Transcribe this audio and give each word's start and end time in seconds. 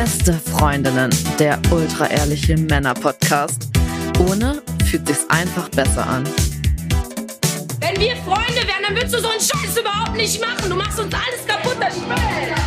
Beste 0.00 0.32
Freundinnen, 0.32 1.10
der 1.38 1.60
ultra-ehrliche 1.70 2.56
Männer-Podcast. 2.56 3.68
Ohne 4.30 4.62
fühlt 4.86 5.06
sich's 5.06 5.26
einfach 5.28 5.68
besser 5.68 6.06
an. 6.06 6.24
Wenn 7.80 8.00
wir 8.00 8.16
Freunde 8.24 8.62
wären, 8.66 8.82
dann 8.82 8.96
würdest 8.96 9.12
du 9.16 9.20
so 9.20 9.28
einen 9.28 9.42
Scheiß 9.42 9.78
überhaupt 9.78 10.16
nicht 10.16 10.40
machen. 10.40 10.70
Du 10.70 10.74
machst 10.74 10.98
uns 10.98 11.12
alles 11.12 11.46
kaputt, 11.46 11.76
das 11.78 11.98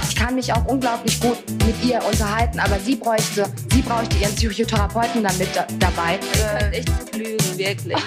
Ich 0.07 0.15
kann 0.15 0.35
mich 0.35 0.53
auch 0.53 0.63
unglaublich 0.65 1.19
gut 1.19 1.39
mit 1.65 1.83
ihr 1.83 2.05
unterhalten, 2.05 2.59
aber 2.59 2.77
sie 2.77 2.97
bräuchte, 2.97 3.47
sie 3.71 3.81
bräuchte 3.81 4.15
ihren 4.17 4.35
Psychotherapeuten 4.35 5.23
damit 5.23 5.55
da, 5.55 5.65
dabei. 5.79 6.19
Äh, 6.59 6.77
echt 6.77 6.89
zu 7.11 7.17
lügen, 7.17 7.57
wirklich. 7.57 7.97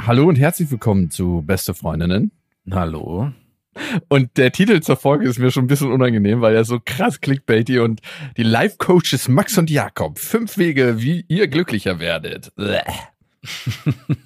Hallo 0.00 0.26
und 0.26 0.34
herzlich 0.34 0.68
willkommen 0.68 1.12
zu 1.12 1.44
Beste 1.46 1.74
Freundinnen. 1.74 2.32
Hallo. 2.72 3.30
Und 4.08 4.36
der 4.36 4.52
Titel 4.52 4.80
zur 4.80 4.96
Folge 4.96 5.28
ist 5.28 5.38
mir 5.38 5.50
schon 5.50 5.64
ein 5.64 5.68
bisschen 5.68 5.90
unangenehm, 5.90 6.40
weil 6.40 6.54
er 6.54 6.64
so 6.64 6.78
krass 6.84 7.20
clickbaity 7.20 7.78
und 7.78 8.00
die 8.36 8.42
Life-Coaches 8.42 9.28
Max 9.28 9.56
und 9.56 9.70
Jakob. 9.70 10.18
Fünf 10.18 10.58
Wege, 10.58 11.00
wie 11.00 11.24
ihr 11.28 11.48
glücklicher 11.48 11.98
werdet. 11.98 12.52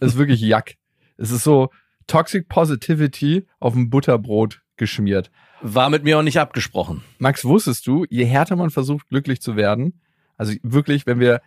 Das 0.00 0.12
ist 0.12 0.18
wirklich 0.18 0.40
Jack. 0.40 0.74
Es 1.16 1.30
ist 1.30 1.44
so 1.44 1.70
Toxic 2.06 2.48
Positivity 2.48 3.46
auf 3.60 3.72
dem 3.72 3.88
Butterbrot 3.88 4.60
geschmiert. 4.76 5.30
War 5.62 5.90
mit 5.90 6.04
mir 6.04 6.18
auch 6.18 6.22
nicht 6.22 6.38
abgesprochen. 6.38 7.02
Max, 7.18 7.44
wusstest 7.44 7.86
du, 7.86 8.04
je 8.10 8.24
härter 8.24 8.56
man 8.56 8.70
versucht, 8.70 9.08
glücklich 9.08 9.40
zu 9.40 9.56
werden, 9.56 10.00
also 10.36 10.52
wirklich, 10.62 11.06
wenn 11.06 11.18
wir 11.18 11.40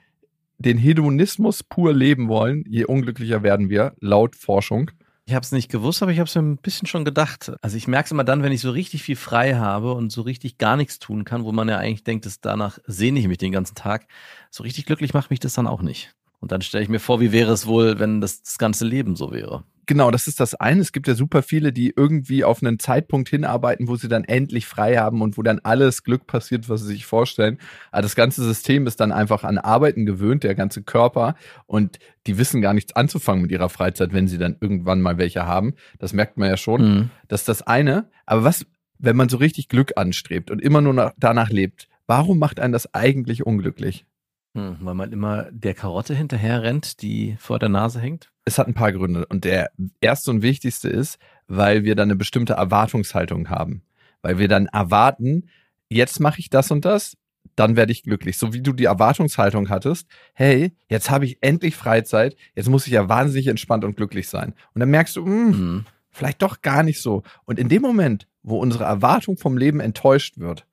den 0.57 0.77
Hedonismus 0.77 1.63
pur 1.63 1.93
leben 1.93 2.27
wollen, 2.27 2.65
je 2.67 2.85
unglücklicher 2.85 3.43
werden 3.43 3.69
wir, 3.69 3.93
laut 3.99 4.35
Forschung. 4.35 4.91
Ich 5.29 5.35
habe 5.35 5.43
es 5.43 5.51
nicht 5.51 5.69
gewusst, 5.69 6.01
aber 6.01 6.11
ich 6.11 6.17
habe 6.17 6.27
es 6.27 6.33
mir 6.33 6.41
ein 6.41 6.57
bisschen 6.57 6.87
schon 6.87 7.05
gedacht. 7.05 7.51
Also 7.61 7.77
ich 7.77 7.87
merke 7.87 8.05
es 8.05 8.11
immer 8.11 8.23
dann, 8.23 8.41
wenn 8.41 8.51
ich 8.51 8.61
so 8.61 8.71
richtig 8.71 9.03
viel 9.03 9.15
frei 9.15 9.53
habe 9.53 9.93
und 9.93 10.11
so 10.11 10.23
richtig 10.23 10.57
gar 10.57 10.75
nichts 10.75 10.97
tun 10.97 11.23
kann, 11.23 11.43
wo 11.43 11.51
man 11.51 11.69
ja 11.69 11.77
eigentlich 11.77 12.03
denkt, 12.03 12.25
dass 12.25 12.41
danach 12.41 12.79
sehne 12.87 13.19
ich 13.19 13.27
mich 13.27 13.37
den 13.37 13.51
ganzen 13.51 13.75
Tag. 13.75 14.07
So 14.49 14.63
richtig 14.63 14.87
glücklich 14.87 15.13
macht 15.13 15.29
mich 15.29 15.39
das 15.39 15.53
dann 15.53 15.67
auch 15.67 15.83
nicht. 15.83 16.15
Und 16.39 16.51
dann 16.51 16.61
stelle 16.61 16.83
ich 16.83 16.89
mir 16.89 16.99
vor, 16.99 17.19
wie 17.19 17.31
wäre 17.31 17.51
es 17.51 17.67
wohl, 17.67 17.99
wenn 17.99 18.21
das, 18.21 18.41
das 18.41 18.57
ganze 18.57 18.85
Leben 18.85 19.15
so 19.15 19.31
wäre. 19.31 19.63
Genau, 19.89 20.11
das 20.11 20.27
ist 20.27 20.39
das 20.39 20.53
eine. 20.53 20.81
Es 20.81 20.91
gibt 20.91 21.07
ja 21.07 21.15
super 21.15 21.41
viele, 21.41 21.73
die 21.73 21.91
irgendwie 21.95 22.43
auf 22.43 22.61
einen 22.61 22.77
Zeitpunkt 22.77 23.27
hinarbeiten, 23.27 23.87
wo 23.87 23.95
sie 23.95 24.07
dann 24.07 24.23
endlich 24.23 24.67
frei 24.67 24.97
haben 24.97 25.23
und 25.23 25.35
wo 25.35 25.41
dann 25.41 25.57
alles 25.63 26.03
Glück 26.03 26.27
passiert, 26.27 26.69
was 26.69 26.81
sie 26.81 26.89
sich 26.89 27.07
vorstellen. 27.07 27.57
Aber 27.91 28.03
das 28.03 28.15
ganze 28.15 28.43
System 28.43 28.85
ist 28.85 28.99
dann 28.99 29.11
einfach 29.11 29.43
an 29.43 29.57
Arbeiten 29.57 30.05
gewöhnt, 30.05 30.43
der 30.43 30.53
ganze 30.53 30.83
Körper. 30.83 31.33
Und 31.65 31.97
die 32.27 32.37
wissen 32.37 32.61
gar 32.61 32.75
nichts 32.75 32.95
anzufangen 32.95 33.41
mit 33.41 33.49
ihrer 33.49 33.69
Freizeit, 33.69 34.13
wenn 34.13 34.27
sie 34.27 34.37
dann 34.37 34.57
irgendwann 34.61 35.01
mal 35.01 35.17
welche 35.17 35.47
haben. 35.47 35.73
Das 35.97 36.13
merkt 36.13 36.37
man 36.37 36.49
ja 36.49 36.57
schon. 36.57 36.81
Mhm. 36.81 37.09
Das 37.27 37.41
ist 37.41 37.49
das 37.49 37.63
eine. 37.63 38.11
Aber 38.27 38.43
was, 38.43 38.67
wenn 38.99 39.15
man 39.15 39.27
so 39.27 39.37
richtig 39.37 39.69
Glück 39.69 39.93
anstrebt 39.95 40.51
und 40.51 40.61
immer 40.61 40.81
nur 40.81 40.93
nach, 40.93 41.13
danach 41.17 41.49
lebt, 41.49 41.87
warum 42.05 42.37
macht 42.37 42.59
einen 42.59 42.73
das 42.73 42.93
eigentlich 42.93 43.43
unglücklich? 43.43 44.05
Hm, 44.55 44.77
weil 44.81 44.95
man 44.95 45.11
immer 45.11 45.47
der 45.51 45.73
Karotte 45.75 46.15
hinterher 46.15 46.63
rennt, 46.63 47.01
die 47.01 47.35
vor 47.39 47.59
der 47.59 47.69
Nase 47.69 47.99
hängt. 47.99 48.31
Es 48.45 48.57
hat 48.57 48.67
ein 48.67 48.73
paar 48.73 48.91
Gründe. 48.91 49.25
Und 49.27 49.43
der 49.45 49.71
erste 50.01 50.31
und 50.31 50.41
wichtigste 50.41 50.89
ist, 50.89 51.19
weil 51.47 51.83
wir 51.83 51.95
dann 51.95 52.07
eine 52.09 52.15
bestimmte 52.15 52.53
Erwartungshaltung 52.53 53.49
haben. 53.49 53.83
Weil 54.21 54.39
wir 54.39 54.47
dann 54.47 54.65
erwarten, 54.65 55.49
jetzt 55.87 56.19
mache 56.19 56.39
ich 56.39 56.49
das 56.49 56.71
und 56.71 56.83
das, 56.83 57.15
dann 57.55 57.75
werde 57.75 57.91
ich 57.91 58.03
glücklich. 58.03 58.37
So 58.37 58.53
wie 58.53 58.61
du 58.61 58.73
die 58.73 58.85
Erwartungshaltung 58.85 59.69
hattest, 59.69 60.07
hey, 60.33 60.71
jetzt 60.89 61.09
habe 61.11 61.25
ich 61.25 61.37
endlich 61.41 61.75
Freizeit, 61.75 62.35
jetzt 62.55 62.69
muss 62.69 62.87
ich 62.87 62.93
ja 62.93 63.07
wahnsinnig 63.07 63.47
entspannt 63.47 63.83
und 63.83 63.97
glücklich 63.97 64.29
sein. 64.29 64.53
Und 64.73 64.79
dann 64.79 64.89
merkst 64.89 65.15
du, 65.15 65.25
mh, 65.25 65.55
Mhm. 65.57 65.85
vielleicht 66.09 66.41
doch 66.41 66.61
gar 66.61 66.81
nicht 66.83 67.01
so. 67.01 67.21
Und 67.45 67.59
in 67.59 67.69
dem 67.69 67.81
Moment, 67.81 68.27
wo 68.41 68.57
unsere 68.59 68.85
Erwartung 68.85 69.37
vom 69.37 69.57
Leben 69.57 69.79
enttäuscht 69.79 70.37
wird, 70.39 70.65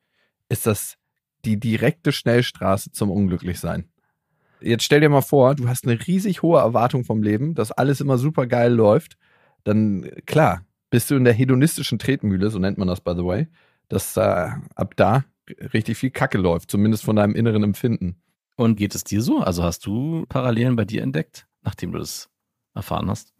ist 0.49 0.67
das 0.67 0.97
die 1.47 1.59
direkte 1.59 2.13
Schnellstraße 2.13 2.93
zum 2.93 3.11
Unglücklichsein. 3.11 3.89
Jetzt 4.61 4.85
stell 4.85 5.01
dir 5.01 5.09
mal 5.09 5.23
vor, 5.23 5.55
du 5.55 5.69
hast 5.69 5.87
eine 5.87 6.07
riesig 6.07 6.43
hohe 6.43 6.59
Erwartung 6.59 7.05
vom 7.05 7.23
Leben, 7.23 7.55
dass 7.55 7.73
alles 7.73 8.01
immer 8.01 8.19
super 8.19 8.47
geil 8.47 8.73
läuft. 8.73 9.17
Dann, 9.65 10.11
klar, 10.27 10.65
bist 10.91 11.11
du 11.11 11.15
in 11.15 11.25
der 11.25 11.35
hedonistischen 11.35 11.99
Tretmühle, 11.99 12.51
so 12.51 12.59
nennt 12.59 12.79
man 12.79 12.89
das 12.89 13.01
by 13.01 13.13
the 13.17 13.25
way, 13.25 13.47
dass 13.89 14.17
äh, 14.17 14.49
ab 14.75 14.95
da 14.97 15.25
richtig 15.73 15.99
viel 15.99 16.11
Kacke 16.11 16.39
läuft, 16.39 16.71
zumindest 16.71 17.05
von 17.05 17.17
deinem 17.17 17.35
inneren 17.35 17.63
Empfinden. 17.63 18.17
Und 18.57 18.77
geht 18.77 18.95
es 18.95 19.05
dir 19.05 19.23
so? 19.23 19.41
Also 19.41 19.63
hast 19.63 19.85
du 19.87 20.25
Parallelen 20.29 20.77
bei 20.77 20.85
dir 20.85 21.03
entdeckt, 21.03 21.47
nachdem 21.63 21.93
du 21.93 21.99
das 21.99 22.31
erfahren 22.75 23.09
hast? 23.11 23.35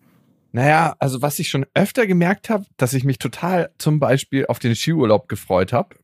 Naja, 0.53 0.95
also 0.99 1.23
was 1.23 1.39
ich 1.39 1.49
schon 1.49 1.67
öfter 1.75 2.07
gemerkt 2.07 2.51
habe, 2.51 2.67
dass 2.77 2.93
ich 2.93 3.05
mich 3.05 3.19
total 3.19 3.71
zum 3.79 3.99
Beispiel 3.99 4.47
auf 4.47 4.59
den 4.59 4.75
Skiurlaub 4.75 5.29
gefreut 5.29 5.73
habe 5.73 5.97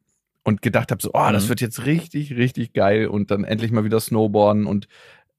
und 0.45 0.63
gedacht 0.63 0.91
habe, 0.91 1.03
so, 1.03 1.11
oh, 1.15 1.29
das 1.33 1.45
Mhm. 1.45 1.49
wird 1.51 1.61
jetzt 1.61 1.87
richtig, 1.87 2.37
richtig 2.37 2.73
geil 2.73 3.07
und 3.07 3.31
dann 3.31 3.45
endlich 3.45 3.71
mal 3.71 3.85
wieder 3.85 4.01
Snowboarden 4.01 4.67
und 4.67 4.89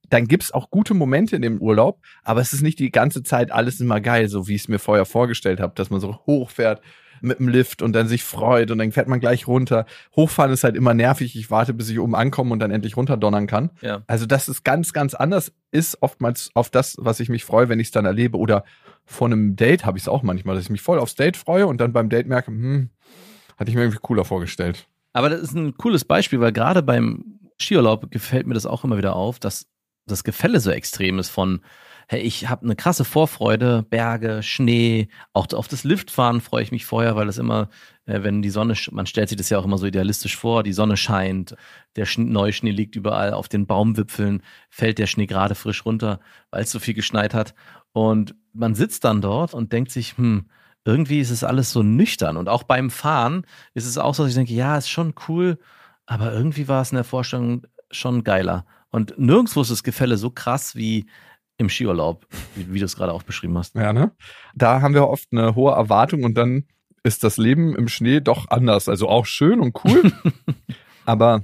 dann 0.09 0.27
gibt's 0.27 0.51
auch 0.51 0.69
gute 0.69 0.93
Momente 0.93 1.35
in 1.35 1.41
dem 1.41 1.59
Urlaub, 1.59 1.99
aber 2.23 2.41
es 2.41 2.53
ist 2.53 2.61
nicht 2.61 2.77
die 2.79 2.91
ganze 2.91 3.23
Zeit 3.23 3.51
alles 3.51 3.79
immer 3.79 3.99
geil, 3.99 4.27
so 4.29 4.47
wie 4.47 4.55
ich 4.55 4.61
es 4.63 4.67
mir 4.67 4.79
vorher 4.79 5.05
vorgestellt 5.05 5.59
habe, 5.59 5.73
dass 5.75 5.89
man 5.89 5.99
so 5.99 6.19
hochfährt 6.27 6.81
mit 7.21 7.39
dem 7.39 7.47
Lift 7.47 7.81
und 7.81 7.93
dann 7.93 8.07
sich 8.09 8.21
freut 8.23 8.69
und 8.69 8.79
dann 8.79 8.91
fährt 8.91 9.07
man 9.07 9.21
gleich 9.21 9.47
runter. 9.47 9.85
Hochfahren 10.15 10.51
ist 10.51 10.65
halt 10.65 10.75
immer 10.75 10.93
nervig. 10.93 11.37
Ich 11.37 11.49
warte, 11.49 11.73
bis 11.73 11.89
ich 11.89 11.97
oben 11.99 12.15
ankomme 12.15 12.51
und 12.51 12.59
dann 12.59 12.69
endlich 12.69 12.97
runterdonnern 12.97 13.47
kann. 13.47 13.69
Ja. 13.81 14.03
Also, 14.07 14.25
dass 14.25 14.49
es 14.49 14.63
ganz, 14.63 14.91
ganz 14.91 15.13
anders 15.13 15.53
ist, 15.71 16.01
oftmals 16.01 16.51
auf 16.53 16.69
das, 16.69 16.97
was 16.99 17.21
ich 17.21 17.29
mich 17.29 17.45
freue, 17.45 17.69
wenn 17.69 17.79
ich 17.79 17.87
es 17.87 17.91
dann 17.91 18.03
erlebe. 18.03 18.37
Oder 18.37 18.65
vor 19.05 19.27
einem 19.27 19.55
Date 19.55 19.85
habe 19.85 19.97
ich 19.97 20.03
es 20.03 20.07
auch 20.09 20.21
manchmal, 20.21 20.55
dass 20.55 20.65
ich 20.65 20.69
mich 20.69 20.81
voll 20.81 20.99
aufs 20.99 21.15
Date 21.15 21.37
freue 21.37 21.65
und 21.65 21.79
dann 21.79 21.93
beim 21.93 22.09
Date 22.09 22.27
merke, 22.27 22.51
hm, 22.51 22.89
hatte 23.57 23.69
ich 23.71 23.75
mir 23.75 23.83
irgendwie 23.83 23.99
cooler 24.01 24.25
vorgestellt. 24.25 24.85
Aber 25.13 25.29
das 25.29 25.41
ist 25.41 25.55
ein 25.55 25.77
cooles 25.77 26.05
Beispiel, 26.05 26.39
weil 26.39 26.51
gerade 26.51 26.83
beim 26.83 27.39
Skiurlaub 27.61 28.11
gefällt 28.11 28.47
mir 28.47 28.55
das 28.55 28.65
auch 28.65 28.83
immer 28.83 28.97
wieder 28.97 29.15
auf, 29.15 29.39
dass 29.39 29.67
das 30.05 30.23
Gefälle 30.23 30.59
so 30.59 30.71
extrem 30.71 31.19
ist 31.19 31.29
von, 31.29 31.61
hey, 32.07 32.21
ich 32.21 32.49
habe 32.49 32.63
eine 32.63 32.75
krasse 32.75 33.05
Vorfreude, 33.05 33.83
Berge, 33.89 34.43
Schnee, 34.43 35.07
auch 35.31 35.47
auf 35.53 35.67
das 35.67 35.83
Liftfahren 35.83 36.41
freue 36.41 36.63
ich 36.63 36.71
mich 36.71 36.85
vorher, 36.85 37.15
weil 37.15 37.29
es 37.29 37.37
immer, 37.37 37.69
äh, 38.05 38.23
wenn 38.23 38.41
die 38.41 38.49
Sonne, 38.49 38.75
man 38.91 39.05
stellt 39.05 39.29
sich 39.29 39.37
das 39.37 39.49
ja 39.49 39.59
auch 39.59 39.65
immer 39.65 39.77
so 39.77 39.85
idealistisch 39.85 40.35
vor, 40.35 40.63
die 40.63 40.73
Sonne 40.73 40.97
scheint, 40.97 41.55
der 41.95 42.05
Sch 42.05 42.17
Neuschnee 42.17 42.71
liegt 42.71 42.95
überall, 42.95 43.33
auf 43.33 43.47
den 43.47 43.65
Baumwipfeln 43.65 44.41
fällt 44.69 44.99
der 44.99 45.07
Schnee 45.07 45.27
gerade 45.27 45.55
frisch 45.55 45.85
runter, 45.85 46.19
weil 46.51 46.63
es 46.63 46.71
so 46.71 46.79
viel 46.79 46.93
geschneit 46.93 47.33
hat. 47.33 47.53
Und 47.93 48.35
man 48.53 48.75
sitzt 48.75 49.03
dann 49.05 49.21
dort 49.21 49.53
und 49.53 49.71
denkt 49.71 49.91
sich, 49.91 50.17
hm, 50.17 50.49
irgendwie 50.85 51.19
ist 51.19 51.29
es 51.29 51.43
alles 51.43 51.71
so 51.71 51.83
nüchtern. 51.83 52.37
Und 52.37 52.49
auch 52.49 52.63
beim 52.63 52.89
Fahren 52.89 53.45
ist 53.73 53.85
es 53.85 53.97
auch 53.97 54.15
so, 54.15 54.23
dass 54.23 54.31
ich 54.31 54.35
denke, 54.35 54.53
ja, 54.53 54.77
ist 54.77 54.89
schon 54.89 55.13
cool, 55.27 55.57
aber 56.05 56.33
irgendwie 56.33 56.67
war 56.67 56.81
es 56.81 56.91
in 56.91 56.95
der 56.95 57.03
Vorstellung 57.03 57.65
schon 57.91 58.23
geiler. 58.23 58.65
Und 58.89 59.17
nirgendwo 59.17 59.61
ist 59.61 59.71
das 59.71 59.83
Gefälle 59.83 60.17
so 60.17 60.29
krass 60.29 60.75
wie 60.75 61.07
im 61.57 61.69
Skiurlaub, 61.69 62.27
wie, 62.55 62.73
wie 62.73 62.79
du 62.79 62.85
es 62.85 62.95
gerade 62.95 63.13
auch 63.13 63.23
beschrieben 63.23 63.57
hast. 63.57 63.75
Ja, 63.75 63.93
ne? 63.93 64.11
Da 64.55 64.81
haben 64.81 64.93
wir 64.93 65.07
oft 65.07 65.29
eine 65.31 65.55
hohe 65.55 65.73
Erwartung 65.73 66.23
und 66.23 66.35
dann 66.35 66.65
ist 67.03 67.23
das 67.23 67.37
Leben 67.37 67.75
im 67.75 67.87
Schnee 67.87 68.21
doch 68.21 68.49
anders. 68.49 68.89
Also 68.89 69.07
auch 69.07 69.25
schön 69.25 69.59
und 69.59 69.77
cool, 69.83 70.11
aber 71.05 71.43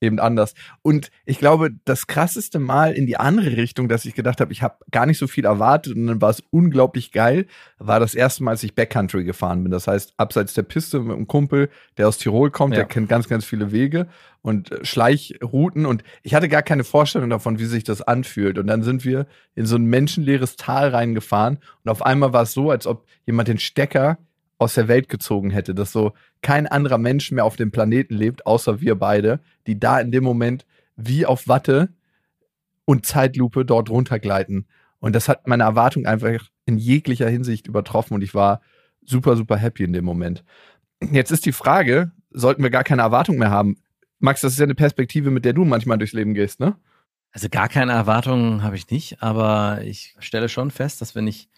eben 0.00 0.18
anders. 0.20 0.54
Und 0.82 1.10
ich 1.24 1.38
glaube, 1.38 1.70
das 1.84 2.06
krasseste 2.06 2.58
Mal 2.58 2.92
in 2.92 3.06
die 3.06 3.16
andere 3.16 3.56
Richtung, 3.56 3.88
dass 3.88 4.04
ich 4.04 4.14
gedacht 4.14 4.40
habe, 4.40 4.52
ich 4.52 4.62
habe 4.62 4.76
gar 4.90 5.06
nicht 5.06 5.18
so 5.18 5.26
viel 5.26 5.44
erwartet 5.44 5.96
und 5.96 6.06
dann 6.06 6.20
war 6.20 6.30
es 6.30 6.42
unglaublich 6.50 7.12
geil, 7.12 7.46
war 7.78 8.00
das 8.00 8.14
erste 8.14 8.44
Mal, 8.44 8.52
als 8.52 8.62
ich 8.62 8.74
Backcountry 8.74 9.24
gefahren 9.24 9.62
bin. 9.62 9.72
Das 9.72 9.86
heißt, 9.86 10.14
abseits 10.16 10.54
der 10.54 10.62
Piste 10.62 11.00
mit 11.00 11.16
einem 11.16 11.26
Kumpel, 11.26 11.68
der 11.96 12.08
aus 12.08 12.18
Tirol 12.18 12.50
kommt, 12.50 12.74
Ja. 12.74 12.80
der 12.80 12.86
kennt 12.86 13.08
ganz, 13.08 13.28
ganz 13.28 13.44
viele 13.44 13.72
Wege 13.72 14.08
und 14.42 14.70
äh, 14.70 14.84
Schleichrouten 14.84 15.86
und 15.86 16.04
ich 16.22 16.34
hatte 16.34 16.48
gar 16.48 16.62
keine 16.62 16.84
Vorstellung 16.84 17.30
davon, 17.30 17.58
wie 17.58 17.64
sich 17.66 17.84
das 17.84 18.02
anfühlt. 18.02 18.58
Und 18.58 18.66
dann 18.68 18.82
sind 18.82 19.04
wir 19.04 19.26
in 19.54 19.66
so 19.66 19.76
ein 19.76 19.84
menschenleeres 19.86 20.56
Tal 20.56 20.90
reingefahren 20.90 21.58
und 21.84 21.90
auf 21.90 22.02
einmal 22.04 22.32
war 22.32 22.42
es 22.42 22.52
so, 22.52 22.70
als 22.70 22.86
ob 22.86 23.06
jemand 23.26 23.48
den 23.48 23.58
Stecker 23.58 24.18
aus 24.58 24.74
der 24.74 24.88
Welt 24.88 25.08
gezogen 25.08 25.50
hätte, 25.50 25.74
dass 25.74 25.92
so 25.92 26.12
kein 26.42 26.66
anderer 26.66 26.98
Mensch 26.98 27.30
mehr 27.30 27.44
auf 27.44 27.56
dem 27.56 27.70
Planeten 27.70 28.14
lebt, 28.14 28.46
außer 28.46 28.80
wir 28.80 28.96
beide, 28.96 29.40
die 29.66 29.78
da 29.78 30.00
in 30.00 30.10
dem 30.10 30.24
Moment 30.24 30.66
wie 30.96 31.26
auf 31.26 31.46
Watte 31.46 31.90
und 32.84 33.06
Zeitlupe 33.06 33.64
dort 33.64 33.88
runtergleiten. 33.88 34.66
Und 34.98 35.14
das 35.14 35.28
hat 35.28 35.46
meine 35.46 35.62
Erwartung 35.62 36.06
einfach 36.06 36.48
in 36.66 36.76
jeglicher 36.76 37.28
Hinsicht 37.28 37.68
übertroffen 37.68 38.14
und 38.14 38.22
ich 38.22 38.34
war 38.34 38.60
super, 39.04 39.36
super 39.36 39.56
happy 39.56 39.84
in 39.84 39.92
dem 39.92 40.04
Moment. 40.04 40.44
Jetzt 41.12 41.30
ist 41.30 41.46
die 41.46 41.52
Frage, 41.52 42.10
sollten 42.30 42.62
wir 42.62 42.70
gar 42.70 42.84
keine 42.84 43.02
Erwartung 43.02 43.38
mehr 43.38 43.50
haben? 43.50 43.76
Max, 44.18 44.40
das 44.40 44.52
ist 44.52 44.58
ja 44.58 44.64
eine 44.64 44.74
Perspektive, 44.74 45.30
mit 45.30 45.44
der 45.44 45.52
du 45.52 45.64
manchmal 45.64 45.98
durchs 45.98 46.12
Leben 46.12 46.34
gehst, 46.34 46.58
ne? 46.58 46.76
Also 47.30 47.48
gar 47.48 47.68
keine 47.68 47.92
Erwartungen 47.92 48.62
habe 48.62 48.74
ich 48.74 48.90
nicht, 48.90 49.22
aber 49.22 49.82
ich 49.82 50.16
stelle 50.18 50.48
schon 50.48 50.70
fest, 50.70 51.00
dass 51.00 51.14
wenn 51.14 51.26
ich 51.26 51.48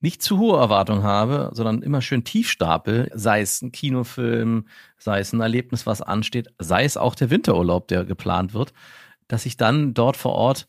nicht 0.00 0.22
zu 0.22 0.38
hohe 0.38 0.58
Erwartungen 0.58 1.02
habe, 1.02 1.50
sondern 1.52 1.82
immer 1.82 2.00
schön 2.00 2.24
tief 2.24 2.48
stapel, 2.50 3.10
sei 3.14 3.40
es 3.40 3.62
ein 3.62 3.72
Kinofilm, 3.72 4.66
sei 4.96 5.20
es 5.20 5.32
ein 5.32 5.40
Erlebnis, 5.40 5.86
was 5.86 6.02
ansteht, 6.02 6.48
sei 6.58 6.84
es 6.84 6.96
auch 6.96 7.14
der 7.14 7.30
Winterurlaub, 7.30 7.88
der 7.88 8.04
geplant 8.04 8.54
wird, 8.54 8.72
dass 9.26 9.46
ich 9.46 9.56
dann 9.56 9.94
dort 9.94 10.16
vor 10.16 10.32
Ort 10.32 10.68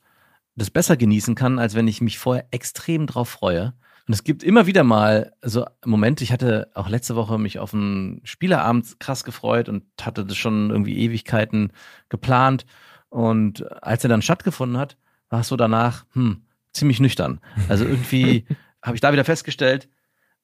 das 0.55 0.71
besser 0.71 0.97
genießen 0.97 1.35
kann, 1.35 1.59
als 1.59 1.75
wenn 1.75 1.87
ich 1.87 2.01
mich 2.01 2.17
vorher 2.17 2.47
extrem 2.51 3.07
drauf 3.07 3.29
freue. 3.29 3.73
Und 4.07 4.13
es 4.13 4.23
gibt 4.23 4.43
immer 4.43 4.65
wieder 4.65 4.83
mal 4.83 5.33
so 5.43 5.65
Momente, 5.85 6.23
ich 6.23 6.31
hatte 6.31 6.71
auch 6.73 6.89
letzte 6.89 7.15
Woche 7.15 7.37
mich 7.37 7.59
auf 7.59 7.73
einen 7.73 8.21
Spielerabend 8.23 8.99
krass 8.99 9.23
gefreut 9.23 9.69
und 9.69 9.83
hatte 10.01 10.25
das 10.25 10.35
schon 10.35 10.71
irgendwie 10.71 10.97
Ewigkeiten 10.97 11.71
geplant. 12.09 12.65
Und 13.09 13.71
als 13.83 14.03
er 14.03 14.09
dann 14.09 14.23
stattgefunden 14.23 14.79
hat, 14.79 14.97
war 15.29 15.41
es 15.41 15.47
so 15.47 15.55
danach, 15.55 16.05
hm, 16.13 16.41
ziemlich 16.73 16.99
nüchtern. 16.99 17.39
Also 17.67 17.85
irgendwie 17.85 18.45
habe 18.83 18.95
ich 18.95 19.01
da 19.01 19.11
wieder 19.11 19.25
festgestellt, 19.25 19.89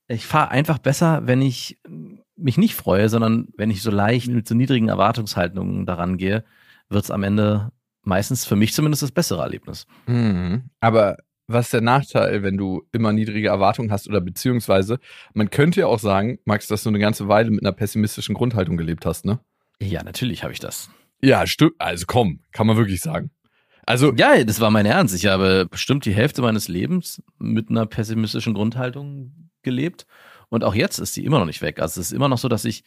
ich 0.07 0.25
fahre 0.25 0.51
einfach 0.51 0.77
besser, 0.77 1.25
wenn 1.25 1.41
ich 1.41 1.79
mich 2.35 2.57
nicht 2.57 2.75
freue, 2.75 3.09
sondern 3.09 3.47
wenn 3.57 3.71
ich 3.71 3.81
so 3.81 3.91
leicht 3.91 4.27
mit 4.27 4.47
so 4.47 4.55
niedrigen 4.55 4.89
Erwartungshaltungen 4.89 5.85
daran 5.85 6.17
gehe, 6.17 6.43
wird 6.89 7.03
es 7.05 7.11
am 7.11 7.23
Ende 7.23 7.71
meistens 8.03 8.45
für 8.45 8.55
mich 8.55 8.73
zumindest 8.73 9.01
das 9.01 9.11
bessere 9.11 9.41
Erlebnis. 9.41 9.87
Mhm. 10.05 10.69
Aber 10.79 11.17
was 11.47 11.67
ist 11.67 11.73
der 11.73 11.81
Nachteil, 11.81 12.43
wenn 12.43 12.57
du 12.57 12.83
immer 12.91 13.13
niedrige 13.13 13.47
Erwartungen 13.47 13.91
hast 13.91 14.07
oder 14.07 14.21
beziehungsweise, 14.21 14.99
man 15.33 15.49
könnte 15.49 15.81
ja 15.81 15.87
auch 15.87 15.99
sagen, 15.99 16.39
Max, 16.45 16.67
dass 16.67 16.83
du 16.83 16.89
eine 16.89 16.99
ganze 16.99 17.27
Weile 17.27 17.51
mit 17.51 17.63
einer 17.63 17.71
pessimistischen 17.71 18.35
Grundhaltung 18.35 18.77
gelebt 18.77 19.05
hast, 19.05 19.25
ne? 19.25 19.39
Ja, 19.79 20.03
natürlich 20.03 20.43
habe 20.43 20.53
ich 20.53 20.59
das. 20.59 20.89
Ja, 21.21 21.45
stimmt. 21.47 21.73
Also 21.79 22.05
komm, 22.07 22.41
kann 22.51 22.67
man 22.67 22.77
wirklich 22.77 23.01
sagen. 23.01 23.31
Also 23.85 24.13
ja, 24.13 24.43
das 24.43 24.59
war 24.59 24.71
mein 24.71 24.85
Ernst. 24.85 25.13
Ich 25.13 25.27
habe 25.27 25.67
bestimmt 25.69 26.05
die 26.05 26.13
Hälfte 26.13 26.41
meines 26.41 26.67
Lebens 26.67 27.21
mit 27.37 27.69
einer 27.69 27.85
pessimistischen 27.85 28.53
Grundhaltung 28.53 29.49
gelebt 29.61 30.05
und 30.49 30.63
auch 30.63 30.75
jetzt 30.75 30.99
ist 30.99 31.15
die 31.15 31.25
immer 31.25 31.39
noch 31.39 31.45
nicht 31.45 31.61
weg. 31.61 31.79
Also 31.79 32.01
es 32.01 32.07
ist 32.07 32.13
immer 32.13 32.29
noch 32.29 32.37
so, 32.37 32.47
dass 32.47 32.65
ich 32.65 32.83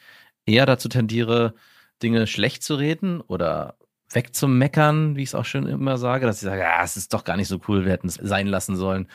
eher 0.47 0.67
dazu 0.67 0.89
tendiere, 0.89 1.55
Dinge 2.03 2.27
schlecht 2.27 2.63
zu 2.63 2.77
reden 2.77 3.21
oder 3.21 3.77
wegzumeckern, 4.11 5.17
wie 5.17 5.23
ich 5.23 5.31
es 5.31 5.35
auch 5.35 5.45
schon 5.45 5.67
immer 5.67 5.99
sage, 5.99 6.27
dass 6.27 6.37
ich 6.37 6.49
sage, 6.49 6.63
ja, 6.63 6.83
es 6.83 6.97
ist 6.97 7.13
doch 7.13 7.25
gar 7.25 7.37
nicht 7.37 7.49
so 7.49 7.61
cool, 7.69 7.85
wir 7.85 7.93
hätten 7.93 8.09
es 8.09 8.15
sein 8.15 8.47
lassen 8.47 8.77
sollen, 8.77 9.09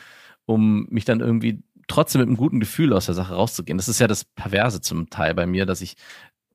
um 0.46 0.86
mich 0.90 1.04
dann 1.04 1.20
irgendwie 1.20 1.62
trotzdem 1.88 2.20
mit 2.20 2.28
einem 2.28 2.36
guten 2.36 2.60
Gefühl 2.60 2.92
aus 2.92 3.06
der 3.06 3.14
Sache 3.14 3.34
rauszugehen. 3.34 3.78
Das 3.78 3.88
ist 3.88 3.98
ja 3.98 4.06
das 4.06 4.24
Perverse 4.24 4.80
zum 4.80 5.10
Teil 5.10 5.34
bei 5.34 5.46
mir, 5.46 5.66
dass 5.66 5.80
ich 5.80 5.96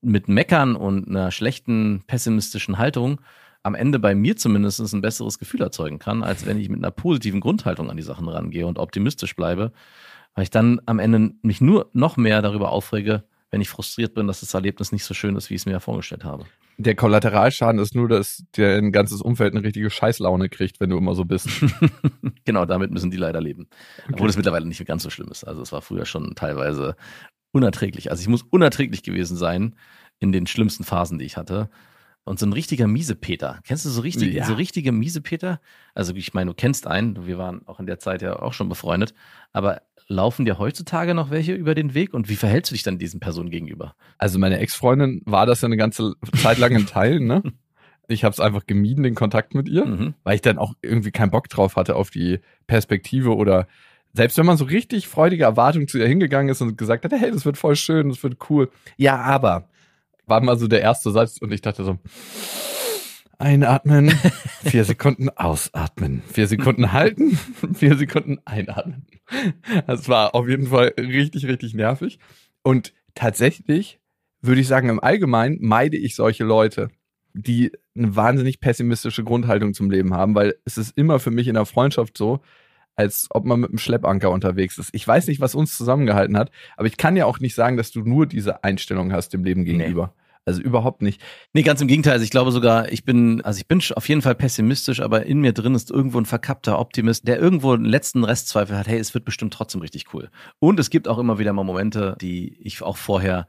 mit 0.02 0.30
Meckern 0.30 0.76
und 0.76 1.10
einer 1.10 1.32
schlechten 1.32 2.04
pessimistischen 2.08 2.78
Haltung 2.78 3.20
am 3.70 3.76
Ende 3.76 4.00
bei 4.00 4.16
mir 4.16 4.36
zumindest 4.36 4.82
ein 4.94 5.02
besseres 5.02 5.38
Gefühl 5.38 5.62
erzeugen 5.62 6.00
kann, 6.00 6.24
als 6.24 6.48
wenn 6.48 6.60
ich 6.60 6.70
mit 6.70 6.80
einer 6.80 6.90
positiven 6.90 7.40
Grundhaltung 7.40 7.92
an 7.92 7.98
die 7.98 8.04
Sachen 8.04 8.28
rangehe 8.28 8.66
und 8.66 8.80
optimistisch 8.80 9.36
bleibe, 9.36 9.72
weil 10.34 10.44
ich 10.44 10.50
dann 10.50 10.82
am 10.88 10.98
Ende 10.98 11.34
mich 11.44 11.62
nur 11.62 11.90
noch 11.94 12.18
mehr 12.18 12.42
darüber 12.42 12.72
aufrege, 12.72 13.24
wenn 13.52 13.62
ich 13.62 13.70
frustriert 13.70 14.16
bin, 14.16 14.26
dass 14.26 14.40
das 14.40 14.56
Erlebnis 14.56 14.92
nicht 14.92 15.04
so 15.04 15.14
schön 15.14 15.36
ist, 15.36 15.52
wie 15.52 15.56
ich 15.56 15.62
es 15.62 15.66
mir 15.68 15.74
ja 15.74 15.80
vorgestellt 15.80 16.24
habe. 16.24 16.46
Der 16.80 16.96
Kollateralschaden 16.96 17.80
ist 17.80 17.94
nur, 17.94 18.08
dass 18.08 18.44
der 18.56 18.78
ein 18.78 18.92
ganzes 18.92 19.22
Umfeld 19.22 19.54
eine 19.54 19.64
richtige 19.64 19.90
Scheißlaune 19.90 20.50
kriegt, 20.50 20.80
wenn 20.80 20.90
du 20.90 20.98
immer 20.98 21.14
so 21.14 21.26
bist. 21.26 21.48
genau, 22.46 22.66
damit 22.66 22.90
müssen 22.90 23.12
die 23.12 23.18
leider 23.18 23.42
leben. 23.42 23.68
Okay. 24.06 24.14
Obwohl 24.14 24.30
es 24.30 24.38
mittlerweile 24.38 24.66
nicht 24.66 24.80
mehr 24.80 24.88
ganz 24.88 25.04
so 25.04 25.12
schlimm 25.12 25.30
ist. 25.30 25.44
Also 25.44 25.62
es 25.62 25.72
war 25.72 25.82
früher 25.82 26.06
schon 26.06 26.34
teilweise 26.36 26.96
unerträglich. 27.52 28.10
Also 28.10 28.22
ich 28.22 28.30
muss 28.30 28.44
unerträglich 28.44 29.04
gewesen 29.04 29.38
sein 29.38 29.76
in 30.20 30.32
den 30.32 30.48
schlimmsten 30.48 30.84
Phasen, 30.84 31.20
die 31.20 31.26
ich 31.26 31.38
hatte. 31.38 31.70
Und 32.30 32.38
so 32.38 32.46
ein 32.46 32.54
richtiger 32.54 32.88
Miesepeter. 32.88 33.60
Kennst 33.64 33.86
du 33.86 33.90
so 33.90 34.02
richtige, 34.02 34.38
ja. 34.38 34.46
so 34.46 34.54
richtige 34.54 34.92
Miesepeter? 34.92 35.60
Also 35.96 36.14
ich 36.14 36.36
meine, 36.36 36.52
du 36.52 36.54
kennst 36.54 36.86
einen, 36.86 37.26
wir 37.26 37.40
waren 37.40 37.68
auch 37.68 37.80
in 37.80 37.88
der 37.88 37.98
Zeit 37.98 38.22
ja 38.22 38.38
auch 38.38 38.54
schon 38.54 38.70
befreundet, 38.70 39.16
aber 39.52 39.82
laufen 40.08 40.46
dir 40.46 40.60
heutzutage 40.60 41.16
noch 41.16 41.32
welche 41.32 41.54
über 41.54 41.74
den 41.74 41.96
Weg 41.96 42.14
und 42.14 42.30
wie 42.30 42.36
verhältst 42.36 42.70
du 42.70 42.76
dich 42.76 42.84
dann 42.84 43.00
diesen 43.00 43.20
Personen 43.20 43.50
gegenüber? 43.50 43.96
Also 44.20 44.38
meine 44.38 44.60
Ex-Freundin 44.60 45.24
war 45.26 45.48
das 45.48 45.62
ja 45.62 45.66
eine 45.66 45.78
ganze 45.78 46.14
Zeit 46.36 46.60
lang 46.60 46.76
ein 46.76 46.86
Teil, 46.86 47.20
ne? 47.20 47.42
Ich 48.08 48.24
habe 48.24 48.34
es 48.34 48.40
einfach 48.40 48.68
gemieden, 48.68 49.04
den 49.04 49.16
Kontakt 49.16 49.56
mit 49.56 49.68
ihr, 49.68 49.86
mhm. 49.86 50.14
weil 50.24 50.36
ich 50.36 50.42
dann 50.42 50.60
auch 50.60 50.74
irgendwie 50.84 51.12
keinen 51.12 51.32
Bock 51.32 51.48
drauf 51.50 51.78
hatte 51.78 51.96
auf 51.96 52.12
die 52.12 52.40
Perspektive 52.68 53.36
oder 53.36 53.68
selbst 54.14 54.38
wenn 54.38 54.46
man 54.46 54.58
so 54.58 54.66
richtig 54.66 55.08
freudige 55.08 55.46
Erwartungen 55.46 55.88
zu 55.88 55.98
ihr 55.98 56.08
hingegangen 56.08 56.50
ist 56.50 56.62
und 56.62 56.78
gesagt 56.78 57.06
hat, 57.06 57.12
hey, 57.12 57.32
das 57.32 57.46
wird 57.46 57.58
voll 57.58 57.76
schön, 57.76 58.10
das 58.10 58.22
wird 58.22 58.38
cool. 58.50 58.70
Ja, 58.98 59.18
aber 59.18 59.69
war 60.30 60.42
mal 60.42 60.58
so 60.58 60.68
der 60.68 60.82
erste 60.82 61.12
Satz 61.12 61.38
und 61.38 61.52
ich 61.52 61.62
dachte 61.62 61.84
so, 61.84 61.98
einatmen, 63.40 64.12
vier 64.64 64.84
Sekunden 64.84 65.30
ausatmen, 65.30 66.22
vier 66.32 66.48
Sekunden 66.48 66.92
halten, 66.92 67.38
vier 67.74 67.98
Sekunden 67.98 68.38
einatmen. 68.46 69.06
Das 69.88 70.10
war 70.10 70.36
auf 70.36 70.48
jeden 70.48 70.68
Fall 70.68 70.94
richtig, 70.98 71.48
richtig 71.48 71.74
nervig. 71.74 72.20
Und 72.62 72.94
tatsächlich 73.16 74.00
würde 74.42 74.62
ich 74.62 74.68
sagen, 74.68 74.90
im 74.90 75.00
Allgemeinen 75.02 75.58
meide 75.62 75.98
ich 75.98 76.16
solche 76.16 76.44
Leute, 76.44 76.90
die 77.34 77.72
eine 77.96 78.16
wahnsinnig 78.16 78.60
pessimistische 78.60 79.24
Grundhaltung 79.24 79.74
zum 79.74 79.90
Leben 79.90 80.14
haben, 80.14 80.36
weil 80.36 80.56
es 80.66 80.78
ist 80.78 80.98
immer 80.98 81.20
für 81.20 81.32
mich 81.32 81.48
in 81.48 81.54
der 81.54 81.66
Freundschaft 81.66 82.18
so, 82.18 82.42
als 82.96 83.28
ob 83.30 83.46
man 83.46 83.62
mit 83.62 83.70
einem 83.70 83.78
Schleppanker 83.78 84.30
unterwegs 84.30 84.78
ist. 84.78 84.90
Ich 84.94 85.08
weiß 85.08 85.28
nicht, 85.28 85.40
was 85.40 85.56
uns 85.56 85.78
zusammengehalten 85.78 86.38
hat, 86.38 86.52
aber 86.76 86.88
ich 86.88 86.98
kann 86.98 87.16
ja 87.16 87.26
auch 87.26 87.40
nicht 87.40 87.56
sagen, 87.56 87.78
dass 87.78 87.92
du 87.92 88.02
nur 88.02 88.26
diese 88.26 88.64
Einstellung 88.64 89.14
hast 89.14 89.32
dem 89.32 89.46
Leben 89.46 89.64
gegenüber. 89.64 90.14
Also 90.46 90.62
überhaupt 90.62 91.02
nicht. 91.02 91.22
Nee, 91.54 91.62
ganz 91.62 91.82
im 91.82 91.88
Gegenteil. 91.88 92.14
Also 92.14 92.24
ich 92.24 92.32
glaube 92.32 92.52
sogar, 92.52 92.92
ich 92.92 93.04
bin, 93.04 93.42
also 93.42 93.60
ich 93.60 93.68
bin 93.68 93.82
auf 93.96 94.10
jeden 94.10 94.22
Fall 94.22 94.36
pessimistisch, 94.36 95.00
aber 95.00 95.26
in 95.26 95.42
mir 95.42 95.54
drin 95.54 95.76
ist 95.76 95.92
irgendwo 95.92 96.18
ein 96.18 96.26
verkappter 96.26 96.80
Optimist, 96.80 97.28
der 97.28 97.40
irgendwo 97.40 97.74
einen 97.74 97.86
letzten 97.86 98.24
Restzweifel 98.24 98.78
hat, 98.78 98.88
hey, 98.88 98.98
es 98.98 99.14
wird 99.14 99.26
bestimmt 99.26 99.54
trotzdem 99.54 99.82
richtig 99.82 100.14
cool. 100.14 100.30
Und 100.60 100.80
es 100.80 100.90
gibt 100.90 101.08
auch 101.08 101.20
immer 101.20 101.38
wieder 101.40 101.54
mal 101.54 101.64
Momente, 101.64 102.16
die 102.20 102.58
ich 102.62 102.82
auch 102.82 102.98
vorher 102.98 103.48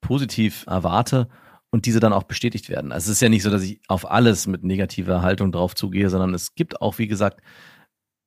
positiv 0.00 0.64
erwarte 0.66 1.28
und 1.70 1.86
diese 1.86 2.00
dann 2.00 2.12
auch 2.12 2.22
bestätigt 2.22 2.68
werden. 2.68 2.92
Also 2.92 3.10
es 3.10 3.16
ist 3.16 3.20
ja 3.20 3.28
nicht 3.28 3.42
so, 3.42 3.50
dass 3.50 3.62
ich 3.62 3.80
auf 3.88 4.10
alles 4.10 4.46
mit 4.46 4.62
negativer 4.62 5.22
Haltung 5.22 5.50
drauf 5.50 5.74
zugehe, 5.74 6.08
sondern 6.08 6.32
es 6.32 6.54
gibt 6.54 6.80
auch, 6.80 6.98
wie 6.98 7.08
gesagt, 7.08 7.40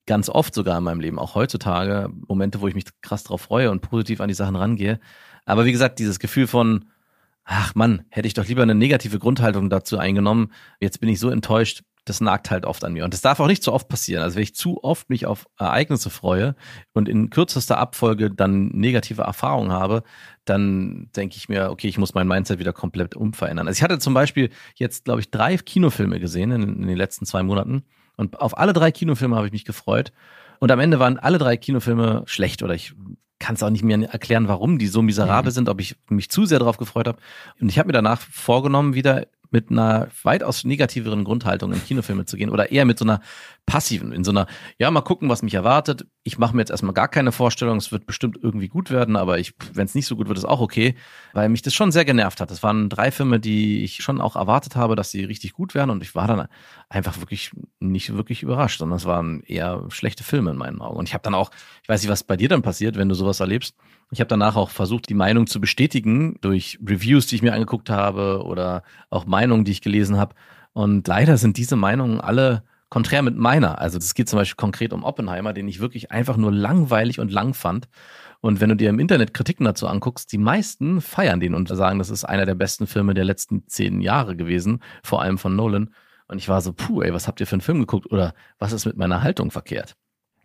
ganz 0.05 0.29
oft 0.29 0.53
sogar 0.53 0.77
in 0.77 0.83
meinem 0.83 0.99
Leben, 0.99 1.17
auch 1.17 1.35
heutzutage, 1.35 2.09
Momente, 2.27 2.61
wo 2.61 2.67
ich 2.67 2.75
mich 2.75 2.85
krass 3.01 3.23
drauf 3.23 3.41
freue 3.41 3.71
und 3.71 3.81
positiv 3.81 4.21
an 4.21 4.27
die 4.27 4.33
Sachen 4.33 4.55
rangehe. 4.55 4.99
Aber 5.45 5.65
wie 5.65 5.71
gesagt, 5.71 5.99
dieses 5.99 6.19
Gefühl 6.19 6.47
von, 6.47 6.85
ach 7.47 7.73
Mann, 7.75 8.03
hätte 8.09 8.27
ich 8.27 8.33
doch 8.33 8.45
lieber 8.45 8.61
eine 8.61 8.75
negative 8.75 9.19
Grundhaltung 9.19 9.69
dazu 9.69 9.97
eingenommen. 9.97 10.51
Jetzt 10.79 10.99
bin 10.99 11.09
ich 11.09 11.19
so 11.19 11.29
enttäuscht, 11.29 11.81
das 12.03 12.21
nagt 12.21 12.51
halt 12.51 12.65
oft 12.65 12.83
an 12.83 12.93
mir. 12.93 13.03
Und 13.03 13.13
das 13.13 13.21
darf 13.21 13.39
auch 13.39 13.47
nicht 13.47 13.63
so 13.63 13.73
oft 13.73 13.87
passieren. 13.87 14.21
Also 14.21 14.35
wenn 14.35 14.43
ich 14.43 14.55
zu 14.55 14.83
oft 14.83 15.09
mich 15.09 15.25
auf 15.25 15.45
Ereignisse 15.57 16.09
freue 16.09 16.55
und 16.93 17.09
in 17.09 17.29
kürzester 17.29 17.77
Abfolge 17.77 18.29
dann 18.29 18.67
negative 18.67 19.23
Erfahrungen 19.23 19.71
habe, 19.71 20.03
dann 20.45 21.09
denke 21.15 21.37
ich 21.37 21.49
mir, 21.49 21.71
okay, 21.71 21.87
ich 21.87 21.97
muss 21.97 22.13
mein 22.13 22.27
Mindset 22.27 22.59
wieder 22.59 22.73
komplett 22.73 23.15
umverändern. 23.15 23.67
Also 23.67 23.77
ich 23.77 23.83
hatte 23.83 23.99
zum 23.99 24.13
Beispiel 24.13 24.49
jetzt, 24.75 25.05
glaube 25.05 25.21
ich, 25.21 25.31
drei 25.31 25.57
Kinofilme 25.57 26.19
gesehen 26.19 26.51
in, 26.51 26.81
in 26.81 26.87
den 26.87 26.97
letzten 26.97 27.25
zwei 27.25 27.43
Monaten. 27.43 27.83
Und 28.17 28.41
auf 28.41 28.57
alle 28.57 28.73
drei 28.73 28.91
Kinofilme 28.91 29.35
habe 29.35 29.47
ich 29.47 29.53
mich 29.53 29.65
gefreut. 29.65 30.11
Und 30.59 30.71
am 30.71 30.79
Ende 30.79 30.99
waren 30.99 31.17
alle 31.17 31.37
drei 31.37 31.55
Kinofilme 31.55 32.23
schlecht 32.25 32.63
oder 32.63 32.73
ich 32.73 32.93
kann 33.39 33.55
es 33.55 33.63
auch 33.63 33.69
nicht 33.69 33.83
mehr 33.83 34.01
erklären, 34.11 34.47
warum 34.47 34.79
die 34.79 34.87
so 34.87 35.01
miserabel 35.01 35.51
mhm. 35.51 35.55
sind, 35.55 35.69
ob 35.69 35.79
ich 35.79 35.95
mich 36.09 36.29
zu 36.29 36.45
sehr 36.45 36.59
darauf 36.59 36.77
gefreut 36.77 37.07
habe. 37.07 37.19
Und 37.59 37.69
ich 37.69 37.77
habe 37.77 37.87
mir 37.87 37.93
danach 37.93 38.21
vorgenommen, 38.21 38.93
wieder 38.93 39.27
mit 39.51 39.71
einer 39.71 40.07
weitaus 40.23 40.63
negativeren 40.63 41.23
Grundhaltung 41.23 41.73
in 41.73 41.83
Kinofilme 41.83 42.25
zu 42.25 42.37
gehen 42.37 42.49
oder 42.49 42.71
eher 42.71 42.85
mit 42.85 42.99
so 42.99 43.05
einer 43.05 43.21
passiven, 43.65 44.13
in 44.13 44.23
so 44.23 44.31
einer, 44.31 44.47
ja, 44.77 44.89
mal 44.89 45.01
gucken, 45.01 45.29
was 45.29 45.43
mich 45.43 45.53
erwartet. 45.53 46.05
Ich 46.23 46.37
mache 46.37 46.55
mir 46.55 46.61
jetzt 46.61 46.69
erstmal 46.71 46.93
gar 46.93 47.09
keine 47.09 47.31
Vorstellung, 47.31 47.77
es 47.77 47.91
wird 47.91 48.05
bestimmt 48.05 48.37
irgendwie 48.41 48.69
gut 48.69 48.91
werden, 48.91 49.15
aber 49.15 49.37
wenn 49.73 49.85
es 49.85 49.95
nicht 49.95 50.07
so 50.07 50.15
gut 50.15 50.27
wird, 50.29 50.37
ist 50.37 50.45
auch 50.45 50.61
okay, 50.61 50.95
weil 51.33 51.49
mich 51.49 51.61
das 51.61 51.73
schon 51.73 51.91
sehr 51.91 52.05
genervt 52.05 52.39
hat. 52.39 52.49
Das 52.49 52.63
waren 52.63 52.89
drei 52.89 53.11
Filme, 53.11 53.39
die 53.39 53.83
ich 53.83 53.97
schon 54.03 54.21
auch 54.21 54.35
erwartet 54.35 54.75
habe, 54.75 54.95
dass 54.95 55.11
sie 55.11 55.25
richtig 55.25 55.53
gut 55.53 55.75
werden 55.75 55.89
und 55.89 56.01
ich 56.01 56.15
war 56.15 56.27
dann 56.27 56.47
einfach 56.89 57.19
wirklich 57.19 57.51
nicht 57.79 58.15
wirklich 58.15 58.41
überrascht, 58.43 58.79
sondern 58.79 58.97
es 58.97 59.05
waren 59.05 59.41
eher 59.41 59.83
schlechte 59.89 60.23
Filme 60.23 60.51
in 60.51 60.57
meinen 60.57 60.81
Augen. 60.81 60.97
Und 60.97 61.09
ich 61.09 61.13
habe 61.13 61.23
dann 61.23 61.35
auch, 61.35 61.51
ich 61.83 61.89
weiß 61.89 62.01
nicht, 62.01 62.11
was 62.11 62.23
bei 62.23 62.37
dir 62.37 62.49
dann 62.49 62.61
passiert, 62.61 62.95
wenn 62.95 63.09
du 63.09 63.15
sowas 63.15 63.39
erlebst. 63.39 63.75
Ich 64.11 64.19
habe 64.19 64.29
danach 64.29 64.55
auch 64.55 64.69
versucht, 64.69 65.09
die 65.09 65.13
Meinung 65.13 65.47
zu 65.47 65.59
bestätigen 65.59 66.37
durch 66.41 66.79
Reviews, 66.85 67.27
die 67.27 67.35
ich 67.35 67.41
mir 67.41 67.53
angeguckt 67.53 67.89
habe 67.89 68.43
oder 68.45 68.83
auch 69.09 69.25
Meinungen, 69.25 69.65
die 69.65 69.71
ich 69.71 69.81
gelesen 69.81 70.17
habe. 70.17 70.35
Und 70.71 71.07
leider 71.07 71.37
sind 71.37 71.57
diese 71.57 71.75
Meinungen 71.75 72.21
alle 72.21 72.63
konträr 72.89 73.21
mit 73.21 73.35
meiner. 73.35 73.79
Also 73.79 73.97
das 73.97 74.13
geht 74.13 74.29
zum 74.29 74.37
Beispiel 74.37 74.55
konkret 74.55 74.93
um 74.93 75.03
Oppenheimer, 75.03 75.51
den 75.51 75.67
ich 75.67 75.79
wirklich 75.79 76.11
einfach 76.11 76.37
nur 76.37 76.53
langweilig 76.53 77.19
und 77.19 77.31
lang 77.31 77.53
fand. 77.53 77.89
Und 78.39 78.61
wenn 78.61 78.69
du 78.69 78.75
dir 78.75 78.89
im 78.89 78.99
Internet 78.99 79.33
Kritiken 79.33 79.65
dazu 79.65 79.87
anguckst, 79.87 80.31
die 80.31 80.37
meisten 80.37 81.01
feiern 81.01 81.39
den 81.39 81.53
und 81.53 81.67
sagen, 81.67 81.99
das 81.99 82.09
ist 82.09 82.23
einer 82.23 82.45
der 82.45 82.55
besten 82.55 82.87
Filme 82.87 83.13
der 83.13 83.25
letzten 83.25 83.67
zehn 83.67 83.99
Jahre 83.99 84.35
gewesen, 84.35 84.81
vor 85.03 85.21
allem 85.21 85.37
von 85.37 85.55
Nolan. 85.55 85.93
Und 86.27 86.37
ich 86.37 86.47
war 86.47 86.61
so, 86.61 86.73
puh, 86.73 87.01
ey, 87.01 87.13
was 87.13 87.27
habt 87.27 87.39
ihr 87.39 87.47
für 87.47 87.55
einen 87.55 87.61
Film 87.61 87.79
geguckt? 87.79 88.11
Oder 88.11 88.33
was 88.59 88.71
ist 88.71 88.85
mit 88.85 88.97
meiner 88.97 89.23
Haltung 89.23 89.51
verkehrt? 89.51 89.95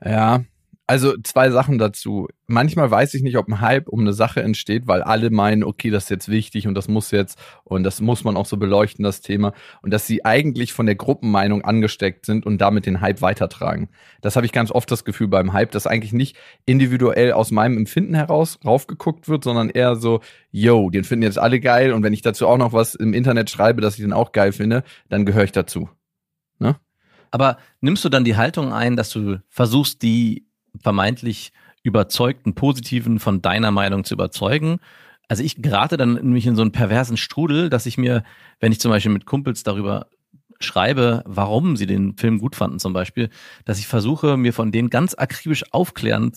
Ja, 0.05 0.43
also 0.87 1.17
zwei 1.23 1.51
Sachen 1.51 1.79
dazu. 1.79 2.29
Manchmal 2.47 2.91
weiß 2.91 3.15
ich 3.15 3.23
nicht, 3.23 3.39
ob 3.39 3.49
ein 3.49 3.61
Hype 3.61 3.89
um 3.89 4.01
eine 4.01 4.13
Sache 4.13 4.43
entsteht, 4.43 4.87
weil 4.87 5.03
alle 5.03 5.31
meinen, 5.31 5.63
okay, 5.65 5.91
das 5.91 6.05
ist 6.05 6.11
jetzt 6.11 6.29
wichtig 6.29 6.67
und 6.67 6.75
das 6.75 6.89
muss 6.89 7.13
jetzt 7.13 7.39
und 7.65 7.85
das 7.85 8.01
muss 8.01 8.25
man 8.25 8.37
auch 8.37 8.47
so 8.47 8.57
beleuchten, 8.57 9.05
das 9.05 9.21
Thema. 9.21 9.53
Und 9.83 9.93
dass 9.93 10.07
sie 10.07 10.25
eigentlich 10.25 10.73
von 10.73 10.87
der 10.87 10.97
Gruppenmeinung 10.97 11.63
angesteckt 11.63 12.27
sind 12.27 12.45
und 12.45 12.59
damit 12.59 12.87
den 12.87 13.01
Hype 13.01 13.23
weitertragen. 13.23 13.89
Das 14.21 14.37
habe 14.37 14.45
ich 14.45 14.53
ganz 14.53 14.71
oft 14.71 14.91
das 14.91 15.05
Gefühl 15.05 15.29
beim 15.29 15.53
Hype, 15.53 15.71
dass 15.71 15.87
eigentlich 15.87 16.13
nicht 16.13 16.37
individuell 16.67 17.33
aus 17.33 17.53
meinem 17.53 17.79
Empfinden 17.79 18.15
heraus 18.15 18.59
raufgeguckt 18.65 19.29
wird, 19.29 19.45
sondern 19.45 19.71
eher 19.71 19.95
so, 19.97 20.21
yo, 20.51 20.91
den 20.91 21.05
finden 21.05 21.23
jetzt 21.23 21.39
alle 21.39 21.61
geil 21.61 21.93
und 21.93 22.03
wenn 22.03 22.13
ich 22.13 22.23
dazu 22.23 22.47
auch 22.49 22.59
noch 22.59 22.73
was 22.73 22.95
im 22.97 23.15
Internet 23.15 23.51
schreibe, 23.51 23.81
dass 23.81 23.95
ich 23.95 24.03
den 24.03 24.13
auch 24.13 24.33
geil 24.33 24.53
finde, 24.53 24.83
dann 25.09 25.25
gehöre 25.25 25.45
ich 25.45 25.53
dazu. 25.53 25.89
Ne? 26.59 26.77
Aber 27.31 27.57
nimmst 27.81 28.05
du 28.05 28.09
dann 28.09 28.25
die 28.25 28.37
Haltung 28.37 28.73
ein, 28.73 28.97
dass 28.97 29.11
du 29.11 29.41
versuchst, 29.49 30.03
die 30.03 30.47
vermeintlich 30.81 31.53
überzeugten, 31.83 32.55
positiven 32.55 33.19
von 33.19 33.43
deiner 33.43 33.71
Meinung 33.71 34.05
zu 34.05 34.15
überzeugen. 34.15 34.79
Also 35.29 35.43
ich 35.43 35.63
gerate 35.63 35.97
dann 35.97 36.15
nämlich 36.15 36.47
in 36.47 36.57
so 36.57 36.63
einen 36.63 36.73
perversen 36.73 37.17
Strudel, 37.17 37.71
dass 37.71 37.87
ich 37.87 37.99
mir, 37.99 38.23
wenn 38.61 38.73
ich 38.73 38.81
zum 38.81 38.91
Beispiel 38.91 39.13
mit 39.13 39.27
Kumpels 39.27 39.63
darüber 39.63 40.07
schreibe, 40.61 41.23
warum 41.27 41.77
sie 41.77 41.87
den 41.87 42.17
Film 42.17 42.39
gut 42.39 42.55
fanden 42.55 42.79
zum 42.79 42.93
Beispiel, 42.93 43.31
dass 43.65 43.79
ich 43.79 43.87
versuche, 43.87 44.37
mir 44.37 44.53
von 44.53 44.71
denen 44.71 44.91
ganz 44.91 45.15
akribisch 45.15 45.65
aufklären 45.73 46.33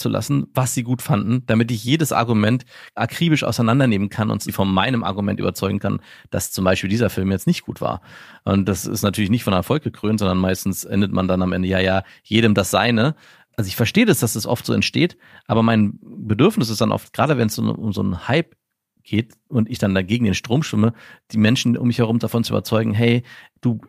zu 0.00 0.08
lassen, 0.08 0.48
was 0.54 0.74
sie 0.74 0.82
gut 0.82 1.02
fanden, 1.02 1.44
damit 1.46 1.70
ich 1.70 1.84
jedes 1.84 2.12
Argument 2.12 2.64
akribisch 2.94 3.44
auseinandernehmen 3.44 4.08
kann 4.08 4.30
und 4.30 4.42
sie 4.42 4.50
von 4.50 4.72
meinem 4.72 5.04
Argument 5.04 5.38
überzeugen 5.38 5.78
kann, 5.78 6.00
dass 6.30 6.50
zum 6.50 6.64
Beispiel 6.64 6.90
dieser 6.90 7.10
Film 7.10 7.30
jetzt 7.30 7.46
nicht 7.46 7.62
gut 7.62 7.80
war. 7.80 8.00
Und 8.44 8.68
das 8.68 8.86
ist 8.86 9.02
natürlich 9.02 9.30
nicht 9.30 9.44
von 9.44 9.52
Erfolg 9.52 9.84
gekrönt, 9.84 10.18
sondern 10.18 10.38
meistens 10.38 10.84
endet 10.84 11.12
man 11.12 11.28
dann 11.28 11.42
am 11.42 11.52
Ende, 11.52 11.68
ja, 11.68 11.78
ja, 11.78 12.02
jedem 12.24 12.54
das 12.54 12.70
Seine. 12.70 13.14
Also 13.60 13.68
ich 13.68 13.76
verstehe 13.76 14.06
das, 14.06 14.20
dass 14.20 14.32
das 14.32 14.46
oft 14.46 14.64
so 14.64 14.72
entsteht, 14.72 15.18
aber 15.46 15.62
mein 15.62 15.98
Bedürfnis 16.00 16.70
ist 16.70 16.80
dann 16.80 16.92
oft, 16.92 17.12
gerade 17.12 17.36
wenn 17.36 17.48
es 17.48 17.58
um, 17.58 17.68
um 17.68 17.92
so 17.92 18.00
einen 18.00 18.26
Hype 18.26 18.56
geht 19.02 19.34
und 19.48 19.68
ich 19.68 19.76
dann 19.76 19.94
dagegen 19.94 20.24
den 20.24 20.32
Strom 20.32 20.62
schwimme, 20.62 20.94
die 21.30 21.36
Menschen 21.36 21.76
um 21.76 21.88
mich 21.88 21.98
herum 21.98 22.18
davon 22.18 22.42
zu 22.42 22.54
überzeugen, 22.54 22.94
hey, 22.94 23.22
du 23.60 23.82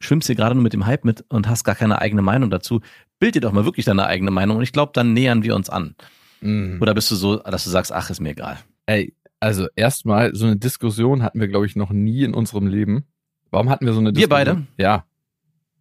schwimmst 0.00 0.26
hier 0.26 0.36
gerade 0.36 0.54
nur 0.54 0.62
mit 0.62 0.74
dem 0.74 0.84
Hype 0.84 1.06
mit 1.06 1.24
und 1.30 1.48
hast 1.48 1.64
gar 1.64 1.76
keine 1.76 1.98
eigene 2.02 2.20
Meinung 2.20 2.50
dazu. 2.50 2.82
Bild 3.18 3.36
dir 3.36 3.40
doch 3.40 3.52
mal 3.52 3.64
wirklich 3.64 3.86
deine 3.86 4.04
eigene 4.04 4.30
Meinung 4.30 4.58
und 4.58 4.62
ich 4.64 4.72
glaube, 4.72 4.92
dann 4.92 5.14
nähern 5.14 5.44
wir 5.44 5.56
uns 5.56 5.70
an. 5.70 5.94
Mhm. 6.42 6.76
Oder 6.82 6.92
bist 6.92 7.10
du 7.10 7.14
so, 7.14 7.38
dass 7.38 7.64
du 7.64 7.70
sagst, 7.70 7.94
ach, 7.94 8.10
ist 8.10 8.20
mir 8.20 8.32
egal? 8.32 8.58
Ey, 8.84 9.14
also 9.40 9.66
erstmal, 9.76 10.34
so 10.34 10.44
eine 10.44 10.56
Diskussion 10.56 11.22
hatten 11.22 11.40
wir, 11.40 11.48
glaube 11.48 11.64
ich, 11.64 11.74
noch 11.74 11.90
nie 11.90 12.22
in 12.22 12.34
unserem 12.34 12.66
Leben. 12.66 13.06
Warum 13.50 13.70
hatten 13.70 13.86
wir 13.86 13.94
so 13.94 14.00
eine 14.00 14.12
Diskussion? 14.12 14.46
Wir 14.46 14.54
beide? 14.54 14.66
Ja. 14.76 15.06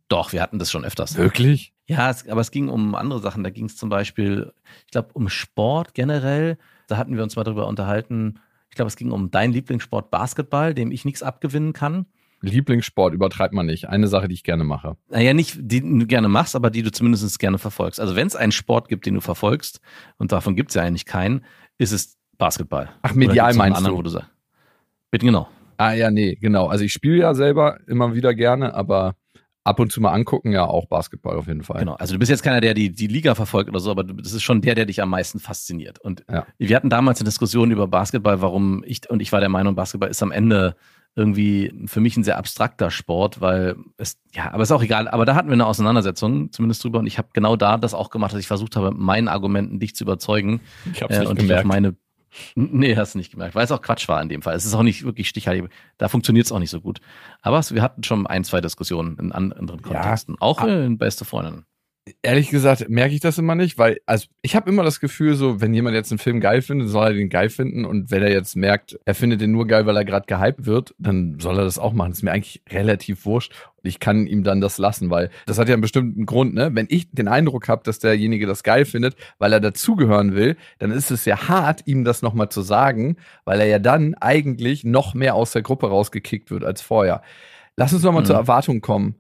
Doch, 0.08 0.32
wir 0.32 0.42
hatten 0.42 0.58
das 0.58 0.72
schon 0.72 0.86
öfters. 0.86 1.18
Wirklich? 1.18 1.74
Ja, 1.90 2.12
es, 2.12 2.28
aber 2.30 2.42
es 2.42 2.52
ging 2.52 2.70
um 2.70 2.94
andere 2.94 3.20
Sachen. 3.20 3.44
Da 3.44 3.50
ging 3.50 3.66
es 3.66 3.76
zum 3.76 3.90
Beispiel, 3.90 4.54
ich 4.86 4.92
glaube, 4.92 5.10
um 5.14 5.28
Sport 5.28 5.96
generell. 5.96 6.60
Da 6.88 6.98
hatten 6.98 7.16
wir 7.16 7.24
uns 7.24 7.36
mal 7.36 7.44
drüber 7.44 7.68
unterhalten. 7.68 8.40
Ich 8.70 8.76
glaube, 8.76 8.90
es 8.90 8.96
ging 8.96 9.10
um 9.10 9.32
deinen 9.32 9.54
Lieblingssport 9.54 10.12
Basketball, 10.12 10.76
dem 10.76 10.92
ich 10.92 11.04
nichts 11.04 11.24
abgewinnen 11.24 11.74
kann. 11.74 12.06
Lieblingssport 12.42 13.16
übertreibt 13.16 13.56
man 13.56 13.66
nicht. 13.66 13.90
Eine 13.90 14.08
Sache, 14.08 14.28
die 14.28 14.36
ich 14.36 14.44
gerne 14.44 14.64
mache. 14.64 14.98
Naja, 15.10 15.34
nicht 15.34 15.58
die 15.60 15.82
du 15.82 16.06
gerne 16.06 16.30
machst, 16.30 16.56
aber 16.56 16.70
die 16.70 16.84
du 16.84 16.92
zumindest 16.92 17.40
gerne 17.40 17.58
verfolgst. 17.58 18.00
Also 18.00 18.16
wenn 18.16 18.28
es 18.28 18.36
einen 18.36 18.52
Sport 18.52 18.88
gibt, 18.88 19.08
den 19.08 19.16
du 19.16 19.22
verfolgst, 19.22 19.82
und 20.18 20.32
davon 20.32 20.56
gibt 20.56 20.70
es 20.70 20.76
ja 20.76 20.84
eigentlich 20.84 21.08
keinen, 21.08 21.44
ist 21.80 21.92
es 21.92 22.20
Basketball. 22.38 22.90
Ach, 23.02 23.16
medial 23.16 23.56
meinst 23.56 23.78
anderen, 23.78 23.96
du? 23.96 23.98
Wo 23.98 24.04
du 24.04 24.10
sagst. 24.12 24.30
Bitte 25.10 25.26
genau. 25.26 25.50
Ah 25.78 25.94
ja, 25.94 26.12
nee, 26.12 26.36
genau. 26.36 26.68
Also 26.68 26.84
ich 26.84 26.94
spiele 26.94 27.18
ja 27.18 27.34
selber 27.34 27.80
immer 27.88 28.14
wieder 28.14 28.36
gerne, 28.36 28.76
aber 28.76 29.16
ab 29.64 29.80
und 29.80 29.92
zu 29.92 30.02
mal 30.02 30.12
angucken, 30.12 30.52
ja 30.52 30.66
auch 30.66 30.88
Basketball 30.88 31.38
auf 31.38 31.48
jeden 31.48 31.64
Fall. 31.64 31.80
Genau, 31.80 31.94
also 31.96 32.14
du 32.14 32.20
bist 32.20 32.30
jetzt 32.30 32.44
keiner, 32.44 32.62
der 32.62 32.74
die, 32.74 32.92
die 32.92 33.08
Liga 33.08 33.36
verfolgt 33.36 33.70
oder 33.70 33.80
so, 33.80 33.92
aber 33.92 34.04
das 34.04 34.34
ist 34.34 34.44
schon 34.44 34.62
der, 34.62 34.76
der 34.76 34.86
dich 34.86 35.02
am 35.02 35.10
meisten 35.10 35.40
fasziniert. 35.40 36.00
Und 36.00 36.24
ja. 36.32 36.46
wir 36.58 36.76
hatten 36.76 36.90
damals 36.90 37.20
eine 37.20 37.26
Diskussion 37.26 37.72
über 37.72 37.88
Basketball, 37.88 38.42
warum 38.42 38.84
ich, 38.86 39.10
und 39.10 39.22
ich 39.22 39.32
war 39.32 39.40
der 39.40 39.50
Meinung, 39.50 39.76
Basketball 39.76 40.10
ist 40.10 40.24
am 40.24 40.32
Ende 40.32 40.76
irgendwie 41.16 41.74
für 41.86 42.00
mich 42.00 42.16
ein 42.18 42.24
sehr 42.24 42.38
abstrakter 42.38 42.92
Sport, 42.92 43.42
weil 43.42 43.76
es, 43.98 44.18
ja, 44.34 44.52
aber 44.54 44.64
ist 44.64 44.72
auch 44.72 44.84
egal. 44.84 45.08
Aber 45.08 45.26
da 45.26 45.36
hatten 45.36 45.50
wir 45.50 45.54
eine 45.54 45.66
Auseinandersetzung, 45.66 46.52
zumindest 46.52 46.84
drüber, 46.84 47.00
und 47.00 47.08
ich 47.08 47.18
habe 47.18 47.30
genau 47.34 47.56
da 47.56 47.78
das 47.78 47.94
auch 47.94 48.10
gemacht, 48.10 48.32
dass 48.32 48.40
ich 48.40 48.48
versucht 48.48 48.76
habe, 48.76 48.92
meinen 48.92 49.28
Argumenten 49.28 49.80
dich 49.80 49.96
zu 49.96 50.04
überzeugen. 50.04 50.62
Ich 50.94 51.02
hab's 51.02 51.18
nicht 51.18 51.28
äh, 51.28 51.30
und 51.30 51.40
gemerkt. 51.40 51.66
auf 51.66 51.68
meine 51.68 51.96
Nee, 52.56 52.96
hast 52.96 53.14
du 53.14 53.18
nicht 53.18 53.32
gemerkt, 53.32 53.56
weil 53.56 53.66
es 53.66 53.72
auch 53.72 53.82
Quatsch 53.82 54.08
war 54.08 54.22
in 54.22 54.30
dem 54.30 54.42
Fall. 54.42 54.56
Es 54.56 54.66
ist 54.66 54.74
auch 54.74 54.84
nicht 54.84 55.04
wirklich 55.04 55.30
stichhaltig. 55.30 55.70
Da 55.98 56.08
funktioniert 56.08 56.46
es 56.46 56.52
auch 56.52 56.60
nicht 56.60 56.70
so 56.70 56.82
gut. 56.82 57.00
Aber 57.42 57.62
wir 57.70 57.82
hatten 57.82 58.04
schon 58.04 58.28
ein, 58.28 58.44
zwei 58.44 58.62
Diskussionen 58.62 59.18
in 59.18 59.32
anderen 59.32 59.82
Kontexten. 59.82 60.36
Ja. 60.36 60.42
Auch 60.42 60.64
in 60.64 60.98
Beste 60.98 61.26
Freundinnen 61.26 61.66
ehrlich 62.22 62.50
gesagt 62.50 62.90
merke 62.90 63.14
ich 63.14 63.20
das 63.20 63.38
immer 63.38 63.56
nicht, 63.56 63.78
weil 63.78 64.00
also 64.06 64.28
ich 64.42 64.56
habe 64.56 64.70
immer 64.70 64.84
das 64.84 65.00
Gefühl, 65.00 65.36
so 65.36 65.62
wenn 65.62 65.74
jemand 65.74 65.96
jetzt 65.96 66.12
einen 66.12 66.20
Film 66.20 66.40
geil 66.40 66.62
findet, 66.62 66.90
soll 66.90 67.08
er 67.08 67.14
den 67.14 67.30
geil 67.30 67.50
finden 67.50 67.86
und 67.86 68.12
wenn 68.12 68.22
er 68.22 68.32
jetzt 68.32 68.56
merkt, 68.56 69.00
er 69.06 69.16
findet 69.16 69.42
den 69.42 69.52
nur 69.52 69.68
geil, 69.68 69.86
weil 69.86 69.98
er 69.98 70.06
gerade 70.06 70.26
gehypt 70.28 70.66
wird, 70.66 70.96
dann 70.98 71.40
soll 71.40 71.58
er 71.58 71.64
das 71.64 71.80
auch 71.80 71.94
machen. 71.94 72.12
Das 72.12 72.20
ist 72.20 72.24
mir 72.24 72.32
eigentlich 72.32 72.62
relativ 72.70 73.26
wurscht 73.26 73.54
und 73.82 73.88
ich 73.88 74.00
kann 74.00 74.28
ihm 74.28 74.44
dann 74.44 74.62
das 74.62 74.78
lassen, 74.78 75.10
weil 75.10 75.30
das 75.46 75.58
hat 75.58 75.70
ja 75.70 75.74
einen 75.74 75.82
bestimmten 75.82 76.26
Grund, 76.26 76.54
ne? 76.54 76.72
Wenn 76.74 76.88
ich 76.90 77.10
den 77.12 77.28
Eindruck 77.28 77.68
habe, 77.68 77.84
dass 77.84 78.00
derjenige 78.00 78.46
das 78.46 78.64
geil 78.64 78.86
findet, 78.86 79.16
weil 79.38 79.54
er 79.54 79.60
dazugehören 79.60 80.36
will, 80.36 80.58
dann 80.80 80.92
ist 80.92 81.12
es 81.12 81.26
ja 81.26 81.48
hart, 81.48 81.82
ihm 81.86 82.04
das 82.04 82.22
nochmal 82.22 82.50
zu 82.50 82.62
sagen, 82.62 83.18
weil 83.46 83.60
er 83.60 83.68
ja 83.68 83.80
dann 83.80 84.16
eigentlich 84.16 84.84
noch 84.84 85.14
mehr 85.14 85.36
aus 85.36 85.52
der 85.52 85.62
Gruppe 85.62 85.88
rausgekickt 85.88 86.52
wird 86.52 86.64
als 86.64 86.82
vorher. 86.82 87.22
Lass 87.76 87.94
uns 87.94 88.04
nochmal 88.04 88.24
mhm. 88.24 88.28
zur 88.28 88.36
Erwartung 88.36 88.82
kommen. 88.82 89.16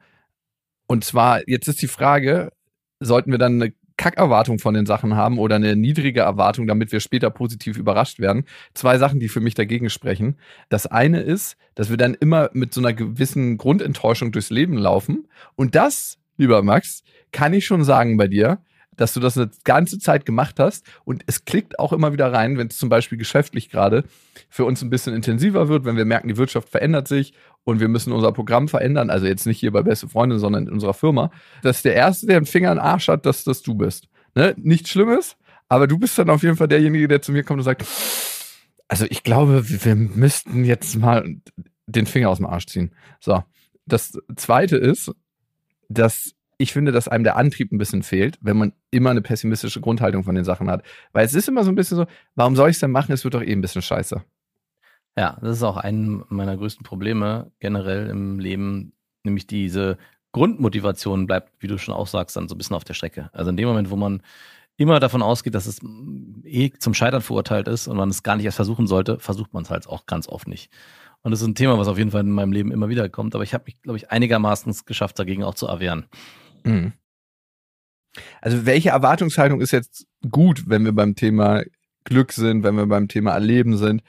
Und 0.88 1.06
zwar, 1.06 1.48
jetzt 1.48 1.68
ist 1.68 1.82
die 1.82 1.88
Frage, 1.88 2.52
sollten 3.00 3.32
wir 3.32 3.38
dann 3.38 3.62
eine 3.62 3.74
Kackerwartung 4.00 4.60
von 4.60 4.74
den 4.74 4.86
Sachen 4.86 5.16
haben 5.16 5.38
oder 5.38 5.58
eine 5.58 5.76
niedrige 5.76 6.22
Erwartung, 6.22 6.68
damit 6.68 6.94
wir 6.94 7.02
später 7.02 7.30
positiv 7.30 7.78
überrascht 7.78 8.20
werden. 8.20 8.46
Zwei 8.74 8.98
Sachen, 8.98 9.20
die 9.20 9.28
für 9.28 9.42
mich 9.42 9.56
dagegen 9.56 9.90
sprechen. 9.90 10.38
Das 10.70 10.88
eine 10.88 11.20
ist, 11.20 11.58
dass 11.76 11.90
wir 11.90 11.98
dann 11.98 12.14
immer 12.14 12.50
mit 12.54 12.74
so 12.74 12.80
einer 12.80 12.94
gewissen 12.94 13.58
Grundenttäuschung 13.58 14.32
durchs 14.32 14.52
Leben 14.52 14.78
laufen. 14.78 15.28
Und 15.56 15.76
das, 15.76 16.18
lieber 16.38 16.64
Max, 16.64 17.04
kann 17.34 17.54
ich 17.54 17.66
schon 17.66 17.84
sagen 17.84 18.16
bei 18.16 18.28
dir, 18.28 18.60
dass 19.00 19.14
du 19.14 19.20
das 19.20 19.38
eine 19.38 19.50
ganze 19.64 19.98
Zeit 19.98 20.26
gemacht 20.26 20.60
hast 20.60 20.86
und 21.06 21.24
es 21.26 21.46
klickt 21.46 21.80
auch 21.80 21.94
immer 21.94 22.12
wieder 22.12 22.34
rein, 22.34 22.58
wenn 22.58 22.68
es 22.68 22.78
zum 22.78 22.90
Beispiel 22.90 23.18
geschäftlich 23.18 23.70
gerade 23.70 24.04
für 24.50 24.66
uns 24.66 24.82
ein 24.82 24.90
bisschen 24.90 25.14
intensiver 25.14 25.70
wird, 25.70 25.86
wenn 25.86 25.96
wir 25.96 26.06
merken, 26.06 26.28
die 26.28 26.38
Wirtschaft 26.38 26.70
verändert 26.70 27.08
sich 27.08 27.34
und 27.64 27.80
wir 27.80 27.88
müssen 27.88 28.14
unser 28.14 28.32
Programm 28.32 28.68
verändern, 28.68 29.10
also 29.10 29.26
jetzt 29.26 29.46
nicht 29.46 29.60
hier 29.60 29.72
bei 29.72 29.84
Beste 29.84 30.08
Freunde, 30.08 30.40
sondern 30.40 30.68
in 30.68 30.74
unserer 30.74 30.94
Firma, 30.94 31.32
dass 31.62 31.82
der 31.82 31.96
Erste, 31.96 32.28
der 32.28 32.38
einen 32.38 32.46
Finger 32.46 32.72
in 32.72 32.78
den 32.78 32.84
Arsch 32.84 33.08
hat, 33.08 33.26
dass 33.26 33.44
das 33.44 33.62
du 33.62 33.76
bist. 33.76 34.08
Ne? 34.36 34.56
Nichts 34.58 34.90
Schlimmes, 34.90 35.38
aber 35.68 35.88
du 35.88 36.00
bist 36.00 36.18
dann 36.18 36.30
auf 36.30 36.44
jeden 36.44 36.56
Fall 36.56 36.68
derjenige, 36.68 37.08
der 37.08 37.22
zu 37.22 37.32
mir 37.32 37.44
kommt 37.44 37.60
und 37.60 37.64
sagt, 37.64 37.86
also 38.88 39.06
ich 39.10 39.24
glaube, 39.24 39.64
wir 39.70 39.96
müssten 39.96 40.66
jetzt 40.66 40.98
mal 40.98 41.24
den 41.86 42.06
Finger 42.06 42.30
aus 42.30 42.38
dem 42.38 42.48
Arsch 42.48 42.66
ziehen. 42.66 42.92
So. 43.20 43.44
Das 43.86 44.14
zweite 44.36 44.78
ist, 44.78 45.12
dass 45.90 46.34
ich 46.58 46.74
finde, 46.74 46.92
dass 46.92 47.08
einem 47.08 47.24
der 47.24 47.38
Antrieb 47.38 47.72
ein 47.72 47.78
bisschen 47.78 48.04
fehlt, 48.04 48.38
wenn 48.42 48.58
man 48.58 48.74
immer 48.92 49.12
eine 49.12 49.22
pessimistische 49.22 49.80
Grundhaltung 49.80 50.24
von 50.24 50.36
den 50.36 50.44
Sachen 50.44 50.70
hat. 50.70 50.84
Weil 51.14 51.26
es 51.26 51.34
ist 51.34 51.48
immer 51.48 51.64
so 51.64 51.72
ein 51.72 51.76
bisschen 51.76 51.98
so, 51.98 52.06
warum 52.36 52.56
soll 52.56 52.70
ich 52.70 52.76
es 52.76 52.80
denn 52.80 52.92
machen? 52.92 53.14
Es 53.14 53.24
wird 53.24 53.34
doch 53.34 53.42
eh 53.42 53.52
ein 53.52 53.62
bisschen 53.62 53.82
scheiße. 53.82 54.24
Ja, 55.18 55.38
das 55.42 55.58
ist 55.58 55.64
auch 55.64 55.78
ein 55.78 56.24
meiner 56.30 56.56
größten 56.56 56.84
Probleme 56.84 57.52
generell 57.60 58.08
im 58.10 58.40
Leben, 58.40 58.94
nämlich 59.24 59.48
diese 59.48 59.98
Grundmotivation 60.32 61.26
bleibt, 61.28 61.52
wie 61.60 61.68
du 61.68 61.78
schon 61.78 61.96
auch 61.96 62.08
sagst, 62.08 62.36
dann 62.36 62.48
so 62.48 62.56
ein 62.56 62.58
bisschen 62.58 62.76
auf 62.76 62.84
der 62.84 62.94
Strecke. 62.94 63.30
Also 63.34 63.50
in 63.50 63.58
dem 63.58 63.68
Moment, 63.68 63.90
wo 63.90 63.96
man 63.96 64.22
immer 64.78 65.00
davon 65.00 65.22
ausgeht, 65.22 65.56
dass 65.56 65.66
es 65.66 65.82
eh 66.44 66.72
zum 66.80 66.94
Scheitern 66.94 67.22
verurteilt 67.22 67.68
ist 67.68 67.88
und 67.88 67.98
man 67.98 68.10
es 68.10 68.24
gar 68.24 68.38
nicht 68.38 68.46
erst 68.46 68.56
versuchen 68.56 68.88
sollte, 68.88 69.20
versucht 69.20 69.54
man 69.54 69.64
es 69.64 69.70
halt 69.70 69.88
auch 69.88 70.06
ganz 70.06 70.30
oft 70.30 70.48
nicht. 70.48 70.72
Und 71.22 71.32
das 71.32 71.42
ist 71.42 71.48
ein 71.48 71.56
Thema, 71.56 71.78
was 71.78 71.90
auf 71.90 71.98
jeden 71.98 72.12
Fall 72.12 72.22
in 72.22 72.32
meinem 72.32 72.54
Leben 72.54 72.72
immer 72.72 72.88
wieder 72.88 73.10
kommt, 73.10 73.36
aber 73.36 73.44
ich 73.44 73.54
habe 73.54 73.66
mich, 73.66 73.82
glaube 73.82 73.98
ich, 73.98 74.10
einigermaßen 74.10 74.74
geschafft, 74.86 75.20
dagegen 75.20 75.44
auch 75.44 75.56
zu 75.56 75.68
erwehren. 75.68 76.06
Mhm. 76.64 76.94
Also 78.42 78.66
welche 78.66 78.90
Erwartungshaltung 78.90 79.60
ist 79.60 79.72
jetzt 79.72 80.08
gut, 80.30 80.64
wenn 80.68 80.86
wir 80.86 80.94
beim 80.94 81.16
Thema 81.16 81.64
Glück 82.06 82.32
sind, 82.32 82.64
wenn 82.64 82.76
wir 82.76 82.86
beim 82.86 83.08
Thema 83.08 83.32
Erleben 83.32 83.78
sind? 83.78 84.02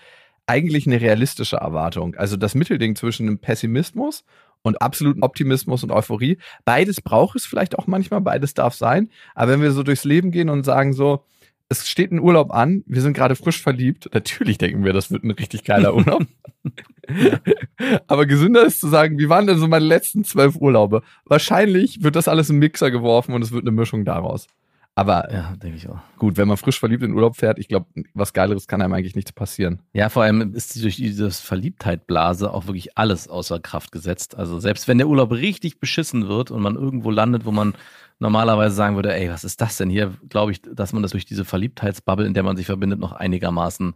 Eigentlich 0.50 0.87
eine 0.87 1.00
realistische 1.00 1.57
Erwartung. 1.57 2.16
Also 2.16 2.37
das 2.37 2.57
Mittelding 2.57 2.97
zwischen 2.97 3.28
einem 3.28 3.38
Pessimismus 3.38 4.25
und 4.62 4.83
absoluten 4.83 5.23
Optimismus 5.23 5.85
und 5.85 5.92
Euphorie. 5.92 6.38
Beides 6.64 7.00
braucht 7.00 7.37
es 7.37 7.47
vielleicht 7.47 7.78
auch 7.78 7.87
manchmal, 7.87 8.21
beides 8.21 8.54
darf 8.54 8.75
sein. 8.75 9.11
Aber 9.37 9.52
wenn 9.52 9.62
wir 9.62 9.71
so 9.71 9.85
durchs 9.85 10.04
Leben 10.04 10.33
gehen 10.33 10.49
und 10.50 10.64
sagen 10.64 10.92
so, 10.92 11.25
es 11.69 11.88
steht 11.88 12.11
ein 12.11 12.19
Urlaub 12.19 12.50
an, 12.50 12.83
wir 12.87 13.00
sind 13.00 13.12
gerade 13.12 13.37
frisch 13.37 13.62
verliebt. 13.62 14.11
Natürlich 14.12 14.59
denken 14.59 14.85
wir, 14.85 14.92
das 14.92 15.12
wird 15.12 15.23
ein 15.23 15.30
richtig 15.30 15.62
geiler 15.62 15.95
Urlaub. 15.95 16.26
Aber 18.09 18.26
gesünder 18.26 18.64
ist 18.64 18.80
zu 18.80 18.88
sagen, 18.88 19.19
wie 19.19 19.28
waren 19.28 19.47
denn 19.47 19.59
so 19.59 19.69
meine 19.69 19.85
letzten 19.85 20.25
zwölf 20.25 20.57
Urlaube? 20.57 21.02
Wahrscheinlich 21.25 22.02
wird 22.02 22.16
das 22.16 22.28
alles 22.28 22.50
in 22.50 22.59
Mixer 22.59 22.90
geworfen 22.90 23.35
und 23.35 23.42
es 23.42 23.52
wird 23.52 23.62
eine 23.62 23.71
Mischung 23.71 24.04
daraus. 24.04 24.47
Aber 25.00 25.33
ja, 25.33 25.57
denke 25.57 25.78
ich 25.78 25.88
auch. 25.88 25.97
Gut, 26.19 26.37
wenn 26.37 26.47
man 26.47 26.59
frisch 26.59 26.78
verliebt 26.78 27.02
in 27.02 27.14
Urlaub 27.14 27.35
fährt, 27.35 27.59
ich 27.59 27.69
glaube, 27.69 27.87
was 28.12 28.35
Geileres 28.35 28.69
kann 28.69 28.83
einem 28.83 28.92
eigentlich 28.92 29.16
nicht 29.16 29.35
passieren. 29.35 29.80
Ja, 29.95 30.11
vor 30.11 30.25
allem 30.25 30.52
ist 30.54 30.83
durch 30.83 30.97
diese 30.97 31.30
Verliebtheitblase 31.30 32.52
auch 32.52 32.66
wirklich 32.66 32.99
alles 32.99 33.26
außer 33.26 33.61
Kraft 33.61 33.92
gesetzt. 33.92 34.37
Also 34.37 34.61
selbst 34.61 34.88
wenn 34.88 34.99
der 34.99 35.09
Urlaub 35.09 35.33
richtig 35.33 35.80
beschissen 35.80 36.28
wird 36.28 36.50
und 36.50 36.61
man 36.61 36.76
irgendwo 36.76 37.11
landet, 37.11 37.47
wo 37.47 37.50
man 37.50 37.73
normalerweise 38.19 38.75
sagen 38.75 38.95
würde, 38.97 39.14
ey, 39.14 39.30
was 39.30 39.42
ist 39.42 39.62
das 39.62 39.78
denn 39.78 39.88
hier? 39.88 40.12
Glaube 40.28 40.52
ich, 40.52 40.61
dass 40.61 40.92
man 40.92 41.00
das 41.00 41.12
durch 41.12 41.25
diese 41.25 41.47
Verliebtheitsbubble, 41.47 42.26
in 42.26 42.35
der 42.35 42.42
man 42.42 42.59
sich 42.59 42.66
verbindet, 42.66 43.00
noch 43.00 43.12
einigermaßen 43.12 43.95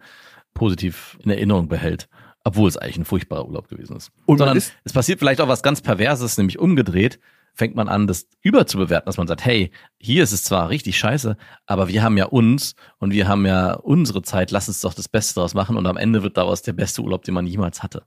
positiv 0.54 1.18
in 1.22 1.30
Erinnerung 1.30 1.68
behält. 1.68 2.08
Obwohl 2.44 2.66
es 2.66 2.78
eigentlich 2.78 2.96
ein 2.96 3.04
furchtbarer 3.04 3.46
Urlaub 3.46 3.68
gewesen 3.68 3.94
ist. 3.94 4.10
Und 4.24 4.38
Sondern 4.38 4.56
es 4.56 4.72
passiert 4.94 5.18
vielleicht 5.18 5.42
auch 5.42 5.48
was 5.48 5.62
ganz 5.62 5.82
Perverses, 5.82 6.38
nämlich 6.38 6.58
umgedreht. 6.58 7.20
Fängt 7.54 7.76
man 7.76 7.88
an, 7.88 8.06
das 8.06 8.26
überzubewerten, 8.42 9.06
dass 9.06 9.16
man 9.16 9.26
sagt, 9.26 9.44
hey, 9.44 9.70
hier 9.98 10.22
ist 10.22 10.32
es 10.32 10.44
zwar 10.44 10.68
richtig 10.68 10.98
scheiße, 10.98 11.36
aber 11.66 11.88
wir 11.88 12.02
haben 12.02 12.18
ja 12.18 12.26
uns 12.26 12.74
und 12.98 13.12
wir 13.12 13.28
haben 13.28 13.46
ja 13.46 13.74
unsere 13.74 14.22
Zeit, 14.22 14.50
lass 14.50 14.68
uns 14.68 14.80
doch 14.80 14.94
das 14.94 15.08
Beste 15.08 15.36
daraus 15.36 15.54
machen 15.54 15.76
und 15.76 15.86
am 15.86 15.96
Ende 15.96 16.22
wird 16.22 16.36
daraus 16.36 16.62
der 16.62 16.72
beste 16.72 17.02
Urlaub, 17.02 17.22
den 17.22 17.34
man 17.34 17.46
jemals 17.46 17.82
hatte. 17.82 18.04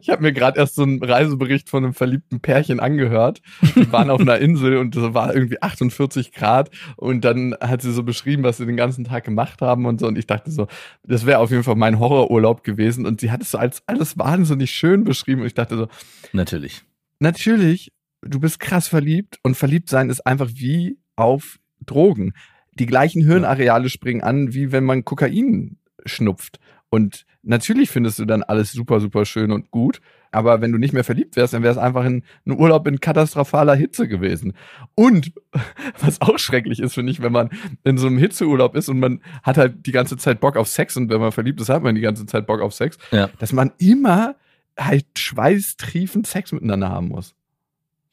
Ich 0.00 0.10
habe 0.10 0.22
mir 0.22 0.32
gerade 0.32 0.58
erst 0.58 0.74
so 0.74 0.82
einen 0.82 1.02
Reisebericht 1.02 1.70
von 1.70 1.84
einem 1.84 1.94
verliebten 1.94 2.40
Pärchen 2.40 2.80
angehört. 2.80 3.40
Die 3.76 3.90
waren 3.92 4.10
auf 4.10 4.20
einer 4.20 4.38
Insel 4.38 4.76
und 4.78 4.96
es 4.96 5.14
war 5.14 5.32
irgendwie 5.32 5.62
48 5.62 6.32
Grad 6.32 6.70
und 6.96 7.24
dann 7.24 7.54
hat 7.60 7.80
sie 7.80 7.92
so 7.92 8.02
beschrieben, 8.02 8.42
was 8.42 8.56
sie 8.56 8.66
den 8.66 8.76
ganzen 8.76 9.04
Tag 9.04 9.24
gemacht 9.24 9.62
haben 9.62 9.86
und 9.86 10.00
so 10.00 10.08
und 10.08 10.18
ich 10.18 10.26
dachte 10.26 10.50
so, 10.50 10.66
das 11.04 11.24
wäre 11.24 11.38
auf 11.38 11.52
jeden 11.52 11.62
Fall 11.62 11.76
mein 11.76 12.00
Horrorurlaub 12.00 12.64
gewesen 12.64 13.06
und 13.06 13.20
sie 13.20 13.30
hat 13.30 13.42
es 13.42 13.52
so 13.52 13.58
als 13.58 13.82
alles 13.86 14.18
wahnsinnig 14.18 14.72
schön 14.72 15.04
beschrieben 15.04 15.42
und 15.42 15.46
ich 15.46 15.54
dachte 15.54 15.76
so, 15.76 15.86
Natürlich. 16.32 16.82
Natürlich, 17.20 17.92
du 18.22 18.40
bist 18.40 18.60
krass 18.60 18.88
verliebt 18.88 19.38
und 19.42 19.56
verliebt 19.56 19.88
sein 19.88 20.10
ist 20.10 20.26
einfach 20.26 20.48
wie 20.54 20.98
auf 21.16 21.58
Drogen. 21.84 22.34
Die 22.78 22.86
gleichen 22.86 23.22
Hirnareale 23.24 23.88
springen 23.88 24.22
an, 24.22 24.54
wie 24.54 24.72
wenn 24.72 24.84
man 24.84 25.04
Kokain 25.04 25.76
schnupft. 26.06 26.58
Und 26.88 27.24
natürlich 27.42 27.90
findest 27.90 28.18
du 28.18 28.24
dann 28.24 28.42
alles 28.42 28.72
super, 28.72 29.00
super 29.00 29.24
schön 29.24 29.52
und 29.52 29.70
gut. 29.70 30.00
Aber 30.32 30.60
wenn 30.60 30.70
du 30.70 30.78
nicht 30.78 30.92
mehr 30.92 31.02
verliebt 31.04 31.34
wärst, 31.36 31.54
dann 31.54 31.62
wäre 31.62 31.72
es 31.72 31.78
einfach 31.78 32.04
ein, 32.04 32.22
ein 32.46 32.52
Urlaub 32.58 32.86
in 32.86 33.00
katastrophaler 33.00 33.74
Hitze 33.74 34.06
gewesen. 34.08 34.52
Und 34.94 35.32
was 36.00 36.20
auch 36.20 36.38
schrecklich 36.38 36.78
ist, 36.80 36.94
finde 36.94 37.12
ich, 37.12 37.20
wenn 37.20 37.32
man 37.32 37.50
in 37.84 37.98
so 37.98 38.06
einem 38.06 38.18
Hitzeurlaub 38.18 38.76
ist 38.76 38.88
und 38.88 38.98
man 39.00 39.20
hat 39.42 39.56
halt 39.56 39.86
die 39.86 39.92
ganze 39.92 40.16
Zeit 40.16 40.40
Bock 40.40 40.56
auf 40.56 40.68
Sex 40.68 40.96
und 40.96 41.10
wenn 41.10 41.20
man 41.20 41.32
verliebt 41.32 41.60
ist, 41.60 41.68
hat 41.68 41.82
man 41.82 41.94
die 41.96 42.00
ganze 42.00 42.26
Zeit 42.26 42.46
Bock 42.46 42.60
auf 42.60 42.72
Sex, 42.74 42.96
Ja. 43.10 43.28
dass 43.38 43.52
man 43.52 43.72
immer 43.78 44.36
halt 44.78 45.06
schweißtriefend 45.18 46.26
Sex 46.26 46.52
miteinander 46.52 46.88
haben 46.88 47.08
muss. 47.08 47.34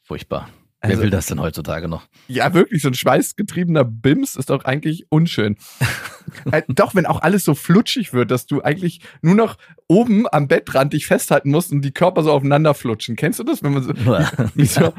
Furchtbar. 0.03 0.49
Also- 0.79 0.97
Wer 0.97 1.03
will 1.05 1.09
das 1.09 1.25
denn 1.25 1.41
heutzutage 1.41 1.87
noch? 1.87 2.07
Ja, 2.27 2.53
wirklich, 2.53 2.83
so 2.83 2.89
ein 2.89 2.93
schweißgetriebener 2.93 3.83
Bims 3.83 4.35
ist 4.35 4.51
doch 4.51 4.63
eigentlich 4.63 5.07
unschön. 5.09 5.57
äh, 6.51 6.61
doch, 6.67 6.93
wenn 6.93 7.07
auch 7.07 7.21
alles 7.23 7.43
so 7.43 7.55
flutschig 7.55 8.13
wird, 8.13 8.29
dass 8.29 8.45
du 8.45 8.61
eigentlich 8.61 9.01
nur 9.23 9.33
noch 9.33 9.57
oben 9.87 10.27
am 10.31 10.47
Bettrand 10.47 10.93
dich 10.93 11.07
festhalten 11.07 11.49
musst 11.49 11.71
und 11.71 11.81
die 11.81 11.91
Körper 11.91 12.21
so 12.23 12.31
aufeinander 12.31 12.75
flutschen. 12.75 13.15
Kennst 13.15 13.39
du 13.39 13.43
das, 13.43 13.63
wenn 13.63 13.73
man 13.73 13.83
so, 13.83 13.93
wie 14.55 14.65
so 14.65 14.93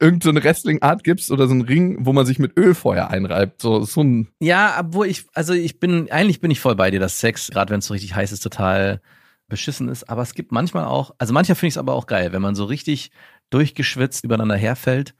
irgend 0.00 0.22
so 0.22 0.34
Wrestling-Art 0.34 1.04
gibst 1.04 1.30
oder 1.30 1.48
so 1.48 1.52
einen 1.52 1.62
Ring, 1.62 1.98
wo 2.06 2.14
man 2.14 2.24
sich 2.24 2.38
mit 2.38 2.56
Ölfeuer 2.58 3.08
einreibt? 3.08 3.60
So, 3.60 3.82
so 3.84 4.02
ein, 4.02 4.28
Ja, 4.40 4.76
obwohl 4.80 5.06
ich, 5.06 5.26
also 5.34 5.52
ich 5.52 5.80
bin, 5.80 6.10
eigentlich 6.10 6.40
bin 6.40 6.50
ich 6.50 6.60
voll 6.60 6.76
bei 6.76 6.90
dir, 6.90 7.00
dass 7.00 7.20
Sex, 7.20 7.50
gerade 7.50 7.70
wenn 7.72 7.80
es 7.80 7.86
so 7.86 7.92
richtig 7.92 8.14
heiß 8.14 8.32
ist, 8.32 8.40
total 8.40 9.02
beschissen 9.48 9.88
ist. 9.88 10.08
Aber 10.08 10.22
es 10.22 10.34
gibt 10.34 10.52
manchmal 10.52 10.84
auch, 10.84 11.14
also 11.18 11.32
manchmal 11.32 11.56
finde 11.56 11.68
ich 11.68 11.74
es 11.74 11.78
aber 11.78 11.94
auch 11.94 12.06
geil, 12.06 12.32
wenn 12.32 12.42
man 12.42 12.54
so 12.54 12.64
richtig 12.64 13.10
durchgeschwitzt 13.50 14.24
übereinander 14.24 14.56
herfällt 14.56 15.14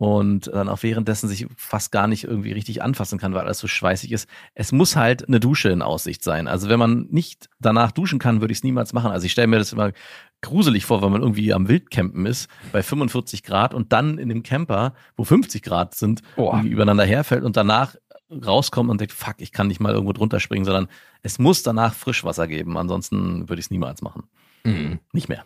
und 0.00 0.46
dann 0.46 0.70
auch 0.70 0.82
währenddessen 0.82 1.28
sich 1.28 1.46
fast 1.56 1.92
gar 1.92 2.06
nicht 2.06 2.24
irgendwie 2.24 2.52
richtig 2.52 2.82
anfassen 2.82 3.18
kann, 3.18 3.34
weil 3.34 3.42
alles 3.42 3.58
so 3.58 3.66
schweißig 3.66 4.12
ist. 4.12 4.30
Es 4.54 4.72
muss 4.72 4.96
halt 4.96 5.28
eine 5.28 5.40
Dusche 5.40 5.68
in 5.68 5.82
Aussicht 5.82 6.24
sein. 6.24 6.48
Also 6.48 6.70
wenn 6.70 6.78
man 6.78 7.06
nicht 7.10 7.50
danach 7.58 7.92
duschen 7.92 8.18
kann, 8.18 8.40
würde 8.40 8.52
ich 8.52 8.60
es 8.60 8.64
niemals 8.64 8.94
machen. 8.94 9.10
Also 9.10 9.26
ich 9.26 9.32
stelle 9.32 9.48
mir 9.48 9.58
das 9.58 9.74
immer 9.74 9.92
gruselig 10.40 10.86
vor, 10.86 11.02
wenn 11.02 11.12
man 11.12 11.20
irgendwie 11.20 11.52
am 11.52 11.68
Wildcampen 11.68 12.24
ist 12.24 12.48
bei 12.72 12.82
45 12.82 13.42
Grad 13.42 13.74
und 13.74 13.92
dann 13.92 14.16
in 14.16 14.30
dem 14.30 14.42
Camper, 14.42 14.94
wo 15.18 15.24
50 15.24 15.62
Grad 15.62 15.94
sind, 15.94 16.22
Boah. 16.34 16.54
irgendwie 16.54 16.70
übereinander 16.70 17.04
herfällt 17.04 17.44
und 17.44 17.58
danach 17.58 17.94
rauskommt 18.30 18.90
und 18.90 19.00
denkt, 19.00 19.12
fuck, 19.12 19.36
ich 19.38 19.52
kann 19.52 19.68
nicht 19.68 19.80
mal 19.80 19.92
irgendwo 19.92 20.12
drunter 20.12 20.40
springen, 20.40 20.64
sondern 20.64 20.88
es 21.22 21.38
muss 21.38 21.62
danach 21.62 21.94
Frischwasser 21.94 22.46
geben. 22.46 22.76
Ansonsten 22.76 23.48
würde 23.48 23.60
ich 23.60 23.66
es 23.66 23.70
niemals 23.70 24.02
machen. 24.02 24.24
Nicht 25.12 25.28
mehr. 25.28 25.44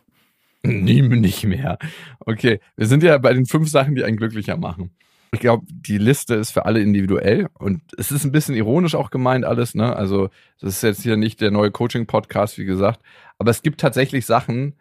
Nie, 0.62 1.02
nicht 1.02 1.44
mehr. 1.44 1.78
Okay, 2.20 2.60
wir 2.76 2.86
sind 2.86 3.02
ja 3.02 3.18
bei 3.18 3.34
den 3.34 3.46
fünf 3.46 3.68
Sachen, 3.68 3.94
die 3.94 4.04
einen 4.04 4.16
glücklicher 4.16 4.56
machen. 4.56 4.90
Ich 5.32 5.40
glaube, 5.40 5.66
die 5.68 5.98
Liste 5.98 6.36
ist 6.36 6.52
für 6.52 6.64
alle 6.64 6.80
individuell 6.80 7.48
und 7.58 7.82
es 7.98 8.12
ist 8.12 8.24
ein 8.24 8.32
bisschen 8.32 8.54
ironisch 8.54 8.94
auch 8.94 9.10
gemeint 9.10 9.44
alles, 9.44 9.74
ne? 9.74 9.94
Also, 9.94 10.28
das 10.60 10.76
ist 10.76 10.82
jetzt 10.82 11.02
hier 11.02 11.16
nicht 11.16 11.40
der 11.40 11.50
neue 11.50 11.72
Coaching-Podcast, 11.72 12.56
wie 12.56 12.64
gesagt. 12.64 13.00
Aber 13.38 13.50
es 13.50 13.62
gibt 13.62 13.80
tatsächlich 13.80 14.26
Sachen, 14.26 14.76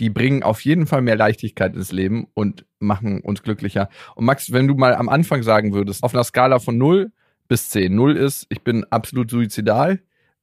die 0.00 0.10
bringen 0.10 0.42
auf 0.42 0.60
jeden 0.60 0.86
Fall 0.86 1.02
mehr 1.02 1.16
Leichtigkeit 1.16 1.74
ins 1.74 1.90
Leben 1.90 2.26
und 2.34 2.66
machen 2.78 3.20
uns 3.20 3.42
glücklicher. 3.42 3.88
Und 4.14 4.26
Max, 4.26 4.52
wenn 4.52 4.68
du 4.68 4.74
mal 4.74 4.94
am 4.94 5.08
Anfang 5.08 5.42
sagen 5.42 5.72
würdest, 5.72 6.02
auf 6.02 6.14
einer 6.14 6.24
Skala 6.24 6.58
von 6.58 6.76
0 6.76 7.10
bis 7.48 7.70
10, 7.70 7.94
0 7.94 8.16
ist, 8.16 8.46
ich 8.48 8.62
bin 8.62 8.84
absolut 8.84 9.30
suizidal 9.30 10.00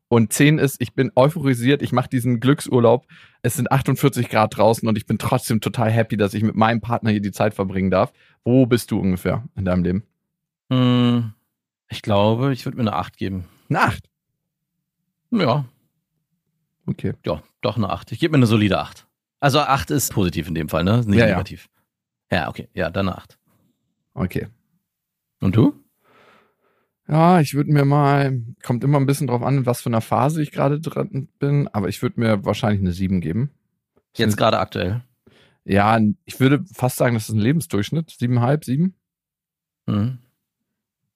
und 0.08 0.32
10 0.34 0.58
ist, 0.60 0.82
ich 0.82 0.94
bin 0.94 1.12
euphorisiert, 1.16 1.82
ich 1.82 1.92
mache 1.92 2.10
diesen 2.10 2.40
Glücksurlaub, 2.40 3.06
es 3.42 3.56
sind 3.56 3.72
48 3.72 4.30
Grad 4.30 4.56
draußen 4.58 4.88
und 4.88 4.98
ich 4.98 5.06
bin 5.06 5.18
trotzdem 5.18 5.62
total 5.62 5.90
happy, 5.92 6.18
dass 6.18 6.34
ich 6.34 6.44
mit 6.44 6.56
meinem 6.56 6.82
Partner 6.82 7.12
hier 7.12 7.22
die 7.22 7.32
Zeit 7.32 7.54
verbringen 7.54 7.90
darf. 7.92 8.12
Wo 8.44 8.66
bist 8.66 8.92
du 8.92 9.00
ungefähr 9.00 9.44
in 9.56 9.66
deinem 9.66 9.84
Leben? 9.84 10.04
Hm, 10.72 11.34
Ich 11.90 12.02
glaube, 12.02 12.54
ich 12.54 12.66
würde 12.66 12.78
mir 12.78 12.84
eine 12.84 12.94
8 12.94 13.18
geben. 13.18 13.46
Eine 13.70 13.82
8. 13.82 14.04
Ja, 15.32 15.66
Okay. 16.88 17.14
ja, 17.26 17.42
doch 17.62 17.78
eine 17.78 17.90
8. 17.90 18.12
Ich 18.12 18.20
gebe 18.20 18.32
mir 18.32 18.38
eine 18.38 18.48
solide 18.48 18.80
8. 18.80 19.08
Also 19.40 19.60
8 19.60 19.92
ist 19.92 20.12
positiv 20.14 20.48
in 20.48 20.56
dem 20.56 20.68
Fall, 20.70 20.84
ne? 20.84 20.98
Nicht 21.06 21.20
Ja, 21.20 21.26
ja. 21.26 21.32
negativ. 21.34 21.70
Ja. 22.32 22.48
okay. 22.50 22.68
Ja, 22.74 22.90
dann 22.90 23.08
eine 23.10 23.18
8. 23.18 23.38
Okay. 24.14 24.48
Und 25.40 25.56
du? 25.56 25.74
Ja, 27.12 27.42
ich 27.42 27.54
würde 27.56 27.74
mir 27.74 27.84
mal, 27.84 28.42
kommt 28.64 28.86
immer 28.86 28.98
ein 28.98 29.06
bisschen 29.06 29.28
drauf 29.28 29.44
an, 29.44 29.58
in 29.58 29.66
was 29.66 29.82
für 29.82 29.90
einer 29.90 30.00
Phase 30.00 30.42
ich 30.42 30.52
gerade 30.52 30.80
dran 30.80 31.28
bin, 31.40 31.68
aber 31.68 31.90
ich 31.90 32.02
würde 32.02 32.20
mir 32.22 32.46
wahrscheinlich 32.46 32.80
eine 32.82 32.94
7 32.94 33.20
geben. 33.20 33.52
Jetzt 34.16 34.38
gerade 34.38 34.60
aktuell. 34.60 35.04
Ja, 35.66 36.00
ich 36.24 36.40
würde 36.40 36.64
fast 36.74 36.96
sagen, 36.96 37.14
das 37.14 37.28
ist 37.28 37.36
ein 37.36 37.40
Lebensdurchschnitt. 37.42 38.10
7,5, 38.12 38.64
7. 38.66 38.96
Mhm. 39.88 40.20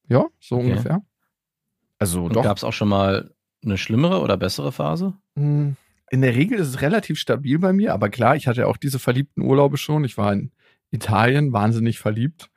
Ja, 0.10 0.26
so 0.40 0.58
Okay. 0.58 0.66
ungefähr. 0.66 1.02
Also 1.98 2.28
doch. 2.28 2.44
Gab 2.44 2.58
es 2.58 2.66
auch 2.66 2.74
schon 2.74 2.90
mal 2.90 3.34
eine 3.64 3.78
schlimmere 3.78 4.20
oder 4.20 4.36
bessere 4.36 4.74
Phase? 4.74 5.14
Hm, 5.36 5.78
In 6.12 6.22
der 6.22 6.36
Regel 6.36 6.60
ist 6.60 6.68
es 6.68 6.82
relativ 6.82 7.18
stabil 7.18 7.58
bei 7.58 7.72
mir, 7.74 7.94
aber 7.94 8.10
klar, 8.10 8.36
ich 8.36 8.48
hatte 8.48 8.62
ja 8.62 8.68
auch 8.68 8.78
diese 8.78 9.00
verliebten 9.00 9.42
Urlaube 9.42 9.78
schon. 9.78 10.04
Ich 10.04 10.18
war 10.18 10.34
in 10.34 10.52
Italien 10.92 11.54
wahnsinnig 11.54 12.00
verliebt. 12.00 12.50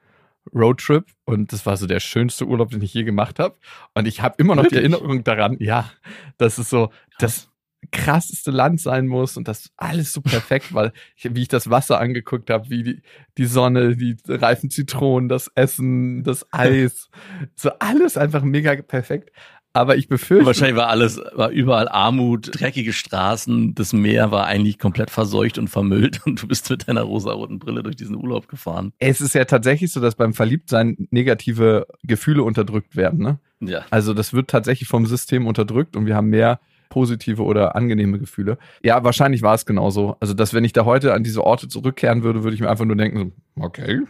Roadtrip 0.55 1.07
und 1.25 1.53
das 1.53 1.67
war 1.67 1.77
so 1.77 1.87
der 1.87 2.01
schönste 2.01 2.47
Urlaub, 2.47 2.71
den 2.71 2.83
ich 2.83 2.95
je 2.95 3.05
gemacht 3.05 3.39
habe. 3.39 3.57
Und 3.95 4.07
ich 4.07 4.23
habe 4.23 4.35
immer 4.39 4.55
noch 4.55 4.65
die 4.65 4.73
Wirklich? 4.75 4.93
Erinnerung 4.93 5.25
daran, 5.25 5.57
ja, 5.61 5.91
dass 6.37 6.59
es 6.59 6.71
so 6.71 6.91
das 7.19 7.49
krasseste 7.93 8.51
Land 8.51 8.81
sein 8.81 9.07
muss 9.07 9.37
und 9.37 9.49
das 9.49 9.71
alles 9.77 10.13
so 10.13 10.21
perfekt, 10.21 10.75
weil 10.75 10.93
ich, 11.17 11.35
wie 11.35 11.43
ich 11.43 11.49
das 11.49 11.71
Wasser 11.71 12.01
angeguckt 12.01 12.51
habe, 12.51 12.69
wie 12.71 12.83
die, 12.83 13.03
die 13.39 13.47
Sonne, 13.47 13.97
die 13.97 14.17
reifen 14.27 14.71
Zitronen, 14.71 15.29
das 15.29 15.51
Essen, 15.55 16.23
das 16.25 16.47
Eis, 16.53 17.09
so 17.55 17.71
alles 17.79 18.17
einfach 18.17 18.43
mega 18.43 18.75
perfekt. 18.83 19.31
Aber 19.79 19.97
ich 19.97 20.09
befürchte, 20.09 20.45
Wahrscheinlich 20.45 20.77
war 20.77 20.89
alles, 20.89 21.21
war 21.35 21.51
überall 21.51 21.89
Armut, 21.89 22.51
dreckige 22.53 22.93
Straßen, 22.93 23.77
das 23.77 23.93
Meer 23.93 24.33
war 24.33 24.47
eigentlich 24.47 24.81
komplett 24.81 25.09
verseucht 25.09 25.57
und 25.57 25.69
vermüllt 25.69 26.21
und 26.27 26.43
du 26.43 26.49
bist 26.49 26.69
mit 26.69 26.89
deiner 26.89 27.03
rosaroten 27.03 27.61
Brille 27.61 27.85
durch 27.85 27.95
diesen 27.95 28.17
Urlaub 28.17 28.49
gefahren. 28.49 28.93
Es 28.99 29.21
ist 29.21 29.37
ja 29.37 29.45
tatsächlich 29.45 29.93
so, 29.93 30.01
dass 30.01 30.17
beim 30.17 30.35
Verliebtsein 30.35 31.07
negative 31.13 31.87
Gefühle 32.03 32.43
unterdrückt 32.43 32.97
werden. 32.97 33.21
Ne? 33.21 33.39
Ja. 33.61 33.85
Also 33.91 34.15
das 34.15 34.33
wird 34.33 34.51
tatsächlich 34.51 34.89
vom 34.89 35.07
System 35.07 35.47
unterdrückt 35.47 35.95
und 35.95 36.07
wir 36.07 36.17
haben 36.17 36.29
mehr 36.29 36.59
positive 36.89 37.45
oder 37.45 37.77
angenehme 37.77 38.19
Gefühle. 38.19 38.59
Ja, 38.83 39.05
wahrscheinlich 39.05 39.43
war 39.43 39.55
es 39.55 39.65
genauso. 39.65 40.17
Also, 40.19 40.35
dass 40.35 40.55
wenn 40.55 40.65
ich 40.65 40.73
da 40.73 40.87
heute 40.87 41.15
an 41.15 41.23
diese 41.23 41.45
Orte 41.45 41.69
zurückkehren 41.69 42.25
würde, 42.25 42.43
würde 42.43 42.57
ich 42.57 42.61
mir 42.61 42.69
einfach 42.71 42.85
nur 42.85 42.97
denken, 42.97 43.33
okay, 43.61 44.01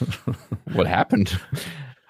what 0.66 0.88
happened? 0.88 1.38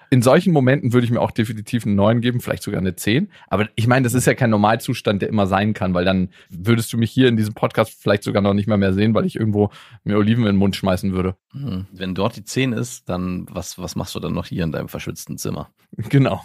In 0.09 0.21
solchen 0.21 0.53
Momenten 0.53 0.93
würde 0.93 1.05
ich 1.05 1.11
mir 1.11 1.21
auch 1.21 1.31
definitiv 1.31 1.85
einen 1.85 1.95
9 1.95 2.21
geben, 2.21 2.41
vielleicht 2.41 2.63
sogar 2.63 2.79
eine 2.79 2.95
10. 2.95 3.29
Aber 3.47 3.67
ich 3.75 3.87
meine, 3.87 4.03
das 4.03 4.13
ist 4.13 4.27
ja 4.27 4.33
kein 4.33 4.49
Normalzustand, 4.49 5.21
der 5.21 5.29
immer 5.29 5.47
sein 5.47 5.73
kann, 5.73 5.93
weil 5.93 6.05
dann 6.05 6.29
würdest 6.49 6.91
du 6.93 6.97
mich 6.97 7.11
hier 7.11 7.27
in 7.27 7.37
diesem 7.37 7.53
Podcast 7.53 8.01
vielleicht 8.01 8.23
sogar 8.23 8.41
noch 8.41 8.53
nicht 8.53 8.67
mal 8.67 8.77
mehr 8.77 8.93
sehen, 8.93 9.13
weil 9.13 9.25
ich 9.25 9.35
irgendwo 9.35 9.71
mir 10.03 10.17
Oliven 10.17 10.43
in 10.43 10.53
den 10.53 10.57
Mund 10.57 10.75
schmeißen 10.75 11.13
würde. 11.13 11.35
Hm. 11.51 11.87
Wenn 11.91 12.15
dort 12.15 12.35
die 12.35 12.43
10 12.43 12.73
ist, 12.73 13.09
dann 13.09 13.45
was, 13.49 13.77
was 13.79 13.95
machst 13.95 14.15
du 14.15 14.19
dann 14.19 14.33
noch 14.33 14.45
hier 14.45 14.63
in 14.63 14.71
deinem 14.71 14.89
verschwitzten 14.89 15.37
Zimmer? 15.37 15.69
Genau. 16.09 16.41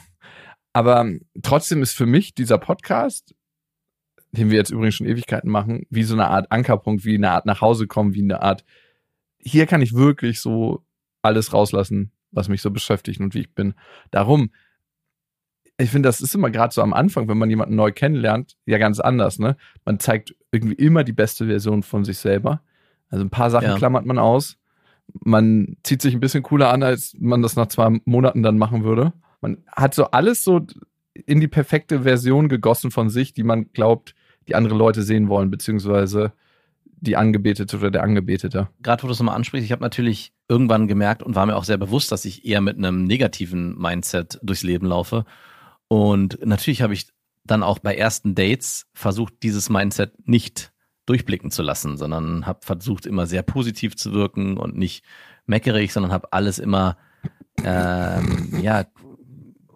Aber 0.72 1.00
ähm, 1.00 1.22
trotzdem 1.42 1.82
ist 1.82 1.92
für 1.92 2.06
mich 2.06 2.34
dieser 2.34 2.58
Podcast, 2.58 3.34
den 4.32 4.50
wir 4.50 4.58
jetzt 4.58 4.70
übrigens 4.70 4.94
schon 4.94 5.08
Ewigkeiten 5.08 5.50
machen, 5.50 5.86
wie 5.90 6.04
so 6.04 6.14
eine 6.14 6.28
Art 6.28 6.52
Ankerpunkt, 6.52 7.04
wie 7.04 7.16
eine 7.16 7.30
Art 7.30 7.46
nach 7.46 7.60
Hause 7.60 7.86
kommen, 7.86 8.14
wie 8.14 8.22
eine 8.22 8.42
Art, 8.42 8.64
hier 9.38 9.66
kann 9.66 9.82
ich 9.82 9.94
wirklich 9.94 10.40
so 10.40 10.84
alles 11.22 11.52
rauslassen, 11.52 12.12
was 12.32 12.48
mich 12.48 12.62
so 12.62 12.70
beschäftigt 12.70 13.20
und 13.20 13.34
wie 13.34 13.40
ich 13.40 13.54
bin. 13.54 13.74
Darum, 14.10 14.50
ich 15.78 15.90
finde, 15.90 16.08
das 16.08 16.20
ist 16.20 16.34
immer 16.34 16.50
gerade 16.50 16.74
so 16.74 16.82
am 16.82 16.92
Anfang, 16.92 17.28
wenn 17.28 17.38
man 17.38 17.48
jemanden 17.50 17.74
neu 17.74 17.90
kennenlernt, 17.92 18.56
ja 18.66 18.78
ganz 18.78 19.00
anders, 19.00 19.38
ne? 19.38 19.56
Man 19.84 19.98
zeigt 19.98 20.34
irgendwie 20.52 20.74
immer 20.74 21.04
die 21.04 21.12
beste 21.12 21.46
Version 21.46 21.82
von 21.82 22.04
sich 22.04 22.18
selber. 22.18 22.60
Also 23.08 23.24
ein 23.24 23.30
paar 23.30 23.50
Sachen 23.50 23.68
Ja. 23.68 23.76
klammert 23.76 24.04
man 24.04 24.18
aus. 24.18 24.58
Man 25.24 25.76
zieht 25.82 26.02
sich 26.02 26.14
ein 26.14 26.20
bisschen 26.20 26.42
cooler 26.42 26.70
an, 26.72 26.82
als 26.82 27.16
man 27.18 27.42
das 27.42 27.56
nach 27.56 27.66
zwei 27.66 28.00
Monaten 28.04 28.42
dann 28.42 28.58
machen 28.58 28.84
würde. 28.84 29.12
Man 29.40 29.58
hat 29.68 29.94
so 29.94 30.06
alles 30.10 30.44
so 30.44 30.66
in 31.26 31.40
die 31.40 31.48
perfekte 31.48 32.02
Version 32.02 32.48
gegossen 32.48 32.90
von 32.90 33.08
sich, 33.10 33.32
die 33.32 33.42
man 33.42 33.72
glaubt, 33.72 34.14
die 34.48 34.54
andere 34.54 34.74
Leute 34.76 35.02
sehen 35.02 35.28
wollen, 35.28 35.50
beziehungsweise 35.50 36.32
die 37.00 37.16
Angebetete 37.16 37.76
oder 37.76 37.90
der 37.90 38.02
Angebetete? 38.02 38.68
Gerade 38.82 39.02
wo 39.02 39.06
du 39.06 39.12
es 39.12 39.18
nochmal 39.18 39.36
ansprichst, 39.36 39.64
ich 39.64 39.72
habe 39.72 39.82
natürlich 39.82 40.32
irgendwann 40.48 40.88
gemerkt 40.88 41.22
und 41.22 41.34
war 41.34 41.46
mir 41.46 41.56
auch 41.56 41.64
sehr 41.64 41.78
bewusst, 41.78 42.12
dass 42.12 42.24
ich 42.24 42.44
eher 42.44 42.60
mit 42.60 42.76
einem 42.76 43.04
negativen 43.04 43.78
Mindset 43.78 44.38
durchs 44.42 44.62
Leben 44.62 44.86
laufe. 44.86 45.24
Und 45.88 46.38
natürlich 46.44 46.82
habe 46.82 46.94
ich 46.94 47.08
dann 47.44 47.62
auch 47.62 47.78
bei 47.78 47.96
ersten 47.96 48.34
Dates 48.34 48.86
versucht, 48.92 49.34
dieses 49.42 49.70
Mindset 49.70 50.12
nicht 50.28 50.72
durchblicken 51.06 51.50
zu 51.50 51.62
lassen, 51.62 51.96
sondern 51.96 52.46
habe 52.46 52.60
versucht, 52.62 53.06
immer 53.06 53.26
sehr 53.26 53.42
positiv 53.42 53.96
zu 53.96 54.12
wirken 54.12 54.56
und 54.56 54.76
nicht 54.76 55.04
meckerig, 55.46 55.92
sondern 55.92 56.12
habe 56.12 56.32
alles 56.32 56.58
immer, 56.58 56.96
ähm, 57.64 58.60
ja, 58.62 58.84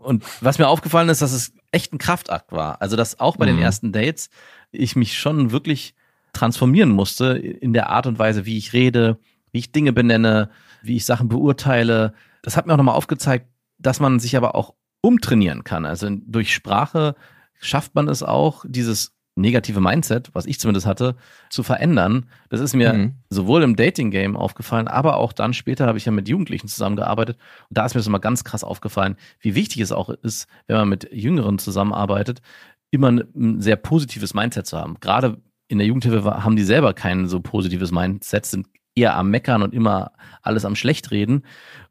und 0.05 0.25
was 0.43 0.59
mir 0.59 0.69
aufgefallen 0.69 1.09
ist, 1.09 1.23
dass 1.23 1.33
es 1.33 1.55
echt 1.73 1.93
ein 1.93 1.99
Kraftakt 1.99 2.53
war. 2.53 2.81
Also, 2.83 2.95
dass 2.95 3.19
auch 3.19 3.37
bei 3.37 3.47
mhm. 3.47 3.57
den 3.57 3.63
ersten 3.65 3.93
Dates 3.93 4.29
ich 4.71 4.97
mich 4.97 5.19
schon 5.19 5.51
wirklich 5.51 5.95
transformieren 6.35 6.91
musste 6.91 7.37
in 7.37 7.73
der 7.73 7.91
Art 7.91 8.07
und 8.07 8.19
Weise, 8.19 8.47
wie 8.47 8.59
ich 8.59 8.73
rede, 8.73 9.19
wie 9.53 9.59
ich 9.59 9.73
Dinge 9.73 9.93
benenne, 9.93 10.51
wie 10.83 10.97
ich 10.97 11.05
Sachen 11.05 11.29
beurteile. 11.29 12.15
Das 12.43 12.57
hat 12.57 12.67
mir 12.67 12.75
auch 12.75 12.79
nochmal 12.79 12.97
aufgezeigt, 12.97 13.47
dass 13.79 14.01
man 14.01 14.21
sich 14.21 14.37
aber 14.37 14.55
auch 14.55 14.75
umtrainieren 15.01 15.65
kann. 15.65 15.85
Also 15.85 16.09
durch 16.11 16.53
Sprache 16.53 17.15
schafft 17.61 17.95
man 17.95 18.09
es 18.09 18.23
auch, 18.23 18.65
dieses 18.67 19.15
negative 19.37 19.81
Mindset, 19.81 20.31
was 20.33 20.47
ich 20.47 20.61
zumindest 20.61 20.87
hatte, 20.87 21.17
zu 21.51 21.63
verändern. 21.63 22.27
Das 22.51 22.61
ist 22.61 22.75
mir 22.75 22.93
mhm. 22.93 23.15
sowohl 23.31 23.63
im 23.63 23.77
Dating-Game 23.77 24.37
aufgefallen, 24.37 24.87
aber 24.87 25.17
auch 25.17 25.33
dann 25.33 25.53
später 25.55 25.87
habe 25.87 25.99
ich 25.99 26.05
ja 26.05 26.13
mit 26.13 26.29
Jugendlichen 26.29 26.69
zusammengearbeitet. 26.69 27.37
Und 27.69 27.79
da 27.79 27.85
ist 27.85 27.95
mir 27.95 27.99
das 27.99 28.07
immer 28.07 28.21
ganz 28.21 28.45
krass 28.45 28.63
aufgefallen, 28.63 29.17
wie 29.41 29.55
wichtig 29.55 29.81
es 29.81 29.93
auch 29.93 30.09
ist, 30.09 30.47
wenn 30.67 30.77
man 30.77 30.89
mit 30.89 31.13
Jüngeren 31.13 31.59
zusammenarbeitet, 31.59 32.43
immer 32.91 33.11
ein 33.11 33.61
sehr 33.61 33.77
positives 33.77 34.35
Mindset 34.35 34.67
zu 34.67 34.79
haben. 34.79 34.99
Gerade 35.01 35.39
in 35.69 35.79
der 35.79 35.87
Jugendhilfe 35.87 36.45
haben 36.45 36.57
die 36.57 36.65
selber 36.65 36.95
kein 36.95 37.27
so 37.27 37.41
positives 37.41 37.91
Mindset, 37.91 38.47
sind 38.47 38.67
eher 38.95 39.17
am 39.17 39.31
Meckern 39.31 39.63
und 39.63 39.75
immer 39.75 40.13
alles 40.43 40.65
am 40.65 40.77
Schlechtreden. 40.77 41.45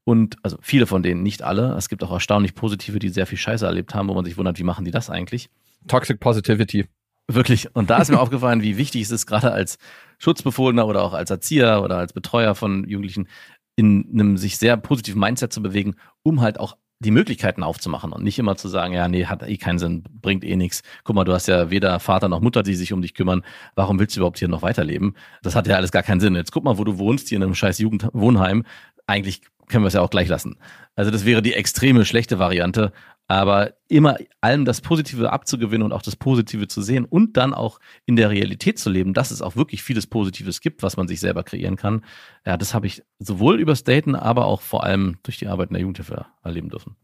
Und 0.06 0.38
also 0.44 0.58
viele 0.62 0.86
von 0.88 1.04
denen, 1.04 1.24
nicht 1.24 1.44
alle. 1.44 1.74
Es 1.76 1.90
gibt 1.90 2.04
auch 2.04 2.12
erstaunlich 2.12 2.56
positive, 2.56 3.00
die 3.00 3.10
sehr 3.10 3.26
viel 3.26 3.38
Scheiße 3.38 3.66
erlebt 3.66 3.96
haben, 3.96 4.08
wo 4.10 4.14
man 4.14 4.26
sich 4.26 4.38
wundert, 4.38 4.60
wie 4.60 4.64
machen 4.64 4.86
die 4.86 4.92
das 4.92 5.10
eigentlich? 5.10 5.50
Toxic 5.88 6.20
Positivity. 6.20 6.86
Wirklich. 7.28 7.74
Und 7.76 7.90
da 7.90 7.98
ist 7.98 8.10
mir 8.10 8.20
aufgefallen, 8.22 8.62
wie 8.62 8.78
wichtig 8.78 9.04
es 9.04 9.12
ist, 9.12 9.26
gerade 9.26 9.52
als 9.52 9.78
Schutzbefohlener 10.20 10.88
oder 10.88 11.04
auch 11.04 11.14
als 11.14 11.30
Erzieher 11.30 11.82
oder 11.84 11.98
als 11.98 12.14
Betreuer 12.14 12.56
von 12.56 12.88
Jugendlichen, 12.88 13.28
in 13.76 14.08
einem 14.14 14.38
sich 14.38 14.58
sehr 14.58 14.78
positiven 14.78 15.20
Mindset 15.20 15.52
zu 15.52 15.62
bewegen, 15.62 15.96
um 16.22 16.42
halt 16.42 16.60
auch 16.60 16.78
die 17.00 17.12
Möglichkeiten 17.12 17.64
aufzumachen 17.64 18.14
und 18.14 18.24
nicht 18.24 18.40
immer 18.40 18.56
zu 18.56 18.68
sagen, 18.68 18.94
ja, 18.94 19.08
nee, 19.08 19.26
hat 19.26 19.44
eh 19.44 19.58
keinen 19.58 19.80
Sinn, 19.80 20.04
bringt 20.22 20.44
eh 20.44 20.56
nichts. 20.56 20.84
Guck 21.04 21.16
mal, 21.16 21.24
du 21.26 21.34
hast 21.34 21.48
ja 21.48 21.70
weder 21.70 22.00
Vater 22.00 22.30
noch 22.30 22.40
Mutter, 22.40 22.64
die 22.64 22.76
sich 22.76 22.94
um 22.94 23.02
dich 23.02 23.14
kümmern. 23.14 23.44
Warum 23.76 24.00
willst 24.00 24.16
du 24.16 24.20
überhaupt 24.20 24.40
hier 24.40 24.48
noch 24.48 24.62
weiterleben? 24.62 25.16
Das 25.42 25.56
hat 25.56 25.68
ja 25.68 25.76
alles 25.76 25.92
gar 25.92 26.04
keinen 26.04 26.22
Sinn. 26.22 26.36
Jetzt 26.36 26.52
guck 26.52 26.64
mal, 26.64 26.78
wo 26.78 26.84
du 26.84 26.98
wohnst, 26.98 27.30
hier 27.30 27.38
in 27.38 27.44
einem 27.44 27.56
scheiß 27.56 27.80
Jugendwohnheim. 27.80 28.64
Eigentlich 29.06 29.42
können 29.68 29.84
wir 29.84 29.88
es 29.88 29.94
ja 29.94 30.02
auch 30.02 30.10
gleich 30.10 30.28
lassen. 30.28 30.58
Also 30.96 31.12
das 31.12 31.26
wäre 31.26 31.42
die 31.42 31.54
extreme 31.54 32.06
schlechte 32.06 32.40
Variante. 32.40 32.94
Aber 33.28 33.74
immer 33.88 34.18
allem 34.42 34.66
das 34.66 34.82
Positive 34.82 35.32
abzugewinnen 35.32 35.84
und 35.84 35.94
auch 35.94 36.02
das 36.02 36.16
Positive 36.16 36.68
zu 36.68 36.82
sehen 36.82 37.06
und 37.06 37.38
dann 37.38 37.54
auch 37.54 37.80
in 38.06 38.16
der 38.16 38.30
Realität 38.30 38.78
zu 38.78 38.90
leben, 38.90 39.14
dass 39.14 39.32
es 39.32 39.42
auch 39.42 39.56
wirklich 39.56 39.82
vieles 39.82 40.08
Positives 40.08 40.60
gibt, 40.62 40.84
was 40.84 40.98
man 40.98 41.08
sich 41.08 41.20
selber 41.20 41.44
kreieren 41.44 41.78
kann. 41.78 42.04
Ja, 42.46 42.58
das 42.58 42.74
habe 42.74 42.88
ich 42.88 43.02
sowohl 43.20 43.60
übers 43.60 43.84
Daten, 43.84 44.16
aber 44.16 44.46
auch 44.46 44.62
vor 44.62 44.84
allem 44.84 45.18
durch 45.24 45.38
die 45.38 45.48
Arbeit 45.48 45.70
in 45.70 45.76
der 45.76 45.82
Jugendhilfe 45.82 46.26
erleben 46.44 46.70
dürfen. 46.70 46.96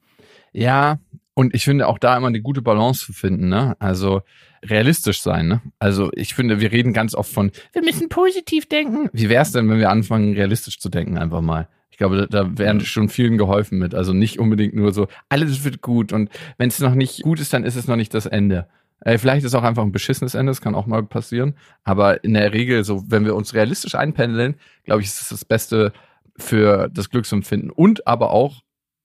Ja, 0.52 1.00
und 1.34 1.56
ich 1.56 1.64
finde 1.64 1.88
auch 1.88 2.00
da 2.00 2.18
immer 2.18 2.28
eine 2.28 2.42
gute 2.42 2.62
Balance 2.62 3.06
zu 3.06 3.14
finden, 3.14 3.48
ne? 3.48 3.78
Also 3.80 4.24
realistisch 4.62 5.22
sein, 5.22 5.48
ne? 5.48 5.62
Also 5.80 6.12
ich 6.14 6.34
finde, 6.34 6.60
wir 6.60 6.72
reden 6.72 6.92
ganz 6.92 7.16
oft 7.16 7.32
von, 7.32 7.52
wir 7.72 7.82
müssen 7.82 8.10
positiv 8.10 8.68
denken. 8.68 9.10
Wie 9.14 9.30
wäre 9.30 9.44
es 9.44 9.54
denn, 9.54 9.70
wenn 9.70 9.80
wir 9.80 9.90
anfangen, 9.90 10.34
realistisch 10.34 10.80
zu 10.80 10.90
denken, 10.90 11.18
einfach 11.18 11.40
mal? 11.40 11.70
Glaube, 12.00 12.18
da, 12.18 12.26
da 12.26 12.58
wären 12.58 12.82
schon 12.82 13.10
vielen 13.10 13.38
geholfen 13.38 13.78
mit. 13.78 13.94
Also 13.94 14.14
nicht 14.14 14.40
unbedingt 14.40 14.74
nur 14.74 14.92
so, 14.92 15.08
alles 15.30 15.64
wird 15.64 15.82
gut 15.82 16.12
und 16.12 16.30
wenn 16.58 16.70
es 16.70 16.80
noch 16.80 16.96
nicht 16.96 17.22
gut 17.22 17.40
ist, 17.40 17.54
dann 17.54 17.64
ist 17.64 17.76
es 17.76 17.88
noch 17.88 17.96
nicht 17.96 18.14
das 18.16 18.26
Ende. 18.26 18.68
Äh, 19.02 19.18
vielleicht 19.18 19.46
ist 19.46 19.54
es 19.54 19.56
auch 19.56 19.64
einfach 19.64 19.84
ein 19.84 19.92
beschissenes 19.92 20.34
Ende, 20.34 20.50
das 20.50 20.62
kann 20.62 20.76
auch 20.76 20.88
mal 20.88 21.04
passieren. 21.04 21.56
Aber 21.84 22.24
in 22.24 22.34
der 22.34 22.54
Regel, 22.54 22.84
so 22.84 23.04
wenn 23.08 23.26
wir 23.26 23.36
uns 23.36 23.54
realistisch 23.54 23.96
einpendeln, 23.96 24.56
glaube 24.84 25.02
ich, 25.02 25.08
ist 25.08 25.22
es 25.22 25.30
das 25.30 25.46
Beste 25.46 25.94
für 26.38 26.90
das 26.90 27.10
Glücksempfinden 27.10 27.70
und 27.70 28.08
aber 28.08 28.32
auch 28.32 28.62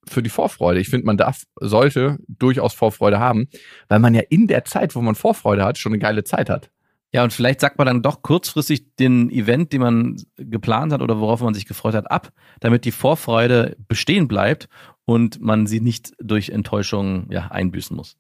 für 0.09 0.23
die 0.23 0.31
Vorfreude. 0.31 0.81
Ich 0.81 0.89
finde, 0.89 1.07
man 1.07 1.17
darf, 1.17 1.45
sollte 1.61 2.19
durchaus 2.29 2.75
Vorfreude 2.75 3.19
haben, 3.19 3.49
weil 3.89 3.99
man 3.99 4.15
ja 4.15 4.23
in 4.29 4.47
der 4.47 4.65
Zeit, 4.65 4.95
wo 4.95 5.01
man 5.01 5.15
Vorfreude 5.15 5.65
hat, 5.65 5.79
schon 5.79 5.93
eine 5.93 5.99
geile 5.99 6.25
Zeit 6.25 6.51
hat. 6.51 6.71
Ja, 7.15 7.23
und 7.23 7.33
vielleicht 7.33 7.61
sagt 7.61 7.79
man 7.79 7.87
dann 7.87 8.03
doch 8.03 8.23
kurzfristig 8.23 8.97
den 8.97 9.31
Event, 9.31 9.73
den 9.73 9.83
man 9.83 10.17
geplant 10.37 10.93
hat 10.93 11.01
oder 11.01 11.21
worauf 11.21 11.43
man 11.43 11.55
sich 11.55 11.65
gefreut 11.65 11.95
hat, 11.95 12.11
ab, 12.11 12.33
damit 12.59 12.85
die 12.85 12.91
Vorfreude 12.91 13.77
bestehen 13.87 14.27
bleibt 14.27 14.69
und 15.05 15.41
man 15.41 15.69
sie 15.69 15.81
nicht 15.81 16.11
durch 16.19 16.51
Enttäuschung 16.51 17.31
ja, 17.31 17.53
einbüßen 17.53 17.97
muss. 17.97 18.17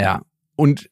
Ja, 0.00 0.22
und 0.56 0.90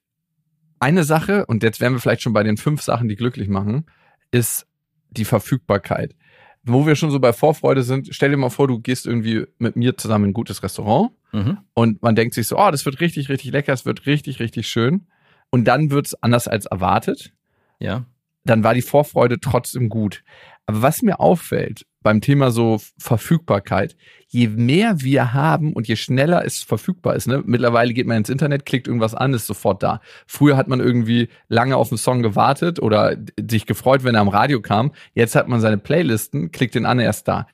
eine 0.78 1.02
Sache, 1.02 1.46
und 1.46 1.64
jetzt 1.64 1.80
wären 1.80 1.94
wir 1.94 1.98
vielleicht 1.98 2.22
schon 2.22 2.32
bei 2.32 2.44
den 2.44 2.56
fünf 2.56 2.80
Sachen, 2.80 3.08
die 3.08 3.16
glücklich 3.16 3.48
machen, 3.48 3.86
ist 4.30 4.68
die 5.10 5.24
Verfügbarkeit. 5.24 6.14
Wo 6.62 6.86
wir 6.86 6.94
schon 6.94 7.10
so 7.10 7.18
bei 7.18 7.32
Vorfreude 7.32 7.82
sind, 7.82 8.10
stell 8.12 8.30
dir 8.30 8.36
mal 8.36 8.50
vor, 8.50 8.68
du 8.68 8.78
gehst 8.78 9.06
irgendwie 9.06 9.46
mit 9.58 9.74
mir 9.74 9.96
zusammen 9.96 10.26
in 10.26 10.30
ein 10.30 10.34
gutes 10.34 10.62
Restaurant 10.62 11.10
mhm. 11.32 11.58
und 11.74 12.02
man 12.02 12.14
denkt 12.14 12.34
sich 12.34 12.46
so, 12.46 12.56
oh, 12.56 12.70
das 12.70 12.86
wird 12.86 13.00
richtig, 13.00 13.28
richtig 13.28 13.50
lecker, 13.50 13.72
es 13.72 13.84
wird 13.84 14.06
richtig, 14.06 14.38
richtig 14.38 14.68
schön 14.68 15.08
und 15.50 15.64
dann 15.64 15.90
wird's 15.90 16.14
anders 16.14 16.48
als 16.48 16.66
erwartet. 16.66 17.32
Ja. 17.78 18.04
Dann 18.44 18.64
war 18.64 18.74
die 18.74 18.82
Vorfreude 18.82 19.40
trotzdem 19.40 19.88
gut. 19.88 20.22
Aber 20.66 20.82
was 20.82 21.02
mir 21.02 21.20
auffällt 21.20 21.84
beim 22.02 22.20
Thema 22.20 22.50
so 22.50 22.80
Verfügbarkeit, 22.98 23.96
je 24.28 24.48
mehr 24.48 25.02
wir 25.02 25.34
haben 25.34 25.72
und 25.72 25.88
je 25.88 25.96
schneller 25.96 26.44
es 26.44 26.62
verfügbar 26.62 27.16
ist, 27.16 27.26
ne? 27.26 27.42
mittlerweile 27.44 27.92
geht 27.92 28.06
man 28.06 28.18
ins 28.18 28.30
Internet, 28.30 28.64
klickt 28.64 28.86
irgendwas 28.86 29.14
an, 29.14 29.34
ist 29.34 29.46
sofort 29.46 29.82
da. 29.82 30.00
Früher 30.26 30.56
hat 30.56 30.68
man 30.68 30.80
irgendwie 30.80 31.28
lange 31.48 31.76
auf 31.76 31.90
einen 31.90 31.98
Song 31.98 32.22
gewartet 32.22 32.80
oder 32.80 33.16
sich 33.38 33.66
gefreut, 33.66 34.04
wenn 34.04 34.14
er 34.14 34.20
am 34.22 34.28
Radio 34.28 34.60
kam. 34.60 34.92
Jetzt 35.12 35.34
hat 35.34 35.48
man 35.48 35.60
seine 35.60 35.78
Playlisten, 35.78 36.52
klickt 36.52 36.74
den 36.74 36.86
an, 36.86 37.00
er 37.00 37.10
ist 37.10 37.24
da. 37.24 37.46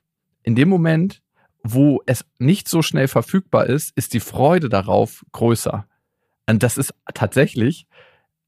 In 0.42 0.54
dem 0.54 0.68
Moment, 0.68 1.22
wo 1.62 2.02
es 2.06 2.24
nicht 2.38 2.68
so 2.68 2.82
schnell 2.82 3.08
verfügbar 3.08 3.66
ist, 3.66 3.96
ist 3.96 4.14
die 4.14 4.20
Freude 4.20 4.68
darauf 4.68 5.24
größer. 5.32 5.86
Und 6.48 6.62
das 6.62 6.78
ist 6.78 6.94
tatsächlich 7.14 7.86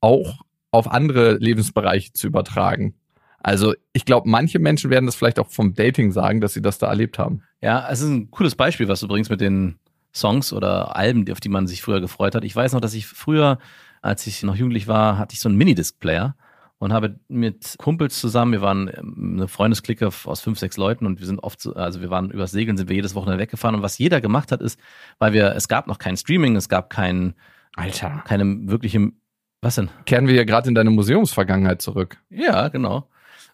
auch 0.01 0.43
auf 0.71 0.91
andere 0.91 1.35
Lebensbereiche 1.35 2.13
zu 2.13 2.27
übertragen. 2.27 2.95
Also 3.41 3.75
ich 3.93 4.05
glaube, 4.05 4.29
manche 4.29 4.59
Menschen 4.59 4.91
werden 4.91 5.07
das 5.07 5.15
vielleicht 5.15 5.39
auch 5.39 5.49
vom 5.49 5.75
Dating 5.75 6.13
sagen, 6.13 6.41
dass 6.41 6.55
sie 6.55 6.63
das 6.63 6.79
da 6.79 6.89
erlebt 6.89 7.19
haben. 7.19 7.43
Ja, 7.61 7.89
es 7.91 8.01
ist 8.01 8.09
ein 8.09 8.31
cooles 8.31 8.55
Beispiel, 8.55 8.89
was 8.89 9.01
du 9.01 9.09
bringst 9.09 9.31
mit 9.31 9.41
den 9.41 9.79
Songs 10.15 10.53
oder 10.53 10.97
Alben, 10.97 11.31
auf 11.31 11.41
die 11.41 11.49
man 11.49 11.67
sich 11.67 11.83
früher 11.83 12.01
gefreut 12.01 12.35
hat. 12.35 12.45
Ich 12.45 12.55
weiß 12.55 12.73
noch, 12.73 12.81
dass 12.81 12.95
ich 12.95 13.07
früher, 13.07 13.59
als 14.03 14.27
ich 14.27 14.43
noch 14.43 14.57
jugendlich 14.57 14.89
war, 14.89 15.19
hatte 15.19 15.35
ich 15.35 15.41
so 15.41 15.49
einen 15.49 15.59
Minidisc-Player 15.59 16.35
und 16.79 16.93
habe 16.93 17.19
mit 17.29 17.77
Kumpels 17.79 18.21
zusammen, 18.21 18.53
wir 18.53 18.61
waren 18.61 18.89
ähm, 18.93 19.35
eine 19.35 19.49
Freundesklicke 19.49 20.11
aus 20.25 20.41
fünf, 20.41 20.59
sechs 20.59 20.77
Leuten 20.77 21.07
und 21.07 21.19
wir 21.21 21.27
sind 21.27 21.41
oft, 21.41 21.61
so, 21.61 21.75
also 21.75 22.01
wir 22.01 22.11
waren 22.11 22.31
übers 22.31 22.53
Segeln, 22.53 22.77
sind 22.77 22.89
wir 22.89 22.97
jedes 22.97 23.15
Wochenende 23.15 23.41
weggefahren 23.41 23.77
und 23.77 23.83
was 23.83 23.99
jeder 23.99 24.21
gemacht 24.21 24.53
hat, 24.53 24.63
ist, 24.63 24.79
weil 25.19 25.33
wir, 25.33 25.55
es 25.55 25.69
gab 25.69 25.87
noch 25.87 25.99
kein 25.99 26.17
Streaming, 26.17 26.57
es 26.57 26.69
gab 26.69 26.91
kein 26.91 27.35
Alter. 27.79 28.23
Keine 28.27 28.69
wirkliche. 28.69 29.12
Was 29.61 29.77
denn? 29.77 29.91
Kehren 30.07 30.29
wir 30.29 30.35
ja 30.35 30.45
gerade 30.45 30.69
in 30.69 30.75
deine 30.75 30.91
Museumsvergangenheit 30.91 31.83
zurück. 31.83 32.19
Ja, 32.31 32.69
genau. 32.69 33.09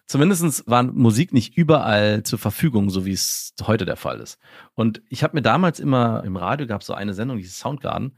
Zumindestens 0.07 0.63
war 0.67 0.83
Musik 0.83 1.33
nicht 1.33 1.57
überall 1.57 2.21
zur 2.23 2.37
Verfügung, 2.37 2.91
so 2.91 3.05
wie 3.05 3.11
es 3.11 3.53
heute 3.63 3.85
der 3.85 3.95
Fall 3.95 4.19
ist. 4.19 4.37
Und 4.75 5.01
ich 5.09 5.23
habe 5.23 5.35
mir 5.35 5.41
damals 5.41 5.79
immer 5.79 6.23
im 6.23 6.37
Radio 6.37 6.67
gab 6.67 6.81
es 6.81 6.87
so 6.87 6.93
eine 6.93 7.15
Sendung, 7.15 7.37
die 7.37 7.43
Soundgarden, 7.45 8.15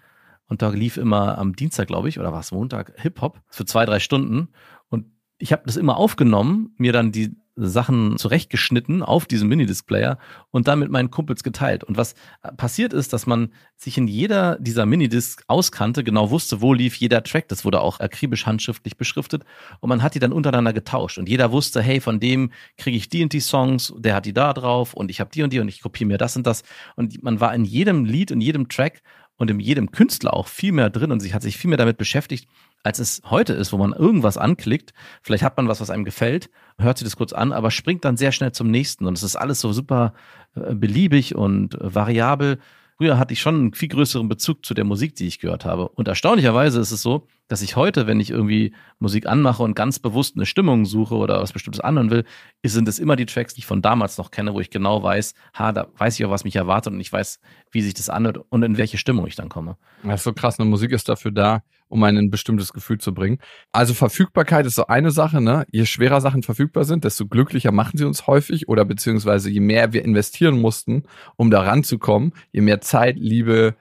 und 0.48 0.62
da 0.62 0.70
lief 0.70 0.98
immer 0.98 1.38
am 1.38 1.56
Dienstag, 1.56 1.88
glaube 1.88 2.10
ich, 2.10 2.20
oder 2.20 2.32
war 2.32 2.40
es 2.40 2.52
Montag, 2.52 2.94
Hip-Hop 2.98 3.42
für 3.50 3.66
zwei, 3.66 3.86
drei 3.86 4.00
Stunden. 4.00 4.50
Und 4.90 5.06
ich 5.38 5.52
habe 5.52 5.64
das 5.66 5.76
immer 5.76 5.98
aufgenommen, 5.98 6.74
mir 6.78 6.94
dann 6.94 7.12
die 7.12 7.36
Sachen 7.58 8.18
zurechtgeschnitten 8.18 9.02
auf 9.02 9.26
diesem 9.26 9.50
Minidisc-Player 9.50 10.20
und 10.52 10.68
dann 10.68 10.80
mit 10.80 10.92
meinen 10.92 11.12
Kumpels 11.12 11.44
geteilt. 11.44 11.84
Und 11.84 11.98
was 11.98 12.14
passiert 12.56 12.94
ist, 12.94 13.12
dass 13.14 13.26
man 13.26 13.52
sich 13.76 13.98
in 13.98 14.08
jeder 14.08 14.58
dieser 14.60 14.86
Minidisc 14.86 15.44
auskannte, 15.48 16.04
genau 16.04 16.30
wusste, 16.30 16.62
wo 16.62 16.74
lief 16.74 16.96
jeder 16.96 17.24
Track. 17.24 17.48
Das 17.48 17.66
wurde 17.66 17.82
auch 17.82 18.00
akribisch 18.00 18.46
handschriftlich 18.46 18.96
beschriftet 18.96 19.44
und 19.80 19.90
man 19.90 20.04
hat 20.04 20.16
die 20.16 20.20
dann 20.20 20.32
untereinander 20.32 20.72
getauscht. 20.72 21.18
Und 21.18 21.28
jeder 21.28 21.52
wusste, 21.52 21.82
hey, 21.82 22.00
von 22.00 22.20
dem 22.20 22.52
kriege 22.78 22.96
ich 22.96 23.10
die 23.10 23.24
und 23.24 23.34
die 23.34 23.40
Songs, 23.40 23.94
der 23.98 24.16
hat 24.16 24.26
die 24.26 24.34
da 24.34 24.54
drauf 24.54 24.94
und 24.94 25.10
ich 25.10 25.20
habe 25.20 25.32
die 25.34 25.44
und 25.44 25.52
die 25.52 25.60
und 25.60 25.68
ich 25.68 25.82
kopiere 25.82 26.08
mir 26.08 26.18
das 26.18 26.38
und 26.38 26.46
das. 26.46 26.64
Und 26.96 27.24
man 27.24 27.40
war 27.40 27.54
in 27.56 27.66
jedem 27.66 28.06
Lied, 28.06 28.32
in 28.32 28.40
jedem 28.40 28.70
Track 28.70 29.02
und 29.38 29.50
in 29.50 29.60
jedem 29.60 29.92
Künstler 29.92 30.34
auch 30.34 30.48
viel 30.48 30.72
mehr 30.72 30.90
drin 30.90 31.12
und 31.12 31.20
sich 31.20 31.34
hat 31.34 31.42
sich 31.42 31.58
viel 31.58 31.70
mehr 31.70 31.78
damit 31.78 31.98
beschäftigt, 31.98 32.48
als 32.88 33.00
es 33.00 33.22
heute 33.30 33.52
ist, 33.52 33.74
wo 33.74 33.78
man 33.78 33.92
irgendwas 33.92 34.38
anklickt. 34.38 34.94
Vielleicht 35.22 35.44
hat 35.44 35.58
man 35.58 35.68
was, 35.68 35.82
was 35.82 35.90
einem 35.90 36.06
gefällt, 36.06 36.50
hört 36.80 36.98
sich 36.98 37.06
das 37.06 37.18
kurz 37.18 37.34
an, 37.34 37.52
aber 37.52 37.70
springt 37.70 38.06
dann 38.06 38.16
sehr 38.16 38.32
schnell 38.32 38.54
zum 38.54 38.72
nächsten. 38.72 39.06
Und 39.06 39.18
es 39.18 39.24
ist 39.24 39.36
alles 39.36 39.60
so 39.60 39.74
super 39.74 40.14
äh, 40.56 40.74
beliebig 40.74 41.36
und 41.36 41.76
äh, 41.76 41.94
variabel. 41.94 42.60
Früher 42.96 43.20
hatte 43.20 43.34
ich 43.34 43.42
schon 43.42 43.56
einen 43.56 43.74
viel 43.74 43.90
größeren 43.90 44.30
Bezug 44.30 44.66
zu 44.66 44.74
der 44.74 44.86
Musik, 44.86 45.16
die 45.16 45.28
ich 45.28 45.40
gehört 45.40 45.66
habe. 45.66 45.90
Und 45.90 46.08
erstaunlicherweise 46.08 46.80
ist 46.80 46.92
es 46.92 47.02
so, 47.02 47.28
dass 47.48 47.62
ich 47.62 47.76
heute, 47.76 48.08
wenn 48.08 48.20
ich 48.20 48.30
irgendwie 48.30 48.74
Musik 49.00 49.28
anmache 49.28 49.64
und 49.64 49.76
ganz 49.76 50.00
bewusst 50.00 50.36
eine 50.36 50.46
Stimmung 50.46 50.86
suche 50.86 51.16
oder 51.16 51.42
was 51.42 51.54
Bestimmtes 51.54 51.80
anhören 51.80 52.10
will, 52.10 52.26
sind 52.66 52.88
es 52.88 53.00
immer 53.00 53.16
die 53.16 53.26
Tracks, 53.26 53.54
die 53.54 53.60
ich 53.60 53.66
von 53.66 53.82
damals 53.82 54.18
noch 54.18 54.32
kenne, 54.32 54.54
wo 54.54 54.60
ich 54.60 54.70
genau 54.70 55.02
weiß, 55.02 55.34
ha, 55.54 55.72
da 55.72 55.88
weiß 55.98 56.20
ich 56.20 56.26
auch, 56.26 56.32
was 56.32 56.44
mich 56.44 56.56
erwartet 56.56 56.94
und 56.94 57.00
ich 57.00 57.12
weiß, 57.12 57.40
wie 57.72 57.82
sich 57.82 57.94
das 57.94 58.10
anhört 58.10 58.40
und 58.50 58.64
in 58.64 58.78
welche 58.78 58.98
Stimmung 58.98 59.28
ich 59.28 59.36
dann 59.36 59.50
komme. 59.50 59.78
Das 60.04 60.22
ist 60.22 60.24
so 60.26 60.34
krass. 60.34 60.60
Eine 60.60 60.70
Musik 60.70 60.92
ist 60.92 61.08
dafür 61.08 61.32
da, 61.32 61.64
um 61.88 62.04
einen 62.04 62.18
ein 62.18 62.30
bestimmtes 62.30 62.74
Gefühl 62.74 62.98
zu 62.98 63.14
bringen. 63.14 63.40
Also 63.72 63.94
Verfügbarkeit 63.94 64.66
ist 64.66 64.76
so 64.76 64.88
eine 64.88 65.12
Sache, 65.12 65.42
ne? 65.42 65.66
Je 65.72 65.86
schwerer 65.86 66.20
Sachen 66.22 66.44
verfügbar 66.44 66.84
sind, 66.84 67.04
desto 67.04 67.28
glücklicher 67.28 67.72
machen 67.72 67.98
sie 67.98 68.06
uns 68.06 68.28
häufig 68.28 68.68
oder 68.68 68.84
beziehungsweise 68.84 69.50
je 69.50 69.62
mehr 69.62 69.94
wir 69.94 70.04
investieren 70.04 70.60
mussten, 70.60 71.04
um 71.38 71.50
da 71.50 71.62
ranzukommen, 71.62 72.34
je 72.52 72.62
mehr 72.62 72.82
Zeit, 72.82 73.16
Liebe 73.18 73.76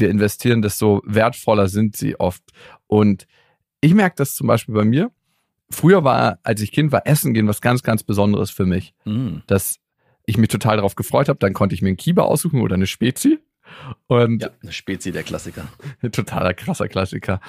wir 0.00 0.10
investieren, 0.10 0.62
desto 0.62 1.02
wertvoller 1.04 1.68
sind 1.68 1.96
sie 1.96 2.18
oft. 2.18 2.42
Und 2.88 3.26
ich 3.80 3.94
merke 3.94 4.16
das 4.16 4.34
zum 4.34 4.48
Beispiel 4.48 4.74
bei 4.74 4.84
mir. 4.84 5.12
Früher 5.70 6.02
war, 6.02 6.40
als 6.42 6.60
ich 6.60 6.72
Kind 6.72 6.90
war, 6.90 7.06
Essen 7.06 7.34
gehen 7.34 7.46
was 7.46 7.60
ganz, 7.60 7.82
ganz 7.82 8.02
Besonderes 8.02 8.50
für 8.50 8.66
mich. 8.66 8.94
Mm. 9.04 9.38
Dass 9.46 9.78
ich 10.26 10.36
mich 10.36 10.48
total 10.48 10.76
darauf 10.76 10.94
gefreut 10.96 11.28
habe. 11.28 11.38
Dann 11.38 11.52
konnte 11.52 11.74
ich 11.74 11.82
mir 11.82 11.88
einen 11.88 11.96
Kieber 11.96 12.26
aussuchen 12.26 12.60
oder 12.60 12.74
eine 12.74 12.86
Spezi. 12.86 13.38
Und 14.06 14.42
Ja, 14.42 14.50
eine 14.62 14.72
Spezi 14.72 15.12
der 15.12 15.22
Klassiker. 15.22 15.68
totaler 16.12 16.54
krasser 16.54 16.88
Klassiker. 16.88 17.40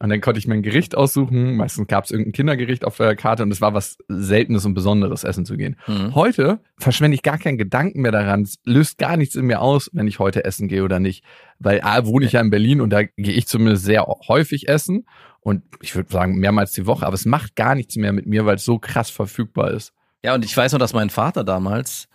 Und 0.00 0.10
dann 0.10 0.20
konnte 0.20 0.38
ich 0.38 0.46
mir 0.46 0.54
ein 0.54 0.62
Gericht 0.62 0.96
aussuchen. 0.96 1.56
Meistens 1.56 1.88
gab 1.88 2.04
es 2.04 2.10
irgendein 2.10 2.32
Kindergericht 2.32 2.84
auf 2.84 2.96
der 2.96 3.16
Karte 3.16 3.42
und 3.42 3.50
es 3.50 3.60
war 3.60 3.74
was 3.74 3.98
Seltenes 4.08 4.64
und 4.64 4.74
Besonderes, 4.74 5.24
essen 5.24 5.44
zu 5.44 5.56
gehen. 5.56 5.76
Mhm. 5.86 6.14
Heute 6.14 6.60
verschwende 6.78 7.16
ich 7.16 7.22
gar 7.22 7.38
keinen 7.38 7.58
Gedanken 7.58 8.02
mehr 8.02 8.12
daran. 8.12 8.42
Es 8.42 8.58
löst 8.64 8.98
gar 8.98 9.16
nichts 9.16 9.34
in 9.34 9.46
mir 9.46 9.60
aus, 9.60 9.90
wenn 9.92 10.06
ich 10.06 10.18
heute 10.18 10.44
essen 10.44 10.68
gehe 10.68 10.84
oder 10.84 11.00
nicht. 11.00 11.24
Weil 11.58 11.80
A, 11.82 12.06
wohne 12.06 12.26
ich 12.26 12.32
ja 12.32 12.40
in 12.40 12.50
Berlin 12.50 12.80
und 12.80 12.90
da 12.90 13.02
gehe 13.02 13.34
ich 13.34 13.48
zumindest 13.48 13.84
sehr 13.84 14.06
häufig 14.06 14.68
essen. 14.68 15.06
Und 15.40 15.62
ich 15.80 15.94
würde 15.94 16.12
sagen, 16.12 16.36
mehrmals 16.38 16.72
die 16.72 16.86
Woche. 16.86 17.06
Aber 17.06 17.14
es 17.14 17.24
macht 17.24 17.56
gar 17.56 17.74
nichts 17.74 17.96
mehr 17.96 18.12
mit 18.12 18.26
mir, 18.26 18.46
weil 18.46 18.56
es 18.56 18.64
so 18.64 18.78
krass 18.78 19.10
verfügbar 19.10 19.72
ist. 19.72 19.92
Ja, 20.22 20.34
und 20.34 20.44
ich 20.44 20.56
weiß 20.56 20.72
noch, 20.72 20.78
dass 20.78 20.92
mein 20.92 21.10
Vater 21.10 21.44
damals 21.44 22.08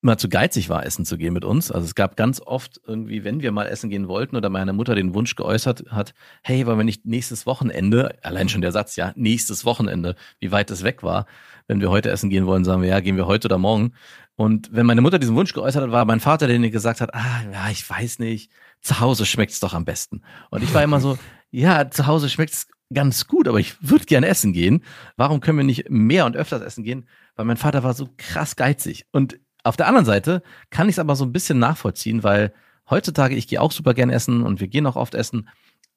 immer 0.00 0.16
zu 0.16 0.28
geizig 0.28 0.68
war, 0.68 0.86
essen 0.86 1.04
zu 1.04 1.18
gehen 1.18 1.32
mit 1.32 1.44
uns. 1.44 1.72
Also 1.72 1.84
es 1.84 1.94
gab 1.94 2.16
ganz 2.16 2.40
oft 2.40 2.80
irgendwie, 2.86 3.24
wenn 3.24 3.42
wir 3.42 3.50
mal 3.50 3.66
essen 3.66 3.90
gehen 3.90 4.06
wollten 4.06 4.36
oder 4.36 4.48
meine 4.48 4.72
Mutter 4.72 4.94
den 4.94 5.12
Wunsch 5.14 5.34
geäußert 5.34 5.84
hat, 5.90 6.14
hey, 6.42 6.66
wollen 6.66 6.78
wir 6.78 6.84
nicht 6.84 7.04
nächstes 7.04 7.46
Wochenende, 7.46 8.16
allein 8.22 8.48
schon 8.48 8.60
der 8.60 8.70
Satz, 8.70 8.94
ja, 8.96 9.12
nächstes 9.16 9.64
Wochenende, 9.64 10.14
wie 10.38 10.52
weit 10.52 10.70
es 10.70 10.84
weg 10.84 11.02
war, 11.02 11.26
wenn 11.66 11.80
wir 11.80 11.90
heute 11.90 12.10
essen 12.10 12.30
gehen 12.30 12.46
wollen, 12.46 12.64
sagen 12.64 12.82
wir, 12.82 12.88
ja, 12.88 13.00
gehen 13.00 13.16
wir 13.16 13.26
heute 13.26 13.48
oder 13.48 13.58
morgen. 13.58 13.92
Und 14.36 14.70
wenn 14.72 14.86
meine 14.86 15.00
Mutter 15.00 15.18
diesen 15.18 15.34
Wunsch 15.34 15.52
geäußert 15.52 15.82
hat, 15.82 15.90
war 15.90 16.04
mein 16.04 16.20
Vater, 16.20 16.46
der 16.46 16.60
mir 16.60 16.70
gesagt 16.70 17.00
hat, 17.00 17.12
ah, 17.12 17.42
ja, 17.52 17.70
ich 17.70 17.88
weiß 17.88 18.20
nicht, 18.20 18.52
zu 18.80 19.00
Hause 19.00 19.26
schmeckt's 19.26 19.58
doch 19.58 19.74
am 19.74 19.84
besten. 19.84 20.22
Und 20.50 20.62
ich 20.62 20.72
war 20.72 20.84
immer 20.84 21.00
so, 21.00 21.18
ja, 21.50 21.90
zu 21.90 22.06
Hause 22.06 22.28
schmeckt's 22.28 22.68
ganz 22.94 23.26
gut, 23.26 23.48
aber 23.48 23.58
ich 23.58 23.74
würde 23.82 24.04
gerne 24.04 24.28
essen 24.28 24.52
gehen. 24.52 24.84
Warum 25.16 25.40
können 25.40 25.58
wir 25.58 25.64
nicht 25.64 25.90
mehr 25.90 26.24
und 26.24 26.36
öfters 26.36 26.62
essen 26.62 26.84
gehen? 26.84 27.08
Weil 27.34 27.46
mein 27.46 27.56
Vater 27.56 27.82
war 27.82 27.94
so 27.94 28.08
krass 28.16 28.54
geizig. 28.54 29.06
Und 29.10 29.40
auf 29.68 29.76
der 29.76 29.86
anderen 29.86 30.06
Seite 30.06 30.42
kann 30.70 30.88
ich 30.88 30.94
es 30.94 30.98
aber 30.98 31.16
so 31.16 31.24
ein 31.24 31.32
bisschen 31.32 31.58
nachvollziehen, 31.58 32.22
weil 32.22 32.52
heutzutage, 32.90 33.34
ich 33.34 33.48
gehe 33.48 33.60
auch 33.60 33.72
super 33.72 33.94
gerne 33.94 34.14
essen 34.14 34.42
und 34.42 34.60
wir 34.60 34.68
gehen 34.68 34.86
auch 34.86 34.96
oft 34.96 35.14
essen, 35.14 35.48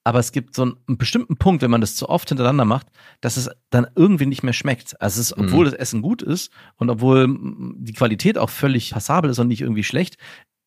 aber 0.03 0.19
es 0.19 0.31
gibt 0.31 0.55
so 0.55 0.63
einen, 0.63 0.97
bestimmten 0.97 1.37
Punkt, 1.37 1.61
wenn 1.61 1.69
man 1.71 1.81
das 1.81 1.95
zu 1.95 2.09
oft 2.09 2.27
hintereinander 2.27 2.65
macht, 2.65 2.87
dass 3.21 3.37
es 3.37 3.49
dann 3.69 3.87
irgendwie 3.95 4.25
nicht 4.25 4.41
mehr 4.41 4.53
schmeckt. 4.53 4.99
Also 4.99 5.21
es 5.21 5.31
ist, 5.31 5.37
obwohl 5.37 5.65
das 5.65 5.75
Essen 5.75 6.01
gut 6.01 6.21
ist 6.23 6.51
und 6.77 6.89
obwohl 6.89 7.27
mm, 7.27 7.75
die 7.77 7.93
Qualität 7.93 8.37
auch 8.37 8.49
völlig 8.49 8.91
passabel 8.91 9.29
ist 9.29 9.37
und 9.37 9.47
nicht 9.47 9.61
irgendwie 9.61 9.83
schlecht, 9.83 10.17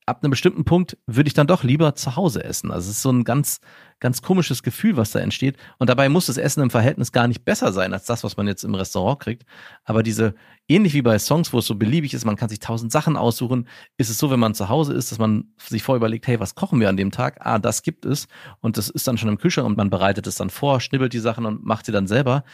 ab 0.07 0.23
einem 0.23 0.31
bestimmten 0.31 0.64
Punkt 0.64 0.99
würde 1.07 1.29
ich 1.29 1.35
dann 1.35 1.47
doch 1.47 1.62
lieber 1.62 1.95
zu 1.95 2.17
Hause 2.17 2.45
essen. 2.45 2.71
Also 2.71 2.90
es 2.90 2.97
ist 2.97 3.03
so 3.03 3.11
ein 3.11 3.25
ganz, 3.25 3.61
ganz 4.01 4.21
komisches 4.21 4.62
Gefühl, 4.62 4.99
was 4.99 5.12
da 5.12 5.21
entsteht. 5.21 5.57
Und 5.79 5.88
dabei 5.88 6.11
muss 6.11 6.27
das 6.27 6.37
Essen 6.37 6.62
im 6.62 6.71
Verhältnis 6.71 7.11
gar 7.11 7.27
nicht 7.27 7.45
besser 7.45 7.73
sein 7.73 7.95
als 7.95 8.05
das, 8.05 8.23
was 8.23 8.37
man 8.37 8.47
jetzt 8.47 8.64
im 8.64 8.75
Restaurant 8.75 9.21
kriegt. 9.21 9.45
Aber 9.85 10.03
diese, 10.03 10.35
ähnlich 10.69 10.93
wie 10.93 11.01
bei 11.01 11.19
Songs, 11.19 11.55
wo 11.55 11.59
es 11.59 11.67
so 11.67 11.77
beliebig 11.77 12.12
ist, 12.12 12.27
man 12.27 12.37
kann 12.37 12.51
sich 12.51 12.61
tausend 12.61 12.93
Sachen 12.93 13.17
aussuchen, 13.17 13.67
ist 13.97 14.11
es 14.11 14.19
so, 14.19 14.31
wenn 14.31 14.40
man 14.40 14.55
zu 14.55 14.69
Hause 14.69 14.93
ist, 14.93 15.11
dass 15.11 15.19
man 15.19 15.55
sich 15.57 15.83
vorher 15.83 15.99
überlegt, 15.99 16.27
hey, 16.27 16.38
was 16.38 16.55
kochen 16.55 16.81
wir 16.81 16.90
an 16.90 16.99
dem 16.99 17.11
Tag? 17.11 17.38
Ah, 17.40 17.59
das 17.59 17.83
gibt 17.83 18.05
es. 18.05 18.29
Und 18.61 18.77
das 18.77 18.90
ist 18.90 19.09
dann 19.09 19.17
schon 19.17 19.31
im 19.31 19.38
Kühlschrank 19.38 19.67
und 19.67 19.79
man 19.79 19.88
bereitet 19.88 20.27
es 20.27 20.37
dann 20.37 20.51
vor, 20.51 20.81
schnibbelt 20.81 21.14
die 21.14 21.19
Sachen 21.19 21.47
und 21.47 21.64
macht 21.64 21.87
sie 21.87 21.93
dann 21.93 22.07
selber. 22.07 22.45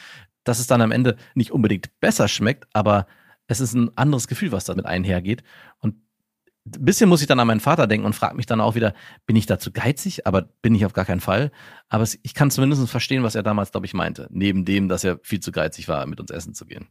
Dass 0.44 0.60
es 0.60 0.68
dann 0.68 0.80
am 0.80 0.92
Ende 0.92 1.16
nicht 1.34 1.50
unbedingt 1.50 1.90
besser 2.00 2.28
schmeckt, 2.28 2.68
aber 2.72 3.06
es 3.48 3.58
ist 3.58 3.74
ein 3.74 3.90
anderes 3.96 4.28
Gefühl, 4.28 4.52
was 4.52 4.64
damit 4.64 4.86
einhergeht. 4.86 5.42
Und 5.80 5.96
ein 6.76 6.84
bisschen 6.84 7.08
muss 7.08 7.20
ich 7.20 7.26
dann 7.26 7.40
an 7.40 7.46
meinen 7.46 7.60
Vater 7.60 7.86
denken 7.86 8.06
und 8.06 8.14
frage 8.14 8.36
mich 8.36 8.46
dann 8.46 8.60
auch 8.60 8.74
wieder, 8.74 8.94
bin 9.26 9.36
ich 9.36 9.46
dazu 9.46 9.72
geizig? 9.72 10.26
Aber 10.26 10.48
bin 10.62 10.74
ich 10.74 10.84
auf 10.86 10.92
gar 10.92 11.04
keinen 11.04 11.20
Fall. 11.20 11.50
Aber 11.88 12.02
es, 12.02 12.18
ich 12.22 12.34
kann 12.34 12.50
zumindest 12.50 12.88
verstehen, 12.88 13.22
was 13.22 13.34
er 13.34 13.42
damals, 13.42 13.72
glaube 13.72 13.86
ich, 13.86 13.94
meinte. 13.94 14.28
Neben 14.30 14.64
dem, 14.64 14.88
dass 14.88 15.04
er 15.04 15.18
viel 15.22 15.40
zu 15.40 15.52
geizig 15.52 15.88
war, 15.88 16.06
mit 16.06 16.20
uns 16.20 16.30
essen 16.30 16.54
zu 16.54 16.66
gehen. 16.66 16.88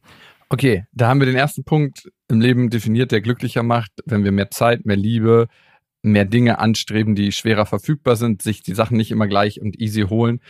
Okay, 0.48 0.84
da 0.92 1.08
haben 1.08 1.20
wir 1.20 1.26
den 1.26 1.36
ersten 1.36 1.64
Punkt 1.64 2.10
im 2.28 2.40
Leben 2.40 2.70
definiert, 2.70 3.12
der 3.12 3.20
glücklicher 3.20 3.62
macht, 3.62 3.92
wenn 4.04 4.24
wir 4.24 4.32
mehr 4.32 4.50
Zeit, 4.50 4.84
mehr 4.84 4.96
Liebe, 4.96 5.46
mehr 6.02 6.24
Dinge 6.24 6.58
anstreben, 6.58 7.14
die 7.14 7.32
schwerer 7.32 7.66
verfügbar 7.66 8.16
sind, 8.16 8.42
sich 8.42 8.62
die 8.62 8.74
Sachen 8.74 8.96
nicht 8.96 9.10
immer 9.10 9.26
gleich 9.26 9.60
und 9.60 9.80
easy 9.80 10.02
holen, 10.02 10.40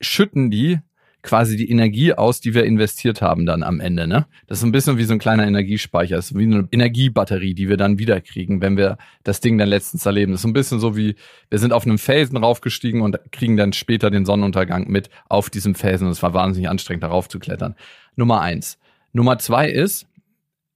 schütten 0.00 0.50
die 0.50 0.80
quasi 1.24 1.56
die 1.56 1.70
Energie 1.70 2.12
aus, 2.12 2.40
die 2.40 2.54
wir 2.54 2.64
investiert 2.64 3.22
haben 3.22 3.46
dann 3.46 3.62
am 3.62 3.80
Ende. 3.80 4.06
Ne? 4.06 4.26
Das 4.46 4.58
ist 4.58 4.64
ein 4.64 4.72
bisschen 4.72 4.98
wie 4.98 5.04
so 5.04 5.14
ein 5.14 5.18
kleiner 5.18 5.46
Energiespeicher, 5.46 6.16
das 6.16 6.30
ist 6.30 6.38
wie 6.38 6.44
eine 6.44 6.68
Energiebatterie, 6.70 7.54
die 7.54 7.68
wir 7.68 7.78
dann 7.78 7.98
wiederkriegen, 7.98 8.60
wenn 8.60 8.76
wir 8.76 8.98
das 9.24 9.40
Ding 9.40 9.56
dann 9.56 9.68
letztens 9.68 10.04
erleben. 10.04 10.32
Das 10.32 10.42
ist 10.42 10.46
ein 10.46 10.52
bisschen 10.52 10.78
so 10.78 10.96
wie, 10.96 11.16
wir 11.48 11.58
sind 11.58 11.72
auf 11.72 11.86
einem 11.86 11.98
Felsen 11.98 12.36
raufgestiegen 12.36 13.00
und 13.00 13.18
kriegen 13.32 13.56
dann 13.56 13.72
später 13.72 14.10
den 14.10 14.26
Sonnenuntergang 14.26 14.86
mit 14.88 15.08
auf 15.28 15.48
diesem 15.48 15.74
Felsen. 15.74 16.06
Und 16.06 16.12
es 16.12 16.22
war 16.22 16.34
wahnsinnig 16.34 16.68
anstrengend, 16.68 17.02
darauf 17.02 17.28
zu 17.28 17.38
klettern. 17.38 17.74
Nummer 18.16 18.42
eins. 18.42 18.78
Nummer 19.14 19.38
zwei 19.38 19.70
ist, 19.70 20.06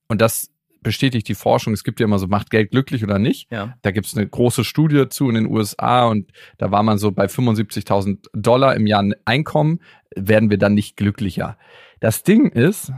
und 0.08 0.22
das 0.22 0.50
bestätigt 0.82 1.28
die 1.28 1.34
Forschung, 1.34 1.72
es 1.72 1.84
gibt 1.84 2.00
ja 2.00 2.04
immer 2.04 2.18
so, 2.18 2.26
macht 2.26 2.50
Geld 2.50 2.70
glücklich 2.70 3.02
oder 3.04 3.18
nicht. 3.18 3.50
Ja. 3.50 3.74
Da 3.82 3.90
gibt 3.90 4.06
es 4.06 4.16
eine 4.16 4.26
große 4.26 4.64
Studie 4.64 5.08
zu 5.08 5.28
in 5.28 5.34
den 5.34 5.46
USA 5.46 6.06
und 6.06 6.30
da 6.58 6.70
war 6.70 6.82
man 6.82 6.98
so 6.98 7.12
bei 7.12 7.26
75.000 7.26 8.26
Dollar 8.32 8.74
im 8.76 8.86
Jahr 8.86 9.04
Einkommen, 9.24 9.80
werden 10.14 10.50
wir 10.50 10.58
dann 10.58 10.74
nicht 10.74 10.96
glücklicher. 10.96 11.56
Das 12.00 12.22
Ding 12.22 12.50
ist, 12.50 12.92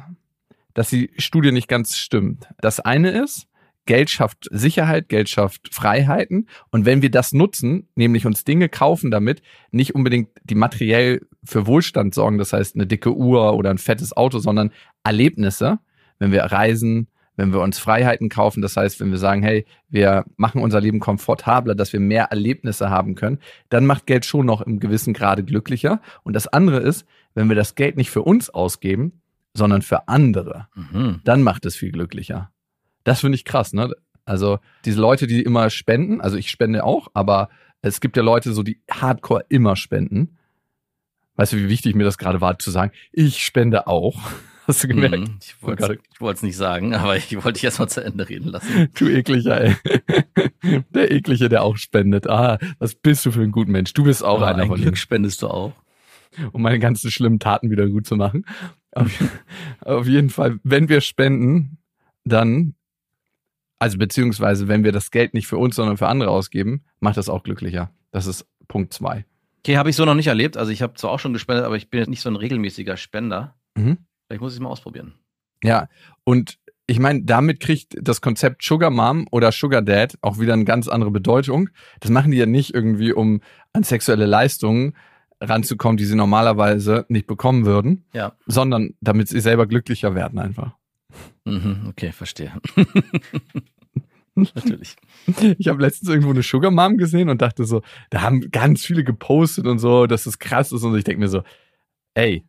dass 0.74 0.90
die 0.90 1.10
Studie 1.18 1.52
nicht 1.52 1.68
ganz 1.68 1.96
stimmt. 1.96 2.48
Das 2.60 2.80
eine 2.80 3.10
ist, 3.10 3.48
Geld 3.86 4.10
schafft 4.10 4.46
Sicherheit, 4.50 5.08
Geld 5.08 5.28
schafft 5.28 5.74
Freiheiten. 5.74 6.48
Und 6.70 6.86
wenn 6.86 7.02
wir 7.02 7.10
das 7.10 7.32
nutzen, 7.32 7.88
nämlich 7.96 8.24
uns 8.26 8.44
Dinge 8.44 8.68
kaufen 8.68 9.10
damit, 9.10 9.42
nicht 9.72 9.94
unbedingt 9.94 10.28
die 10.44 10.54
materiell 10.54 11.26
für 11.42 11.66
Wohlstand 11.66 12.14
sorgen, 12.14 12.38
das 12.38 12.52
heißt 12.52 12.76
eine 12.76 12.86
dicke 12.86 13.14
Uhr 13.14 13.54
oder 13.54 13.70
ein 13.70 13.78
fettes 13.78 14.16
Auto, 14.16 14.38
sondern 14.38 14.70
Erlebnisse, 15.02 15.80
wenn 16.18 16.30
wir 16.30 16.42
reisen, 16.44 17.08
wenn 17.40 17.54
wir 17.54 17.60
uns 17.60 17.78
Freiheiten 17.78 18.28
kaufen, 18.28 18.60
das 18.60 18.76
heißt, 18.76 19.00
wenn 19.00 19.10
wir 19.10 19.16
sagen, 19.16 19.42
hey, 19.42 19.64
wir 19.88 20.26
machen 20.36 20.60
unser 20.60 20.78
Leben 20.78 21.00
komfortabler, 21.00 21.74
dass 21.74 21.90
wir 21.94 21.98
mehr 21.98 22.24
Erlebnisse 22.24 22.90
haben 22.90 23.14
können, 23.14 23.38
dann 23.70 23.86
macht 23.86 24.06
Geld 24.06 24.26
schon 24.26 24.44
noch 24.44 24.60
im 24.60 24.78
gewissen 24.78 25.14
Grade 25.14 25.42
glücklicher. 25.42 26.02
Und 26.22 26.34
das 26.34 26.48
andere 26.48 26.80
ist, 26.80 27.06
wenn 27.32 27.48
wir 27.48 27.56
das 27.56 27.76
Geld 27.76 27.96
nicht 27.96 28.10
für 28.10 28.20
uns 28.20 28.50
ausgeben, 28.50 29.22
sondern 29.54 29.80
für 29.80 30.06
andere, 30.06 30.68
Mhm. 30.74 31.20
dann 31.24 31.42
macht 31.42 31.64
es 31.64 31.76
viel 31.76 31.92
glücklicher. 31.92 32.50
Das 33.04 33.20
finde 33.20 33.36
ich 33.36 33.46
krass, 33.46 33.72
ne? 33.72 33.90
Also 34.26 34.58
diese 34.84 35.00
Leute, 35.00 35.26
die 35.26 35.40
immer 35.42 35.70
spenden, 35.70 36.20
also 36.20 36.36
ich 36.36 36.50
spende 36.50 36.84
auch, 36.84 37.08
aber 37.14 37.48
es 37.80 38.02
gibt 38.02 38.18
ja 38.18 38.22
Leute 38.22 38.52
so, 38.52 38.62
die 38.62 38.82
hardcore 38.90 39.46
immer 39.48 39.76
spenden. 39.76 40.36
Weißt 41.36 41.54
du, 41.54 41.56
wie 41.56 41.70
wichtig 41.70 41.94
mir 41.94 42.04
das 42.04 42.18
gerade 42.18 42.42
war, 42.42 42.58
zu 42.58 42.70
sagen, 42.70 42.92
ich 43.12 43.42
spende 43.42 43.86
auch. 43.86 44.20
Hast 44.70 44.84
du 44.84 44.88
gemerkt? 44.88 45.18
Mhm. 45.18 45.38
Ich 45.42 45.60
wollte 45.62 45.98
es 46.36 46.42
nicht 46.44 46.56
sagen, 46.56 46.94
aber 46.94 47.16
ich 47.16 47.34
wollte 47.34 47.54
dich 47.54 47.64
erst 47.64 47.80
mal 47.80 47.88
zu 47.88 48.04
Ende 48.04 48.28
reden 48.28 48.48
lassen. 48.50 48.88
Du 48.96 49.08
ekliger, 49.08 49.60
ey. 49.60 49.74
Der 50.94 51.10
eklige, 51.10 51.48
der 51.48 51.64
auch 51.64 51.76
spendet. 51.76 52.28
Ah, 52.30 52.56
was 52.78 52.94
bist 52.94 53.26
du 53.26 53.32
für 53.32 53.42
ein 53.42 53.50
guter 53.50 53.70
Mensch? 53.72 53.92
Du 53.94 54.04
bist 54.04 54.22
auch 54.22 54.36
Aber 54.36 54.46
einer 54.46 54.62
ein 54.62 54.68
von 54.68 54.80
Glück 54.80 54.96
spendest 54.96 55.42
du 55.42 55.48
auch. 55.48 55.72
um 56.52 56.62
meine 56.62 56.78
ganzen 56.78 57.10
schlimmen 57.10 57.40
Taten 57.40 57.70
wieder 57.72 57.88
gut 57.88 58.06
zu 58.06 58.14
machen. 58.14 58.44
Auf, 58.92 59.10
auf 59.80 60.06
jeden 60.06 60.30
Fall, 60.30 60.60
wenn 60.62 60.88
wir 60.88 61.00
spenden, 61.00 61.78
dann, 62.24 62.76
also 63.80 63.98
beziehungsweise 63.98 64.68
wenn 64.68 64.84
wir 64.84 64.92
das 64.92 65.10
Geld 65.10 65.34
nicht 65.34 65.48
für 65.48 65.58
uns, 65.58 65.74
sondern 65.74 65.96
für 65.96 66.06
andere 66.06 66.30
ausgeben, 66.30 66.84
macht 67.00 67.16
das 67.16 67.28
auch 67.28 67.42
glücklicher. 67.42 67.90
Das 68.12 68.26
ist 68.26 68.46
Punkt 68.68 68.92
zwei. 68.94 69.24
Okay, 69.64 69.78
habe 69.78 69.90
ich 69.90 69.96
so 69.96 70.04
noch 70.04 70.14
nicht 70.14 70.28
erlebt. 70.28 70.56
Also 70.56 70.70
ich 70.70 70.80
habe 70.80 70.94
zwar 70.94 71.10
auch 71.10 71.18
schon 71.18 71.32
gespendet, 71.32 71.64
aber 71.64 71.76
ich 71.76 71.90
bin 71.90 71.98
jetzt 71.98 72.08
nicht 72.08 72.20
so 72.22 72.30
ein 72.30 72.36
regelmäßiger 72.36 72.96
Spender. 72.96 73.56
Mhm. 73.76 73.98
Vielleicht 74.30 74.42
muss 74.42 74.52
ich 74.52 74.58
es 74.58 74.62
mal 74.62 74.68
ausprobieren. 74.68 75.14
Ja, 75.64 75.88
und 76.22 76.60
ich 76.86 77.00
meine, 77.00 77.22
damit 77.24 77.58
kriegt 77.58 77.96
das 78.00 78.20
Konzept 78.20 78.62
Sugar 78.62 78.90
Mom 78.90 79.26
oder 79.32 79.50
Sugar 79.50 79.82
Dad 79.82 80.16
auch 80.22 80.38
wieder 80.38 80.52
eine 80.52 80.64
ganz 80.64 80.86
andere 80.86 81.10
Bedeutung. 81.10 81.68
Das 81.98 82.12
machen 82.12 82.30
die 82.30 82.36
ja 82.38 82.46
nicht 82.46 82.72
irgendwie, 82.72 83.12
um 83.12 83.40
an 83.72 83.82
sexuelle 83.82 84.26
Leistungen 84.26 84.94
ranzukommen, 85.40 85.96
die 85.96 86.04
sie 86.04 86.14
normalerweise 86.14 87.06
nicht 87.08 87.26
bekommen 87.26 87.66
würden, 87.66 88.04
Ja. 88.12 88.36
sondern 88.46 88.94
damit 89.00 89.26
sie 89.26 89.40
selber 89.40 89.66
glücklicher 89.66 90.14
werden 90.14 90.38
einfach. 90.38 90.76
Mhm, 91.44 91.86
okay, 91.88 92.12
verstehe. 92.12 92.52
Natürlich. 94.36 94.94
Ich 95.58 95.66
habe 95.66 95.82
letztens 95.82 96.08
irgendwo 96.08 96.30
eine 96.30 96.42
Sugar 96.44 96.70
Mom 96.70 96.98
gesehen 96.98 97.28
und 97.30 97.42
dachte 97.42 97.64
so, 97.64 97.82
da 98.10 98.22
haben 98.22 98.52
ganz 98.52 98.84
viele 98.84 99.02
gepostet 99.02 99.66
und 99.66 99.80
so, 99.80 100.06
dass 100.06 100.26
es 100.26 100.38
krass 100.38 100.70
ist 100.70 100.84
und 100.84 100.96
ich 100.96 101.02
denke 101.04 101.18
mir 101.20 101.28
so, 101.28 101.42
ey, 102.14 102.44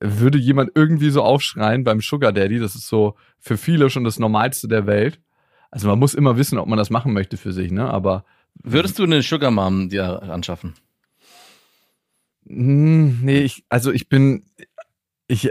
würde 0.00 0.38
jemand 0.38 0.72
irgendwie 0.74 1.10
so 1.10 1.22
aufschreien 1.22 1.84
beim 1.84 2.00
Sugar 2.00 2.32
Daddy, 2.32 2.58
das 2.58 2.74
ist 2.74 2.88
so 2.88 3.16
für 3.38 3.56
viele 3.56 3.90
schon 3.90 4.04
das 4.04 4.18
Normalste 4.18 4.68
der 4.68 4.86
Welt. 4.86 5.20
Also 5.70 5.88
man 5.88 5.98
muss 5.98 6.14
immer 6.14 6.36
wissen, 6.36 6.58
ob 6.58 6.68
man 6.68 6.78
das 6.78 6.90
machen 6.90 7.12
möchte 7.12 7.36
für 7.36 7.52
sich, 7.52 7.70
ne? 7.70 7.90
Aber 7.90 8.24
Würdest 8.62 8.98
du 8.98 9.04
eine 9.04 9.22
Sugar 9.22 9.50
Mom 9.50 9.88
dir 9.88 10.22
anschaffen? 10.22 10.74
Hm, 12.46 13.20
nee, 13.22 13.40
ich, 13.40 13.64
also 13.68 13.92
ich 13.92 14.08
bin, 14.08 14.44
ich 15.26 15.50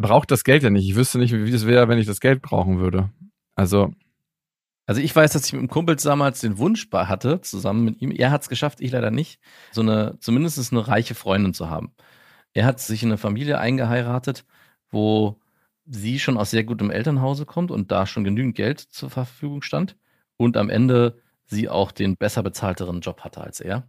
brauche 0.00 0.26
das 0.26 0.44
Geld 0.44 0.62
ja 0.62 0.70
nicht. 0.70 0.88
Ich 0.88 0.96
wüsste 0.96 1.18
nicht, 1.18 1.32
wie 1.32 1.50
es 1.52 1.66
wäre, 1.66 1.88
wenn 1.88 1.98
ich 1.98 2.06
das 2.06 2.20
Geld 2.20 2.42
brauchen 2.42 2.78
würde. 2.78 3.10
Also. 3.54 3.92
Also 4.86 5.02
ich 5.02 5.14
weiß, 5.14 5.32
dass 5.32 5.44
ich 5.44 5.52
mit 5.52 5.60
dem 5.60 5.68
Kumpel 5.68 5.96
damals 5.96 6.40
den 6.40 6.56
Wunsch 6.56 6.88
hatte, 6.90 7.42
zusammen 7.42 7.84
mit 7.84 8.00
ihm, 8.00 8.10
er 8.10 8.30
hat 8.30 8.40
es 8.40 8.48
geschafft, 8.48 8.80
ich 8.80 8.90
leider 8.90 9.10
nicht, 9.10 9.38
so 9.70 9.82
eine, 9.82 10.16
zumindest 10.20 10.72
eine 10.72 10.88
reiche 10.88 11.14
Freundin 11.14 11.52
zu 11.52 11.68
haben. 11.68 11.92
Er 12.54 12.64
hat 12.64 12.80
sich 12.80 13.02
in 13.02 13.10
eine 13.10 13.18
Familie 13.18 13.58
eingeheiratet, 13.58 14.44
wo 14.90 15.38
sie 15.86 16.18
schon 16.18 16.36
aus 16.36 16.50
sehr 16.50 16.64
gutem 16.64 16.90
Elternhause 16.90 17.46
kommt 17.46 17.70
und 17.70 17.90
da 17.90 18.06
schon 18.06 18.24
genügend 18.24 18.54
Geld 18.54 18.80
zur 18.80 19.10
Verfügung 19.10 19.62
stand 19.62 19.96
und 20.36 20.56
am 20.56 20.70
Ende 20.70 21.18
sie 21.46 21.68
auch 21.68 21.92
den 21.92 22.16
besser 22.16 22.42
bezahlteren 22.42 23.00
Job 23.00 23.22
hatte 23.22 23.40
als 23.40 23.60
er. 23.60 23.84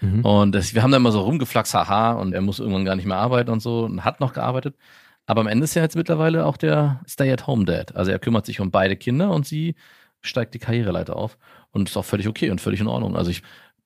Mhm. 0.00 0.24
Und 0.24 0.54
das, 0.54 0.74
wir 0.74 0.82
haben 0.82 0.90
da 0.90 0.96
immer 0.96 1.12
so 1.12 1.20
rumgeflaxt, 1.20 1.74
haha, 1.74 2.12
und 2.12 2.32
er 2.32 2.40
muss 2.40 2.58
irgendwann 2.58 2.84
gar 2.84 2.96
nicht 2.96 3.06
mehr 3.06 3.18
arbeiten 3.18 3.50
und 3.50 3.60
so 3.60 3.84
und 3.84 4.04
hat 4.04 4.20
noch 4.20 4.32
gearbeitet. 4.32 4.76
Aber 5.26 5.40
am 5.40 5.46
Ende 5.46 5.64
ist 5.64 5.76
er 5.76 5.82
jetzt 5.82 5.96
mittlerweile 5.96 6.44
auch 6.44 6.56
der 6.56 7.00
Stay-at-Home-Dad. 7.08 7.96
Also 7.96 8.10
er 8.10 8.18
kümmert 8.18 8.46
sich 8.46 8.60
um 8.60 8.70
beide 8.70 8.96
Kinder 8.96 9.30
und 9.30 9.46
sie 9.46 9.74
steigt 10.20 10.54
die 10.54 10.58
Karriereleiter 10.58 11.16
auf. 11.16 11.38
Und 11.70 11.88
ist 11.88 11.96
auch 11.96 12.04
völlig 12.04 12.28
okay 12.28 12.50
und 12.50 12.60
völlig 12.60 12.80
in 12.80 12.86
Ordnung. 12.86 13.16
Also 13.16 13.30
ich 13.30 13.42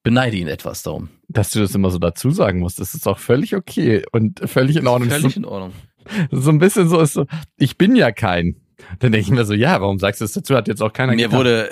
beneide 0.09 0.39
ihn 0.39 0.49
etwas 0.49 0.83
darum. 0.83 1.11
Dass 1.29 1.51
du 1.51 1.61
das 1.61 1.75
immer 1.75 1.91
so 1.91 1.99
dazu 1.99 2.31
sagen 2.31 2.61
musst, 2.61 2.81
das 2.81 2.95
ist 2.95 3.07
auch 3.07 3.19
völlig 3.19 3.55
okay 3.55 4.03
und 4.11 4.41
völlig 4.49 4.77
in 4.77 4.87
Ordnung. 4.87 5.11
Völlig 5.11 5.37
in 5.37 5.45
Ordnung. 5.45 5.75
So 6.31 6.49
ein 6.49 6.59
bisschen 6.59 6.89
so 6.89 6.99
ist 6.99 7.13
so, 7.13 7.27
ich 7.59 7.77
bin 7.77 7.95
ja 7.95 8.11
kein. 8.11 8.57
Dann 9.01 9.13
denke 9.13 9.27
ich 9.27 9.31
mir 9.31 9.45
so, 9.45 9.53
ja, 9.53 9.79
warum 9.83 9.99
sagst 9.99 10.23
du 10.23 10.25
das 10.25 10.33
dazu? 10.33 10.57
Hat 10.57 10.67
jetzt 10.67 10.83
auch 10.83 10.95
keiner 10.95 11.13
Mir 11.13 11.27
getan. 11.27 11.39
wurde 11.39 11.71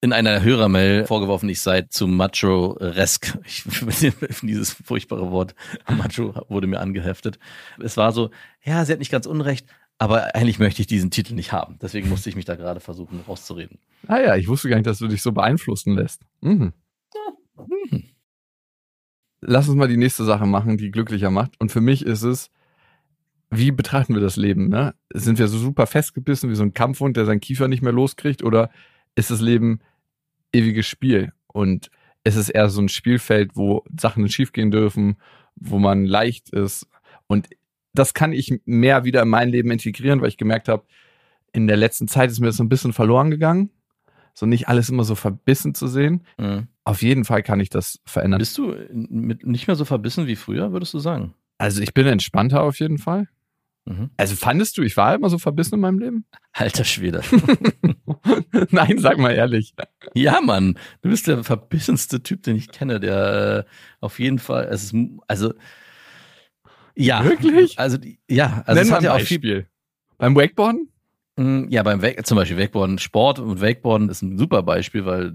in 0.00 0.14
einer 0.14 0.42
Hörermail 0.42 1.04
vorgeworfen, 1.04 1.46
ich 1.50 1.60
sei 1.60 1.82
zu 1.82 2.06
macho-resk. 2.06 3.36
dieses 4.42 4.72
furchtbare 4.72 5.30
Wort 5.30 5.54
macho 5.94 6.46
wurde 6.48 6.68
mir 6.68 6.80
angeheftet. 6.80 7.38
Es 7.84 7.98
war 7.98 8.12
so, 8.12 8.30
ja, 8.64 8.82
sie 8.86 8.92
hat 8.92 8.98
nicht 8.98 9.12
ganz 9.12 9.26
unrecht, 9.26 9.66
aber 9.98 10.34
eigentlich 10.34 10.58
möchte 10.58 10.80
ich 10.80 10.86
diesen 10.86 11.10
Titel 11.10 11.34
nicht 11.34 11.52
haben. 11.52 11.78
Deswegen 11.82 12.08
musste 12.08 12.30
ich 12.30 12.36
mich 12.36 12.46
da 12.46 12.54
gerade 12.56 12.80
versuchen 12.80 13.20
rauszureden. 13.28 13.78
Ah 14.06 14.20
ja, 14.20 14.36
ich 14.36 14.48
wusste 14.48 14.70
gar 14.70 14.76
nicht, 14.76 14.86
dass 14.86 15.00
du 15.00 15.08
dich 15.08 15.20
so 15.20 15.32
beeinflussen 15.32 15.96
lässt. 15.96 16.22
Mhm. 16.40 16.72
Mhm. 17.66 18.04
Lass 19.40 19.68
uns 19.68 19.76
mal 19.76 19.88
die 19.88 19.96
nächste 19.96 20.24
Sache 20.24 20.46
machen, 20.46 20.76
die 20.76 20.90
glücklicher 20.90 21.30
macht. 21.30 21.52
Und 21.60 21.70
für 21.70 21.80
mich 21.80 22.04
ist 22.04 22.22
es, 22.22 22.50
wie 23.50 23.70
betrachten 23.70 24.14
wir 24.14 24.20
das 24.20 24.36
Leben? 24.36 24.68
Ne? 24.68 24.94
Sind 25.12 25.38
wir 25.38 25.48
so 25.48 25.58
super 25.58 25.86
festgebissen 25.86 26.50
wie 26.50 26.54
so 26.54 26.64
ein 26.64 26.74
Kampfhund, 26.74 27.16
der 27.16 27.24
seinen 27.24 27.40
Kiefer 27.40 27.68
nicht 27.68 27.82
mehr 27.82 27.92
loskriegt? 27.92 28.42
Oder 28.42 28.70
ist 29.14 29.30
das 29.30 29.40
Leben 29.40 29.80
ewiges 30.52 30.86
Spiel? 30.86 31.32
Und 31.46 31.90
ist 32.24 32.36
es 32.36 32.48
eher 32.48 32.68
so 32.68 32.80
ein 32.82 32.88
Spielfeld, 32.88 33.52
wo 33.54 33.84
Sachen 33.98 34.28
schiefgehen 34.28 34.70
dürfen, 34.70 35.16
wo 35.56 35.78
man 35.78 36.04
leicht 36.04 36.50
ist? 36.50 36.86
Und 37.26 37.48
das 37.94 38.12
kann 38.12 38.32
ich 38.32 38.60
mehr 38.64 39.04
wieder 39.04 39.22
in 39.22 39.28
mein 39.28 39.48
Leben 39.48 39.70
integrieren, 39.70 40.20
weil 40.20 40.28
ich 40.28 40.36
gemerkt 40.36 40.68
habe, 40.68 40.84
in 41.52 41.66
der 41.66 41.76
letzten 41.76 42.08
Zeit 42.08 42.30
ist 42.30 42.40
mir 42.40 42.46
das 42.46 42.60
ein 42.60 42.68
bisschen 42.68 42.92
verloren 42.92 43.30
gegangen. 43.30 43.70
So 44.38 44.46
nicht 44.46 44.68
alles 44.68 44.88
immer 44.88 45.02
so 45.02 45.16
verbissen 45.16 45.74
zu 45.74 45.88
sehen. 45.88 46.22
Mhm. 46.38 46.68
Auf 46.84 47.02
jeden 47.02 47.24
Fall 47.24 47.42
kann 47.42 47.58
ich 47.58 47.70
das 47.70 47.98
verändern. 48.06 48.38
Bist 48.38 48.56
du 48.56 48.72
mit 48.92 49.44
nicht 49.44 49.66
mehr 49.66 49.74
so 49.74 49.84
verbissen 49.84 50.28
wie 50.28 50.36
früher, 50.36 50.70
würdest 50.70 50.94
du 50.94 51.00
sagen? 51.00 51.34
Also 51.58 51.82
ich 51.82 51.92
bin 51.92 52.06
entspannter 52.06 52.62
auf 52.62 52.78
jeden 52.78 52.98
Fall. 52.98 53.26
Mhm. 53.84 54.10
Also 54.16 54.36
fandest 54.36 54.78
du, 54.78 54.82
ich 54.82 54.96
war 54.96 55.12
immer 55.12 55.28
so 55.28 55.38
verbissen 55.38 55.74
in 55.74 55.80
meinem 55.80 55.98
Leben? 55.98 56.24
Alter 56.52 56.84
Schwede. 56.84 57.22
Nein, 58.70 58.98
sag 58.98 59.18
mal 59.18 59.32
ehrlich. 59.32 59.74
Ja, 60.14 60.40
Mann, 60.40 60.78
du 61.02 61.08
bist 61.08 61.26
der 61.26 61.42
verbissenste 61.42 62.22
Typ, 62.22 62.44
den 62.44 62.54
ich 62.54 62.70
kenne, 62.70 63.00
der 63.00 63.66
äh, 63.66 63.70
auf 64.00 64.20
jeden 64.20 64.38
Fall, 64.38 64.68
es 64.70 64.84
ist, 64.84 64.94
also, 65.26 65.52
ja. 66.94 67.24
Wirklich? 67.24 67.76
Also, 67.76 67.98
ja, 68.30 68.62
also 68.66 68.80
Nenn 68.80 68.92
hat 68.92 69.02
ja 69.02 69.16
auch 69.16 69.20
viel. 69.20 69.66
Beim 70.16 70.36
Wakeboarden? 70.36 70.92
Mm, 71.38 71.68
ja, 71.68 71.84
beim 71.84 72.02
Wake, 72.02 72.26
zum 72.26 72.36
Beispiel 72.36 72.58
Wakeboarden, 72.58 72.98
Sport 72.98 73.38
und 73.38 73.60
Wakeboarden 73.60 74.08
ist 74.08 74.22
ein 74.22 74.38
super 74.38 74.64
Beispiel, 74.64 75.06
weil 75.06 75.34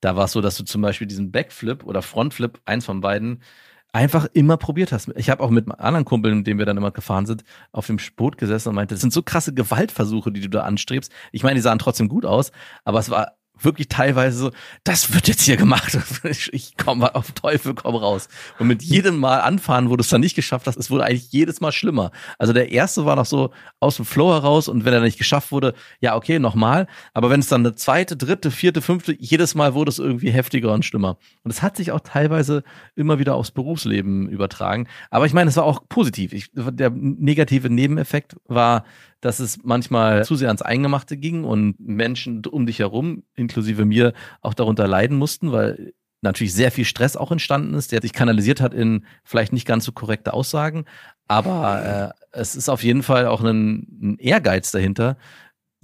da 0.00 0.14
war 0.14 0.26
es 0.26 0.32
so, 0.32 0.42
dass 0.42 0.56
du 0.56 0.64
zum 0.64 0.82
Beispiel 0.82 1.06
diesen 1.06 1.32
Backflip 1.32 1.84
oder 1.84 2.02
Frontflip, 2.02 2.60
eins 2.66 2.84
von 2.84 3.00
beiden, 3.00 3.42
einfach 3.90 4.26
immer 4.34 4.58
probiert 4.58 4.92
hast. 4.92 5.10
Ich 5.16 5.30
habe 5.30 5.42
auch 5.42 5.48
mit 5.48 5.66
anderen 5.80 6.04
Kumpeln, 6.04 6.38
mit 6.38 6.46
denen 6.46 6.58
wir 6.58 6.66
dann 6.66 6.76
immer 6.76 6.90
gefahren 6.90 7.24
sind, 7.24 7.42
auf 7.72 7.86
dem 7.86 7.98
Boot 8.16 8.36
gesessen 8.36 8.68
und 8.68 8.74
meinte, 8.74 8.94
das 8.94 9.00
sind 9.00 9.14
so 9.14 9.22
krasse 9.22 9.54
Gewaltversuche, 9.54 10.30
die 10.30 10.42
du 10.42 10.50
da 10.50 10.62
anstrebst. 10.62 11.10
Ich 11.32 11.42
meine, 11.42 11.54
die 11.54 11.62
sahen 11.62 11.78
trotzdem 11.78 12.08
gut 12.08 12.26
aus, 12.26 12.52
aber 12.84 12.98
es 12.98 13.08
war 13.08 13.32
wirklich 13.64 13.88
teilweise 13.88 14.38
so, 14.38 14.50
das 14.84 15.14
wird 15.14 15.28
jetzt 15.28 15.42
hier 15.42 15.56
gemacht. 15.56 15.98
Ich 16.52 16.76
komme 16.76 17.14
auf 17.14 17.32
Teufel 17.32 17.74
komm 17.74 17.94
raus. 17.94 18.28
Und 18.58 18.68
mit 18.68 18.82
jedem 18.82 19.18
Mal 19.18 19.40
anfahren, 19.40 19.90
wo 19.90 19.96
du 19.96 20.02
es 20.02 20.08
dann 20.08 20.20
nicht 20.20 20.34
geschafft 20.34 20.66
hast, 20.66 20.76
es 20.76 20.90
wurde 20.90 21.04
eigentlich 21.04 21.32
jedes 21.32 21.60
Mal 21.60 21.72
schlimmer. 21.72 22.10
Also 22.38 22.52
der 22.52 22.70
erste 22.70 23.04
war 23.04 23.16
noch 23.16 23.26
so 23.26 23.50
aus 23.78 23.96
dem 23.96 24.04
Flow 24.04 24.32
heraus 24.32 24.68
und 24.68 24.84
wenn 24.84 24.92
er 24.92 25.00
nicht 25.00 25.18
geschafft 25.18 25.52
wurde, 25.52 25.74
ja 26.00 26.16
okay, 26.16 26.38
nochmal. 26.38 26.86
Aber 27.14 27.30
wenn 27.30 27.40
es 27.40 27.48
dann 27.48 27.62
eine 27.62 27.74
zweite, 27.74 28.16
dritte, 28.16 28.50
vierte, 28.50 28.82
fünfte, 28.82 29.14
jedes 29.18 29.54
Mal 29.54 29.74
wurde 29.74 29.90
es 29.90 29.98
irgendwie 29.98 30.30
heftiger 30.30 30.72
und 30.72 30.84
schlimmer. 30.84 31.18
Und 31.42 31.50
es 31.50 31.62
hat 31.62 31.76
sich 31.76 31.92
auch 31.92 32.00
teilweise 32.00 32.62
immer 32.96 33.18
wieder 33.18 33.34
aufs 33.34 33.50
Berufsleben 33.50 34.28
übertragen. 34.28 34.86
Aber 35.10 35.26
ich 35.26 35.32
meine, 35.32 35.50
es 35.50 35.56
war 35.56 35.64
auch 35.64 35.82
positiv. 35.88 36.32
Ich, 36.32 36.50
der 36.54 36.90
negative 36.90 37.70
Nebeneffekt 37.70 38.36
war, 38.46 38.84
dass 39.20 39.38
es 39.38 39.58
manchmal 39.62 40.24
zu 40.24 40.34
sehr 40.36 40.48
ans 40.48 40.62
Eingemachte 40.62 41.16
ging 41.16 41.44
und 41.44 41.78
Menschen 41.78 42.44
um 42.46 42.66
dich 42.66 42.78
herum, 42.78 43.24
inklusive 43.34 43.84
mir, 43.84 44.12
auch 44.40 44.54
darunter 44.54 44.88
leiden 44.88 45.16
mussten, 45.16 45.52
weil 45.52 45.92
natürlich 46.22 46.54
sehr 46.54 46.70
viel 46.70 46.84
Stress 46.84 47.16
auch 47.16 47.32
entstanden 47.32 47.74
ist, 47.74 47.92
der 47.92 48.02
sich 48.02 48.12
kanalisiert 48.12 48.60
hat 48.60 48.74
in 48.74 49.04
vielleicht 49.24 49.52
nicht 49.52 49.66
ganz 49.66 49.84
so 49.84 49.92
korrekte 49.92 50.32
Aussagen. 50.32 50.84
Aber 51.28 52.14
äh, 52.14 52.38
es 52.38 52.54
ist 52.56 52.68
auf 52.68 52.82
jeden 52.82 53.02
Fall 53.02 53.26
auch 53.26 53.42
ein, 53.42 53.86
ein 54.02 54.18
Ehrgeiz 54.18 54.70
dahinter, 54.70 55.16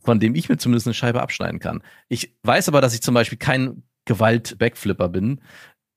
von 0.02 0.20
dem 0.20 0.34
ich 0.34 0.48
mir 0.48 0.56
zumindest 0.56 0.86
eine 0.86 0.94
Scheibe 0.94 1.22
abschneiden 1.22 1.58
kann. 1.58 1.82
Ich 2.08 2.36
weiß 2.42 2.68
aber, 2.68 2.80
dass 2.80 2.94
ich 2.94 3.02
zum 3.02 3.14
Beispiel 3.14 3.38
kein 3.38 3.82
Gewalt-Backflipper 4.04 5.08
bin, 5.08 5.40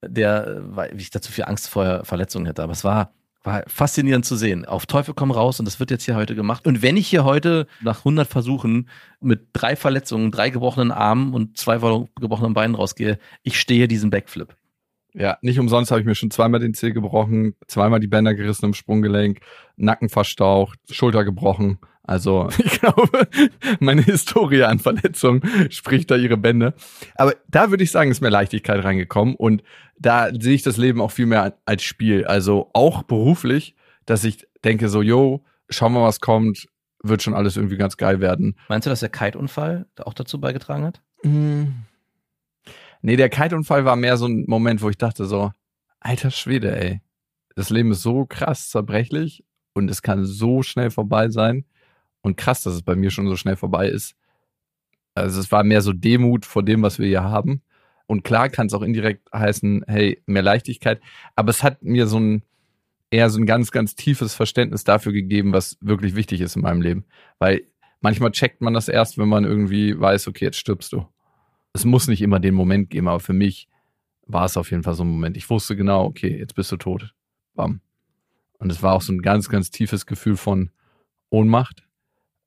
der, 0.04 0.62
weil 0.62 1.00
ich 1.00 1.10
dazu 1.10 1.32
viel 1.32 1.46
Angst 1.46 1.70
vor 1.70 2.06
Verletzungen 2.06 2.46
hätte. 2.46 2.64
Aber 2.64 2.72
es 2.72 2.84
war 2.84 3.14
war 3.44 3.64
faszinierend 3.68 4.26
zu 4.26 4.36
sehen. 4.36 4.66
Auf 4.66 4.86
Teufel 4.86 5.14
komm 5.14 5.32
raus 5.32 5.60
und 5.60 5.66
das 5.66 5.80
wird 5.80 5.92
jetzt 5.92 6.04
hier 6.04 6.16
heute 6.16 6.36
gemacht. 6.36 6.68
Und 6.68 6.82
wenn 6.82 6.98
ich 6.98 7.08
hier 7.08 7.24
heute 7.24 7.68
nach 7.82 8.00
100 8.00 8.28
Versuchen 8.28 8.90
mit 9.22 9.48
drei 9.54 9.76
Verletzungen, 9.76 10.32
drei 10.32 10.50
gebrochenen 10.50 10.92
Armen 10.92 11.34
und 11.34 11.58
zwei 11.58 11.78
gebrochenen 12.20 12.54
Beinen 12.54 12.76
rausgehe, 12.76 13.18
ich 13.44 13.60
stehe 13.60 13.88
diesen 13.88 14.10
Backflip. 14.10 14.56
Ja, 15.14 15.38
nicht 15.42 15.60
umsonst 15.60 15.90
habe 15.90 16.02
ich 16.02 16.06
mir 16.06 16.16
schon 16.16 16.32
zweimal 16.32 16.60
den 16.60 16.74
Zeh 16.74 16.92
gebrochen, 16.92 17.56
zweimal 17.68 18.00
die 18.00 18.08
Bänder 18.08 18.36
gerissen 18.36 18.66
im 18.66 18.74
Sprunggelenk, 18.74 19.40
Nacken 19.76 20.10
verstaucht, 20.10 20.80
Schulter 20.90 21.24
gebrochen. 21.24 21.80
Also 22.10 22.50
ich 22.58 22.80
glaube, 22.80 23.28
meine 23.80 24.02
Historie 24.02 24.64
an 24.64 24.80
Verletzungen 24.80 25.42
spricht 25.70 26.10
da 26.10 26.16
ihre 26.16 26.38
Bände. 26.38 26.74
Aber 27.16 27.36
da 27.48 27.70
würde 27.70 27.84
ich 27.84 27.92
sagen, 27.92 28.10
ist 28.10 28.22
mehr 28.22 28.32
Leichtigkeit 28.32 28.84
reingekommen 28.84 29.36
und 29.36 29.62
da 30.00 30.30
sehe 30.34 30.56
ich 30.56 30.64
das 30.64 30.78
Leben 30.78 31.02
auch 31.02 31.12
viel 31.12 31.28
mehr 31.28 31.60
als 31.66 31.84
Spiel. 31.84 32.26
Also 32.26 32.72
auch 32.74 33.04
beruflich, 33.04 33.76
dass 34.08 34.24
ich 34.24 34.48
denke 34.64 34.90
so, 34.90 35.04
yo, 35.04 35.46
schauen 35.70 35.94
wir, 35.94 36.02
was 36.02 36.20
kommt, 36.20 36.68
wird 37.04 37.22
schon 37.22 37.36
alles 37.36 37.58
irgendwie 37.58 37.78
ganz 37.78 37.96
geil 37.96 38.20
werden. 38.22 38.56
Meinst 38.70 38.88
du, 38.88 38.90
dass 38.90 39.02
der 39.02 39.10
Kite-Unfall 39.10 39.86
auch 40.00 40.16
dazu 40.16 40.42
beigetragen 40.42 40.86
hat? 40.86 41.02
Mm. 41.22 41.66
Nee, 43.04 43.18
der 43.18 43.30
Kite-Unfall 43.30 43.86
war 43.86 43.96
mehr 43.96 44.18
so 44.18 44.26
ein 44.26 44.46
Moment, 44.48 44.82
wo 44.82 44.90
ich 44.90 44.98
dachte 44.98 45.26
so, 45.26 45.52
alter 46.00 46.32
Schwede, 46.32 46.76
ey. 46.76 47.02
Das 47.56 47.70
Leben 47.70 47.92
ist 47.92 48.02
so 48.02 48.26
krass 48.26 48.70
zerbrechlich 48.70 49.44
und 49.74 49.92
es 49.92 50.02
kann 50.02 50.26
so 50.26 50.64
schnell 50.64 50.90
vorbei 50.90 51.30
sein. 51.30 51.66
Und 52.22 52.38
krass, 52.38 52.64
dass 52.64 52.74
es 52.74 52.82
bei 52.82 52.96
mir 52.96 53.12
schon 53.12 53.28
so 53.28 53.36
schnell 53.36 53.56
vorbei 53.56 53.88
ist. 53.88 54.16
Also 55.16 55.40
es 55.40 55.52
war 55.52 55.64
mehr 55.64 55.82
so 55.82 55.94
Demut 55.94 56.46
vor 56.46 56.64
dem, 56.64 56.82
was 56.82 57.00
wir 57.00 57.08
hier 57.08 57.24
haben. 57.24 57.62
Und 58.08 58.24
klar 58.24 58.50
kann 58.50 58.68
es 58.68 58.74
auch 58.74 58.82
indirekt 58.82 59.32
heißen, 59.32 59.84
hey, 59.88 60.22
mehr 60.26 60.42
Leichtigkeit. 60.42 61.00
Aber 61.36 61.50
es 61.50 61.64
hat 61.64 61.84
mir 61.84 62.08
so 62.08 62.20
ein, 62.20 62.44
eher 63.12 63.30
so 63.30 63.40
ein 63.40 63.46
ganz, 63.46 63.72
ganz 63.72 63.96
tiefes 63.96 64.34
Verständnis 64.34 64.84
dafür 64.84 65.12
gegeben, 65.12 65.54
was 65.54 65.78
wirklich 65.82 66.16
wichtig 66.16 66.42
ist 66.42 66.56
in 66.56 66.64
meinem 66.64 66.82
Leben. 66.82 67.06
Weil 67.38 67.64
manchmal 68.02 68.32
checkt 68.32 68.62
man 68.62 68.74
das 68.74 68.88
erst, 68.88 69.18
wenn 69.18 69.30
man 69.30 69.46
irgendwie 69.46 70.00
weiß, 70.00 70.28
okay, 70.28 70.46
jetzt 70.46 70.58
stirbst 70.58 70.92
du. 70.94 71.06
Es 71.74 71.86
muss 71.86 72.08
nicht 72.08 72.22
immer 72.22 72.40
den 72.40 72.56
Moment 72.56 72.90
geben, 72.90 73.08
aber 73.08 73.20
für 73.20 73.34
mich 73.34 73.68
war 74.26 74.46
es 74.46 74.58
auf 74.58 74.72
jeden 74.72 74.84
Fall 74.84 74.96
so 74.96 75.04
ein 75.04 75.10
Moment. 75.10 75.38
Ich 75.38 75.50
wusste 75.50 75.76
genau, 75.76 76.06
okay, 76.06 76.36
jetzt 76.38 76.56
bist 76.56 76.72
du 76.72 76.78
tot. 76.78 77.14
Bam. 77.54 77.82
Und 78.58 78.72
es 78.72 78.82
war 78.82 78.94
auch 78.94 79.02
so 79.02 79.14
ein 79.14 79.22
ganz, 79.22 79.50
ganz 79.50 79.70
tiefes 79.70 80.06
Gefühl 80.06 80.36
von 80.36 80.72
Ohnmacht 81.30 81.89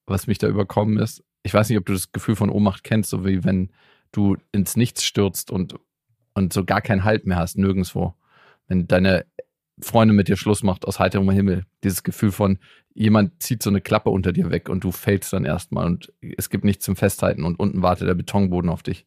was 0.07 0.27
mich 0.27 0.39
da 0.39 0.49
überkommen 0.49 0.99
ist. 0.99 1.23
Ich 1.43 1.55
weiß 1.55 1.69
nicht, 1.69 1.79
ob 1.79 1.87
du 1.87 1.93
das 1.93 2.13
Gefühl 2.13 2.37
von 2.37 2.51
Ohnmacht 2.51 2.85
kennst, 2.85 3.11
so 3.11 3.25
wie 3.25 3.45
wenn 3.45 3.71
du 4.13 4.37
ins 4.53 4.77
Nichts 4.77 5.05
stürzt 5.05 5.51
und, 5.51 5.75
und 6.35 6.53
so 6.53 6.65
gar 6.65 6.81
keinen 6.81 7.05
Halt 7.05 7.27
mehr 7.27 7.39
hast, 7.39 7.57
nirgendwo. 7.57 8.15
Wenn 8.69 8.87
deine 8.87 9.27
Freundin 9.81 10.17
mit 10.17 10.29
dir 10.29 10.37
Schluss 10.37 10.63
macht 10.63 10.87
aus 10.87 10.99
heiterem 10.99 11.29
Himmel. 11.31 11.65
Dieses 11.83 12.03
Gefühl 12.03 12.31
von, 12.31 12.59
jemand 12.95 13.43
zieht 13.43 13.63
so 13.63 13.71
eine 13.71 13.81
Klappe 13.81 14.11
unter 14.11 14.33
dir 14.33 14.51
weg 14.51 14.69
und 14.69 14.85
du 14.85 14.93
fällst 14.93 15.33
dann 15.33 15.45
erstmal 15.45 15.87
und 15.87 16.13
es 16.37 16.51
gibt 16.51 16.65
nichts 16.65 16.85
zum 16.85 16.97
Festhalten 16.97 17.45
und 17.45 17.59
unten 17.59 17.83
wartet 17.83 18.09
der 18.09 18.15
Betonboden 18.15 18.71
auf 18.71 18.83
dich. 18.83 19.07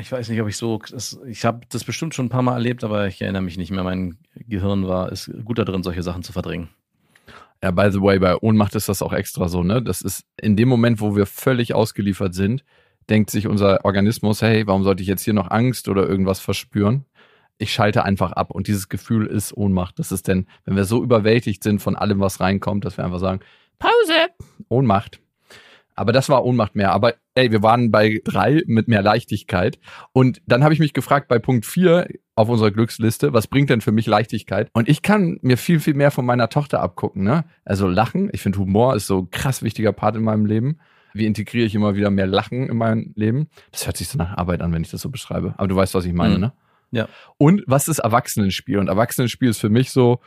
Ich 0.00 0.10
weiß 0.10 0.28
nicht, 0.30 0.40
ob 0.40 0.48
ich 0.48 0.56
so. 0.56 0.80
Ich 1.28 1.44
habe 1.44 1.60
das 1.68 1.84
bestimmt 1.84 2.14
schon 2.14 2.26
ein 2.26 2.30
paar 2.30 2.42
Mal 2.42 2.54
erlebt, 2.54 2.82
aber 2.82 3.06
ich 3.06 3.22
erinnere 3.22 3.42
mich 3.42 3.56
nicht 3.56 3.70
mehr. 3.70 3.84
Mein 3.84 4.18
Gehirn 4.34 4.88
war 4.88 5.12
ist 5.12 5.30
gut 5.44 5.58
darin, 5.58 5.84
solche 5.84 6.02
Sachen 6.02 6.24
zu 6.24 6.32
verdrängen. 6.32 6.70
Ja, 7.62 7.70
by 7.70 7.90
the 7.90 8.00
way, 8.00 8.18
bei 8.18 8.36
Ohnmacht 8.36 8.74
ist 8.74 8.88
das 8.88 9.02
auch 9.02 9.12
extra 9.12 9.48
so, 9.48 9.62
ne? 9.62 9.82
Das 9.82 10.02
ist 10.02 10.24
in 10.40 10.56
dem 10.56 10.68
Moment, 10.68 11.00
wo 11.00 11.16
wir 11.16 11.26
völlig 11.26 11.74
ausgeliefert 11.74 12.34
sind, 12.34 12.64
denkt 13.08 13.30
sich 13.30 13.46
unser 13.46 13.84
Organismus, 13.84 14.42
hey, 14.42 14.66
warum 14.66 14.82
sollte 14.82 15.02
ich 15.02 15.08
jetzt 15.08 15.22
hier 15.22 15.34
noch 15.34 15.50
Angst 15.50 15.88
oder 15.88 16.06
irgendwas 16.06 16.40
verspüren? 16.40 17.06
Ich 17.58 17.72
schalte 17.72 18.04
einfach 18.04 18.32
ab 18.32 18.50
und 18.50 18.66
dieses 18.66 18.88
Gefühl 18.88 19.26
ist 19.26 19.56
Ohnmacht. 19.56 19.98
Das 19.98 20.12
ist 20.12 20.28
denn, 20.28 20.46
wenn 20.64 20.76
wir 20.76 20.84
so 20.84 21.02
überwältigt 21.02 21.62
sind 21.62 21.80
von 21.80 21.96
allem, 21.96 22.20
was 22.20 22.40
reinkommt, 22.40 22.84
dass 22.84 22.98
wir 22.98 23.04
einfach 23.04 23.20
sagen, 23.20 23.40
Pause, 23.78 24.28
Ohnmacht. 24.68 25.20
Aber 25.94 26.12
das 26.12 26.28
war 26.28 26.44
Ohnmacht 26.44 26.74
mehr. 26.74 26.92
Aber 26.92 27.14
ey, 27.36 27.52
wir 27.52 27.62
waren 27.62 27.90
bei 27.90 28.20
drei 28.24 28.62
mit 28.66 28.88
mehr 28.88 29.02
Leichtigkeit. 29.02 29.78
Und 30.12 30.40
dann 30.46 30.64
habe 30.64 30.74
ich 30.74 30.80
mich 30.80 30.92
gefragt 30.92 31.28
bei 31.28 31.38
Punkt 31.38 31.66
vier 31.66 32.08
auf 32.34 32.48
unserer 32.48 32.70
Glücksliste, 32.70 33.32
was 33.32 33.46
bringt 33.46 33.70
denn 33.70 33.80
für 33.80 33.92
mich 33.92 34.06
Leichtigkeit? 34.06 34.70
Und 34.72 34.88
ich 34.88 35.02
kann 35.02 35.38
mir 35.42 35.56
viel, 35.56 35.80
viel 35.80 35.94
mehr 35.94 36.10
von 36.10 36.26
meiner 36.26 36.48
Tochter 36.48 36.80
abgucken. 36.80 37.22
Ne? 37.22 37.44
Also 37.64 37.88
Lachen. 37.88 38.30
Ich 38.32 38.42
finde, 38.42 38.58
Humor 38.58 38.96
ist 38.96 39.06
so 39.06 39.20
ein 39.20 39.30
krass 39.30 39.62
wichtiger 39.62 39.92
Part 39.92 40.16
in 40.16 40.22
meinem 40.22 40.46
Leben. 40.46 40.78
Wie 41.14 41.26
integriere 41.26 41.66
ich 41.66 41.74
immer 41.74 41.94
wieder 41.94 42.10
mehr 42.10 42.26
Lachen 42.26 42.68
in 42.68 42.76
meinem 42.76 43.12
Leben? 43.14 43.48
Das 43.70 43.86
hört 43.86 43.96
sich 43.96 44.08
so 44.08 44.18
nach 44.18 44.36
Arbeit 44.36 44.60
an, 44.60 44.72
wenn 44.72 44.82
ich 44.82 44.90
das 44.90 45.00
so 45.00 45.10
beschreibe. 45.10 45.54
Aber 45.56 45.68
du 45.68 45.76
weißt, 45.76 45.94
was 45.94 46.04
ich 46.04 46.12
meine, 46.12 46.34
mhm. 46.34 46.40
ne? 46.40 46.52
Ja. 46.90 47.08
Und 47.36 47.64
was 47.66 47.88
ist 47.88 47.98
Erwachsenenspiel? 47.98 48.78
Und 48.78 48.88
Erwachsenenspiel 48.88 49.50
ist 49.50 49.58
für 49.58 49.68
mich 49.68 49.90
so, 49.90 50.20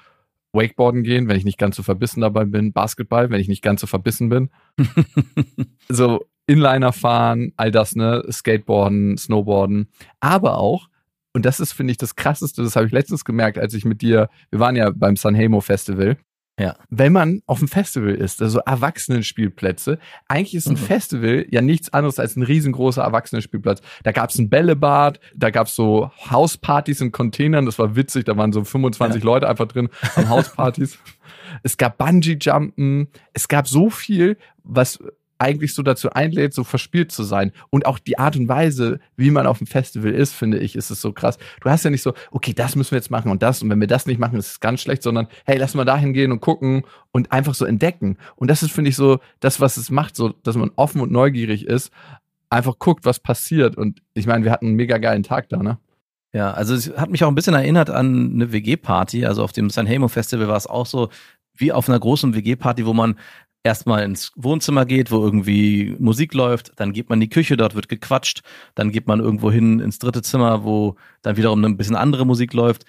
Wakeboarden 0.51 1.03
gehen, 1.03 1.27
wenn 1.27 1.37
ich 1.37 1.45
nicht 1.45 1.57
ganz 1.59 1.75
so 1.75 1.83
verbissen 1.83 2.21
dabei 2.21 2.45
bin, 2.45 2.73
Basketball, 2.73 3.29
wenn 3.29 3.39
ich 3.39 3.47
nicht 3.47 3.61
ganz 3.61 3.81
so 3.81 3.87
verbissen 3.87 4.29
bin. 4.29 4.49
so 5.89 6.25
Inliner 6.49 6.93
fahren, 6.93 7.53
all 7.57 7.71
das, 7.71 7.95
ne, 7.95 8.23
Skateboarden, 8.29 9.17
Snowboarden, 9.17 9.89
aber 10.19 10.57
auch 10.57 10.89
und 11.31 11.45
das 11.45 11.59
ist 11.59 11.73
finde 11.73 11.91
ich 11.91 11.97
das 11.97 12.15
krasseste, 12.15 12.63
das 12.63 12.75
habe 12.75 12.87
ich 12.87 12.91
letztens 12.91 13.23
gemerkt, 13.23 13.59
als 13.59 13.73
ich 13.73 13.85
mit 13.85 14.01
dir, 14.01 14.29
wir 14.49 14.59
waren 14.59 14.75
ja 14.75 14.89
beim 14.89 15.15
Sanhemo 15.15 15.61
Festival 15.61 16.17
ja. 16.59 16.75
Wenn 16.89 17.13
man 17.13 17.41
auf 17.45 17.59
dem 17.59 17.69
Festival 17.69 18.13
ist, 18.13 18.41
also 18.41 18.59
Erwachsenenspielplätze, 18.59 19.97
eigentlich 20.27 20.55
ist 20.55 20.67
ein 20.67 20.73
mhm. 20.73 20.77
Festival 20.77 21.45
ja 21.49 21.61
nichts 21.61 21.93
anderes 21.93 22.19
als 22.19 22.35
ein 22.35 22.43
riesengroßer 22.43 23.01
Erwachsenenspielplatz. 23.01 23.81
Da 24.03 24.11
gab 24.11 24.29
es 24.29 24.37
ein 24.37 24.49
Bällebad, 24.49 25.21
da 25.33 25.51
gab 25.51 25.67
es 25.67 25.75
so 25.75 26.11
Hauspartys 26.29 26.99
in 26.99 27.13
Containern, 27.13 27.65
das 27.65 27.79
war 27.79 27.95
witzig, 27.95 28.25
da 28.25 28.35
waren 28.35 28.51
so 28.51 28.63
25 28.63 29.21
ja. 29.21 29.25
Leute 29.25 29.47
einfach 29.47 29.67
drin 29.67 29.87
am 30.15 30.27
Hauspartys. 30.27 30.99
es 31.63 31.77
gab 31.77 31.97
Bungee-Jumpen, 31.97 33.07
es 33.31 33.47
gab 33.47 33.65
so 33.65 33.89
viel, 33.89 34.37
was 34.63 34.99
eigentlich 35.39 35.73
so 35.73 35.81
dazu 35.81 36.11
einlädt, 36.11 36.53
so 36.53 36.63
verspielt 36.63 37.11
zu 37.11 37.23
sein. 37.23 37.51
Und 37.69 37.85
auch 37.85 37.97
die 37.97 38.19
Art 38.19 38.35
und 38.35 38.47
Weise, 38.47 38.99
wie 39.15 39.31
man 39.31 39.47
auf 39.47 39.57
dem 39.57 39.67
Festival 39.67 40.11
ist, 40.11 40.33
finde 40.33 40.59
ich, 40.59 40.75
ist 40.75 40.91
es 40.91 41.01
so 41.01 41.13
krass. 41.13 41.37
Du 41.61 41.69
hast 41.69 41.83
ja 41.83 41.89
nicht 41.89 42.03
so, 42.03 42.13
okay, 42.31 42.53
das 42.53 42.75
müssen 42.75 42.91
wir 42.91 42.97
jetzt 42.97 43.09
machen 43.09 43.31
und 43.31 43.41
das. 43.41 43.63
Und 43.63 43.69
wenn 43.69 43.79
wir 43.79 43.87
das 43.87 44.05
nicht 44.05 44.19
machen, 44.19 44.37
ist 44.37 44.51
es 44.51 44.59
ganz 44.59 44.81
schlecht, 44.81 45.01
sondern 45.01 45.27
hey, 45.45 45.57
lass 45.57 45.73
mal 45.73 45.85
dahin 45.85 46.13
gehen 46.13 46.31
und 46.31 46.41
gucken 46.41 46.83
und 47.11 47.31
einfach 47.31 47.55
so 47.55 47.65
entdecken. 47.65 48.17
Und 48.35 48.49
das 48.49 48.61
ist, 48.63 48.71
finde 48.71 48.89
ich, 48.89 48.95
so 48.95 49.19
das, 49.39 49.59
was 49.59 49.77
es 49.77 49.89
macht, 49.89 50.15
so, 50.15 50.29
dass 50.29 50.55
man 50.55 50.71
offen 50.75 51.01
und 51.01 51.11
neugierig 51.11 51.65
ist, 51.65 51.91
einfach 52.49 52.77
guckt, 52.77 53.05
was 53.05 53.19
passiert. 53.19 53.77
Und 53.77 54.01
ich 54.13 54.27
meine, 54.27 54.43
wir 54.43 54.51
hatten 54.51 54.67
einen 54.67 54.75
mega 54.75 54.97
geilen 54.97 55.23
Tag 55.23 55.49
da, 55.49 55.57
ne? 55.63 55.77
Ja, 56.31 56.51
also 56.51 56.75
es 56.75 56.95
hat 56.95 57.09
mich 57.09 57.23
auch 57.23 57.27
ein 57.27 57.35
bisschen 57.35 57.55
erinnert 57.55 57.89
an 57.89 58.33
eine 58.33 58.51
WG-Party. 58.51 59.25
Also 59.25 59.43
auf 59.43 59.51
dem 59.51 59.71
San 59.71 59.87
Hemo 59.87 60.09
Festival 60.09 60.47
war 60.47 60.57
es 60.57 60.67
auch 60.67 60.85
so, 60.85 61.09
wie 61.55 61.71
auf 61.71 61.89
einer 61.89 61.99
großen 61.99 62.35
WG-Party, 62.35 62.85
wo 62.85 62.93
man 62.93 63.15
erstmal 63.69 64.03
ins 64.03 64.31
Wohnzimmer 64.35 64.85
geht, 64.85 65.11
wo 65.11 65.23
irgendwie 65.23 65.95
Musik 65.99 66.33
läuft, 66.33 66.73
dann 66.77 66.91
geht 66.91 67.07
man 67.07 67.17
in 67.17 67.21
die 67.21 67.29
Küche, 67.29 67.55
dort 67.55 67.75
wird 67.75 67.87
gequatscht, 67.87 68.41
dann 68.73 68.91
geht 68.91 69.07
man 69.07 69.19
irgendwo 69.19 69.51
hin 69.51 69.79
ins 69.79 69.99
dritte 69.99 70.23
Zimmer, 70.23 70.63
wo 70.63 70.95
dann 71.21 71.37
wiederum 71.37 71.63
ein 71.63 71.77
bisschen 71.77 71.95
andere 71.95 72.25
Musik 72.25 72.53
läuft, 72.53 72.85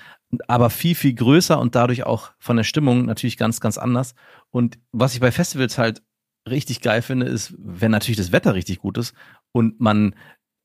aber 0.48 0.70
viel, 0.70 0.94
viel 0.94 1.14
größer 1.14 1.60
und 1.60 1.74
dadurch 1.74 2.04
auch 2.04 2.30
von 2.38 2.56
der 2.56 2.64
Stimmung 2.64 3.04
natürlich 3.04 3.36
ganz, 3.36 3.60
ganz 3.60 3.76
anders. 3.76 4.14
Und 4.50 4.78
was 4.90 5.12
ich 5.12 5.20
bei 5.20 5.30
Festivals 5.30 5.76
halt 5.76 6.02
richtig 6.48 6.80
geil 6.80 7.02
finde, 7.02 7.26
ist, 7.26 7.54
wenn 7.58 7.90
natürlich 7.90 8.16
das 8.16 8.32
Wetter 8.32 8.54
richtig 8.54 8.78
gut 8.78 8.96
ist 8.96 9.14
und 9.52 9.80
man 9.80 10.14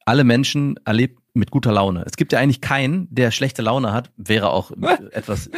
alle 0.06 0.24
Menschen 0.24 0.80
erlebt 0.86 1.20
mit 1.36 1.52
guter 1.52 1.72
Laune. 1.72 2.04
Es 2.06 2.16
gibt 2.18 2.32
ja 2.32 2.40
eigentlich 2.40 2.62
keinen, 2.62 3.08
der 3.14 3.32
schlechte 3.32 3.62
Laune 3.62 3.92
hat. 3.92 4.12
Wäre 4.18 4.50
auch 4.50 4.72
etwas 5.12 5.50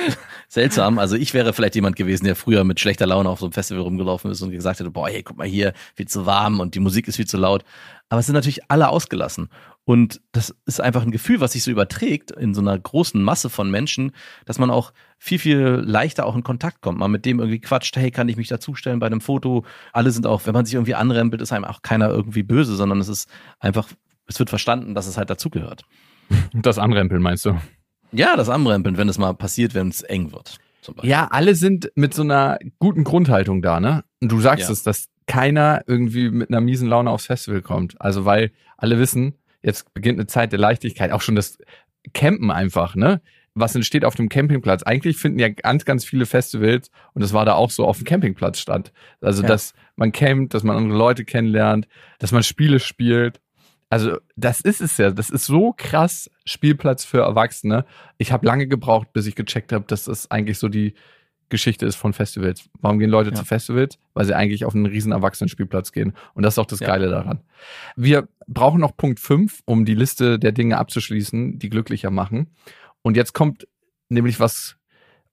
seltsam. 0.48 1.00
Also 1.00 1.16
ich 1.16 1.34
wäre 1.34 1.54
vielleicht 1.54 1.76
jemand 1.76 1.96
gewesen, 1.96 2.26
der 2.26 2.36
früher 2.36 2.64
mit 2.64 2.80
schlechter 2.80 3.06
Laune 3.06 3.30
auf 3.30 3.40
so 3.40 3.46
einem 3.46 3.54
Festival 3.54 3.84
rumgelaufen 3.84 4.32
ist 4.32 4.42
und 4.42 4.52
gesagt 4.52 4.80
hätte, 4.80 4.92
boah, 4.92 5.08
hey, 5.08 5.24
guck 5.24 5.38
mal 5.38 5.48
hier, 5.48 5.74
viel 5.96 6.08
zu 6.08 6.26
warm 6.26 6.60
und 6.60 6.76
die 6.76 6.80
Musik 6.80 7.08
ist 7.08 7.18
viel 7.18 7.28
zu 7.28 7.38
laut. 7.38 7.64
Aber 8.10 8.20
es 8.20 8.26
sind 8.26 8.36
natürlich 8.36 8.70
alle 8.70 8.90
ausgelassen. 8.90 9.50
Und 9.84 10.20
das 10.34 10.54
ist 10.66 10.82
einfach 10.82 11.04
ein 11.04 11.12
Gefühl, 11.12 11.40
was 11.40 11.54
sich 11.54 11.64
so 11.64 11.72
überträgt 11.72 12.32
in 12.32 12.54
so 12.54 12.60
einer 12.60 12.78
großen 12.78 13.24
Masse 13.24 13.50
von 13.50 13.72
Menschen, 13.72 14.12
dass 14.46 14.60
man 14.60 14.70
auch 14.70 14.92
viel, 15.18 15.40
viel 15.40 15.82
leichter 15.86 16.26
auch 16.26 16.36
in 16.36 16.44
Kontakt 16.44 16.82
kommt. 16.82 17.00
Man 17.00 17.12
mit 17.12 17.26
dem 17.26 17.40
irgendwie 17.40 17.62
quatscht, 17.62 17.96
hey, 17.96 18.12
kann 18.12 18.28
ich 18.28 18.36
mich 18.36 18.50
dazustellen 18.50 19.00
bei 19.00 19.06
einem 19.06 19.22
Foto? 19.22 19.64
Alle 19.94 20.12
sind 20.12 20.28
auch, 20.28 20.46
wenn 20.46 20.54
man 20.54 20.66
sich 20.66 20.74
irgendwie 20.74 20.96
anrempelt, 20.96 21.42
ist 21.42 21.54
einem 21.54 21.64
auch 21.64 21.82
keiner 21.84 22.10
irgendwie 22.10 22.44
böse, 22.44 22.76
sondern 22.76 23.00
es 23.00 23.08
ist 23.08 23.30
einfach 23.60 23.88
es 24.28 24.40
wird 24.40 24.50
verstanden, 24.50 24.94
dass 24.96 25.08
es 25.08 25.18
halt 25.18 25.30
dazugehört. 25.30 25.84
Das 26.54 26.78
Anrempeln 26.78 27.22
meinst 27.22 27.46
du? 27.46 27.58
Ja, 28.12 28.36
das 28.36 28.50
Anrempeln, 28.50 28.98
wenn 28.98 29.08
es 29.08 29.18
mal 29.18 29.34
passiert, 29.34 29.74
wenn 29.74 29.88
es 29.88 30.02
eng 30.02 30.34
wird. 30.34 30.58
Ja, 31.04 31.28
alle 31.32 31.56
sind 31.56 31.92
mit 31.96 32.14
so 32.14 32.22
einer 32.22 32.60
guten 32.80 33.04
Grundhaltung 33.04 33.62
da, 33.62 33.80
ne? 33.80 34.04
Und 34.22 34.32
du 34.32 34.40
sagst 34.40 34.68
ja. 34.68 34.74
es, 34.74 34.84
dass 34.84 35.10
keiner 35.26 35.84
irgendwie 35.88 36.30
mit 36.30 36.50
einer 36.50 36.62
miesen 36.62 36.88
Laune 36.88 37.10
aufs 37.10 37.26
Festival 37.26 37.62
kommt. 37.62 38.00
Also 38.00 38.26
weil 38.26 38.52
alle 38.78 38.98
wissen, 38.98 39.36
jetzt 39.62 39.94
beginnt 39.94 40.18
eine 40.18 40.28
Zeit 40.28 40.52
der 40.52 40.60
Leichtigkeit, 40.60 41.12
auch 41.12 41.22
schon 41.22 41.36
das 41.36 41.58
Campen 42.14 42.52
einfach, 42.52 42.96
ne? 42.96 43.22
Was 43.54 43.74
entsteht 43.74 44.06
auf 44.06 44.14
dem 44.14 44.30
Campingplatz? 44.30 44.84
Eigentlich 44.84 45.18
finden 45.18 45.40
ja 45.40 45.50
ganz, 45.50 45.84
ganz 45.84 46.06
viele 46.06 46.28
Festivals, 46.28 46.92
und 47.14 47.24
das 47.24 47.34
war 47.34 47.44
da 47.44 47.56
auch 47.56 47.72
so, 47.72 47.86
auf 47.88 47.98
dem 47.98 48.06
Campingplatz 48.06 48.60
statt. 48.60 48.94
Also, 49.20 49.42
ja. 49.42 49.48
dass 49.48 49.74
man 49.96 50.12
campt, 50.12 50.54
dass 50.54 50.62
man 50.62 50.78
andere 50.78 50.96
Leute 50.96 51.26
kennenlernt, 51.26 51.88
dass 52.20 52.32
man 52.32 52.44
Spiele 52.44 52.80
spielt. 52.80 53.42
Also 53.90 54.18
das 54.36 54.62
ist 54.62 54.82
es 54.82 54.98
ja. 54.98 55.12
Das 55.12 55.30
ist 55.30 55.46
so 55.46 55.74
krass 55.76 56.30
Spielplatz 56.46 57.06
für 57.06 57.20
Erwachsene. 57.20 57.86
Ich 58.18 58.32
habe 58.32 58.46
lange 58.46 58.68
gebraucht, 58.68 59.14
bis 59.14 59.28
ich 59.28 59.36
gecheckt 59.36 59.72
habe, 59.72 59.86
dass 59.88 60.06
das 60.06 60.30
eigentlich 60.30 60.60
so 60.60 60.68
die 60.68 60.94
Geschichte 61.50 61.86
ist 61.86 61.96
von 61.96 62.12
Festivals. 62.12 62.70
Warum 62.82 63.00
gehen 63.00 63.10
Leute 63.10 63.30
ja. 63.30 63.36
zu 63.36 63.46
Festivals? 63.46 63.98
Weil 64.14 64.26
sie 64.26 64.36
eigentlich 64.36 64.66
auf 64.66 64.76
einen 64.76 64.86
riesen 64.86 65.14
Erwachsenenspielplatz 65.14 65.94
gehen. 65.94 66.14
Und 66.34 66.44
das 66.44 66.56
ist 66.56 66.60
auch 66.60 66.66
das 66.66 66.82
ja. 66.82 66.88
Geile 66.88 67.10
daran. 67.10 67.42
Wir 67.96 68.28
brauchen 68.48 68.82
noch 68.82 68.98
Punkt 68.98 69.20
5, 69.20 69.62
um 69.66 69.86
die 69.86 69.96
Liste 69.96 70.40
der 70.40 70.52
Dinge 70.52 70.78
abzuschließen, 70.78 71.58
die 71.58 71.70
glücklicher 71.70 72.12
machen. 72.12 72.54
Und 73.02 73.16
jetzt 73.16 73.34
kommt 73.34 73.68
nämlich 74.10 74.40
was, 74.40 74.76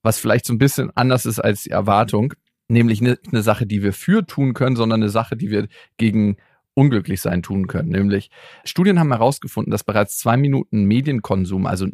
was 0.02 0.18
vielleicht 0.18 0.46
so 0.46 0.52
ein 0.52 0.58
bisschen 0.58 0.92
anders 0.96 1.26
ist 1.26 1.40
als 1.40 1.64
die 1.64 1.70
Erwartung. 1.70 2.34
Nämlich 2.68 3.00
eine, 3.00 3.18
eine 3.30 3.42
Sache, 3.42 3.66
die 3.66 3.82
wir 3.82 3.92
für 3.92 4.24
tun 4.24 4.54
können, 4.54 4.76
sondern 4.76 5.02
eine 5.02 5.10
Sache, 5.10 5.36
die 5.36 5.50
wir 5.50 5.66
gegen 5.96 6.36
unglücklich 6.74 7.20
sein 7.20 7.42
tun 7.42 7.66
können. 7.66 7.88
Nämlich 7.88 8.30
Studien 8.64 8.98
haben 8.98 9.12
herausgefunden, 9.12 9.70
dass 9.70 9.84
bereits 9.84 10.18
zwei 10.18 10.36
Minuten 10.36 10.84
Medienkonsum, 10.84 11.66
also 11.66 11.86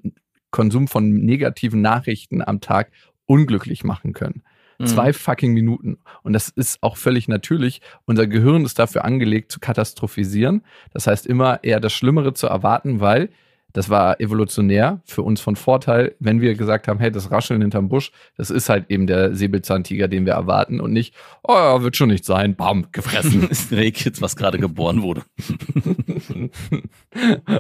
Konsum 0.51 0.89
von 0.89 1.11
negativen 1.11 1.81
Nachrichten 1.81 2.43
am 2.43 2.61
Tag, 2.61 2.91
unglücklich 3.26 3.85
machen 3.85 4.12
können. 4.12 4.43
Mhm. 4.78 4.87
Zwei 4.87 5.12
fucking 5.12 5.53
Minuten. 5.53 5.99
Und 6.22 6.33
das 6.33 6.49
ist 6.49 6.83
auch 6.83 6.97
völlig 6.97 7.28
natürlich. 7.28 7.81
Unser 8.07 8.26
Gehirn 8.26 8.64
ist 8.64 8.78
dafür 8.78 9.05
angelegt, 9.05 9.53
zu 9.53 9.61
katastrophisieren. 9.61 10.62
Das 10.93 11.07
heißt, 11.07 11.26
immer 11.26 11.62
eher 11.62 11.81
das 11.81 11.93
Schlimmere 11.93 12.35
zu 12.35 12.47
erwarten, 12.47 13.01
weil 13.01 13.28
das 13.73 13.89
war 13.89 14.21
evolutionär 14.21 15.01
für 15.05 15.23
uns 15.23 15.41
von 15.41 15.57
Vorteil, 15.57 16.14
wenn 16.18 16.41
wir 16.41 16.55
gesagt 16.55 16.89
haben, 16.89 16.99
hey, 16.99 17.11
das 17.11 17.31
Rascheln 17.31 17.61
hinterm 17.61 17.89
Busch, 17.89 18.12
das 18.37 18.51
ist 18.51 18.68
halt 18.68 18.91
eben 18.91 19.07
der 19.07 19.35
Säbelzahntiger, 19.35 20.09
den 20.09 20.27
wir 20.27 20.33
erwarten 20.33 20.81
und 20.81 20.93
nicht, 20.93 21.14
oh 21.43 21.55
ja, 21.55 21.83
wird 21.83 21.97
schon 21.97 22.09
nicht 22.09 22.25
sein, 22.25 22.57
bam, 22.57 22.87
gefressen. 22.93 23.49
ist 23.51 23.73
ein 23.73 23.79
Rehkitz, 23.79 24.21
was 24.21 24.37
gerade 24.37 24.59
geboren 24.59 25.03
wurde. 25.03 25.23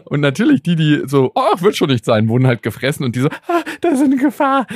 und 0.04 0.20
natürlich 0.20 0.62
die, 0.62 0.76
die 0.76 1.02
so, 1.06 1.32
oh, 1.34 1.60
wird 1.60 1.76
schon 1.76 1.90
nicht 1.90 2.04
sein, 2.04 2.28
wurden 2.28 2.46
halt 2.46 2.62
gefressen 2.62 3.04
und 3.04 3.16
die 3.16 3.20
so, 3.20 3.28
ah, 3.28 3.62
da 3.80 3.90
ist 3.90 4.02
eine 4.02 4.16
Gefahr. 4.16 4.66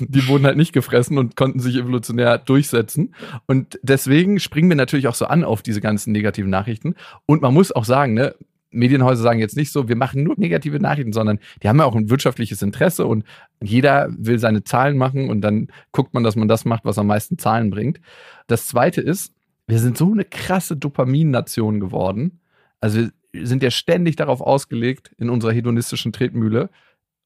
Die 0.00 0.26
wurden 0.28 0.46
halt 0.46 0.56
nicht 0.56 0.72
gefressen 0.72 1.18
und 1.18 1.36
konnten 1.36 1.60
sich 1.60 1.76
evolutionär 1.76 2.38
durchsetzen. 2.38 3.14
Und 3.46 3.78
deswegen 3.82 4.40
springen 4.40 4.68
wir 4.68 4.76
natürlich 4.76 5.08
auch 5.08 5.14
so 5.14 5.26
an 5.26 5.44
auf 5.44 5.62
diese 5.62 5.80
ganzen 5.80 6.12
negativen 6.12 6.50
Nachrichten. 6.50 6.94
Und 7.26 7.42
man 7.42 7.54
muss 7.54 7.72
auch 7.72 7.84
sagen, 7.84 8.14
ne, 8.14 8.34
Medienhäuser 8.72 9.22
sagen 9.22 9.38
jetzt 9.38 9.56
nicht 9.56 9.70
so, 9.70 9.88
wir 9.88 9.96
machen 9.96 10.22
nur 10.22 10.34
negative 10.36 10.80
Nachrichten, 10.80 11.12
sondern 11.12 11.38
die 11.62 11.68
haben 11.68 11.78
ja 11.78 11.84
auch 11.84 11.94
ein 11.94 12.10
wirtschaftliches 12.10 12.62
Interesse 12.62 13.06
und 13.06 13.24
jeder 13.62 14.08
will 14.16 14.38
seine 14.38 14.64
Zahlen 14.64 14.96
machen 14.96 15.30
und 15.30 15.40
dann 15.40 15.68
guckt 15.92 16.14
man, 16.14 16.24
dass 16.24 16.36
man 16.36 16.48
das 16.48 16.64
macht, 16.64 16.84
was 16.84 16.98
am 16.98 17.06
meisten 17.06 17.38
Zahlen 17.38 17.70
bringt. 17.70 18.00
Das 18.46 18.66
zweite 18.66 19.00
ist, 19.00 19.32
wir 19.66 19.78
sind 19.78 19.96
so 19.96 20.10
eine 20.10 20.24
krasse 20.24 20.76
Dopamin-Nation 20.76 21.80
geworden. 21.80 22.40
Also 22.80 23.08
sind 23.32 23.62
ja 23.62 23.70
ständig 23.70 24.16
darauf 24.16 24.40
ausgelegt, 24.40 25.12
in 25.18 25.30
unserer 25.30 25.52
hedonistischen 25.52 26.12
Tretmühle 26.12 26.70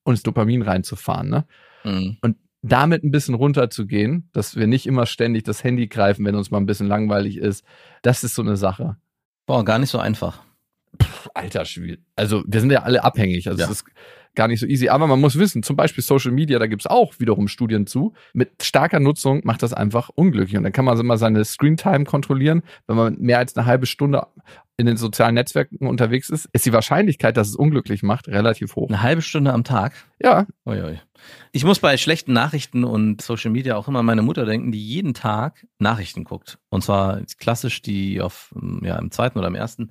uns 0.04 0.22
Dopamin 0.22 0.62
reinzufahren. 0.62 1.28
Ne? 1.28 1.44
Mhm. 1.84 2.16
Und 2.20 2.36
damit 2.62 3.04
ein 3.04 3.10
bisschen 3.10 3.34
runterzugehen, 3.34 4.28
dass 4.32 4.56
wir 4.56 4.66
nicht 4.66 4.86
immer 4.86 5.06
ständig 5.06 5.44
das 5.44 5.62
Handy 5.64 5.86
greifen, 5.86 6.24
wenn 6.24 6.34
uns 6.34 6.50
mal 6.50 6.58
ein 6.58 6.66
bisschen 6.66 6.88
langweilig 6.88 7.36
ist, 7.38 7.64
das 8.02 8.24
ist 8.24 8.34
so 8.34 8.42
eine 8.42 8.56
Sache. 8.56 8.96
Boah, 9.46 9.64
gar 9.64 9.78
nicht 9.78 9.90
so 9.90 9.98
einfach. 9.98 10.42
Pff, 11.00 11.28
alter 11.34 11.64
Schwede. 11.64 12.02
Also 12.16 12.42
wir 12.46 12.60
sind 12.60 12.70
ja 12.70 12.82
alle 12.82 13.04
abhängig. 13.04 13.48
Also 13.48 13.60
Ja. 13.60 13.66
es 13.66 13.72
ist 13.82 13.84
gar 14.34 14.48
nicht 14.48 14.60
so 14.60 14.66
easy. 14.66 14.88
Aber 14.88 15.06
man 15.06 15.20
muss 15.20 15.38
wissen, 15.38 15.62
zum 15.62 15.76
Beispiel 15.76 16.04
Social 16.04 16.30
Media, 16.30 16.58
da 16.58 16.66
gibt's 16.66 16.86
auch 16.86 17.14
wiederum 17.18 17.48
Studien 17.48 17.86
zu. 17.86 18.12
Mit 18.34 18.62
starker 18.62 19.00
Nutzung 19.00 19.40
macht 19.44 19.62
das 19.62 19.72
einfach 19.72 20.10
unglücklich. 20.14 20.56
Und 20.56 20.62
dann 20.64 20.72
kann 20.72 20.84
man 20.84 20.98
immer 21.00 21.16
seine 21.16 21.44
Screentime 21.44 22.04
kontrollieren. 22.04 22.62
Wenn 22.86 22.96
man 22.96 23.16
mehr 23.18 23.38
als 23.38 23.56
eine 23.56 23.66
halbe 23.66 23.86
Stunde 23.86 24.26
in 24.76 24.84
den 24.84 24.98
sozialen 24.98 25.34
Netzwerken 25.34 25.86
unterwegs 25.86 26.28
ist, 26.28 26.50
ist 26.52 26.66
die 26.66 26.72
Wahrscheinlichkeit, 26.74 27.38
dass 27.38 27.48
es 27.48 27.56
unglücklich 27.56 28.02
macht, 28.02 28.28
relativ 28.28 28.76
hoch. 28.76 28.88
Eine 28.90 29.00
halbe 29.02 29.22
Stunde 29.22 29.54
am 29.54 29.64
Tag. 29.64 29.94
Ja, 30.22 30.46
Uiui. 30.66 31.00
Ich 31.52 31.64
muss 31.64 31.78
bei 31.78 31.96
schlechten 31.96 32.34
Nachrichten 32.34 32.84
und 32.84 33.22
Social 33.22 33.50
Media 33.50 33.76
auch 33.76 33.88
immer 33.88 34.00
an 34.00 34.04
meine 34.06 34.20
Mutter 34.20 34.44
denken, 34.44 34.70
die 34.70 34.86
jeden 34.86 35.14
Tag 35.14 35.66
Nachrichten 35.78 36.24
guckt. 36.24 36.58
Und 36.68 36.84
zwar 36.84 37.22
klassisch 37.38 37.80
die 37.80 38.20
auf, 38.20 38.54
ja, 38.82 38.98
im 38.98 39.10
zweiten 39.10 39.38
oder 39.38 39.48
im 39.48 39.54
ersten. 39.54 39.90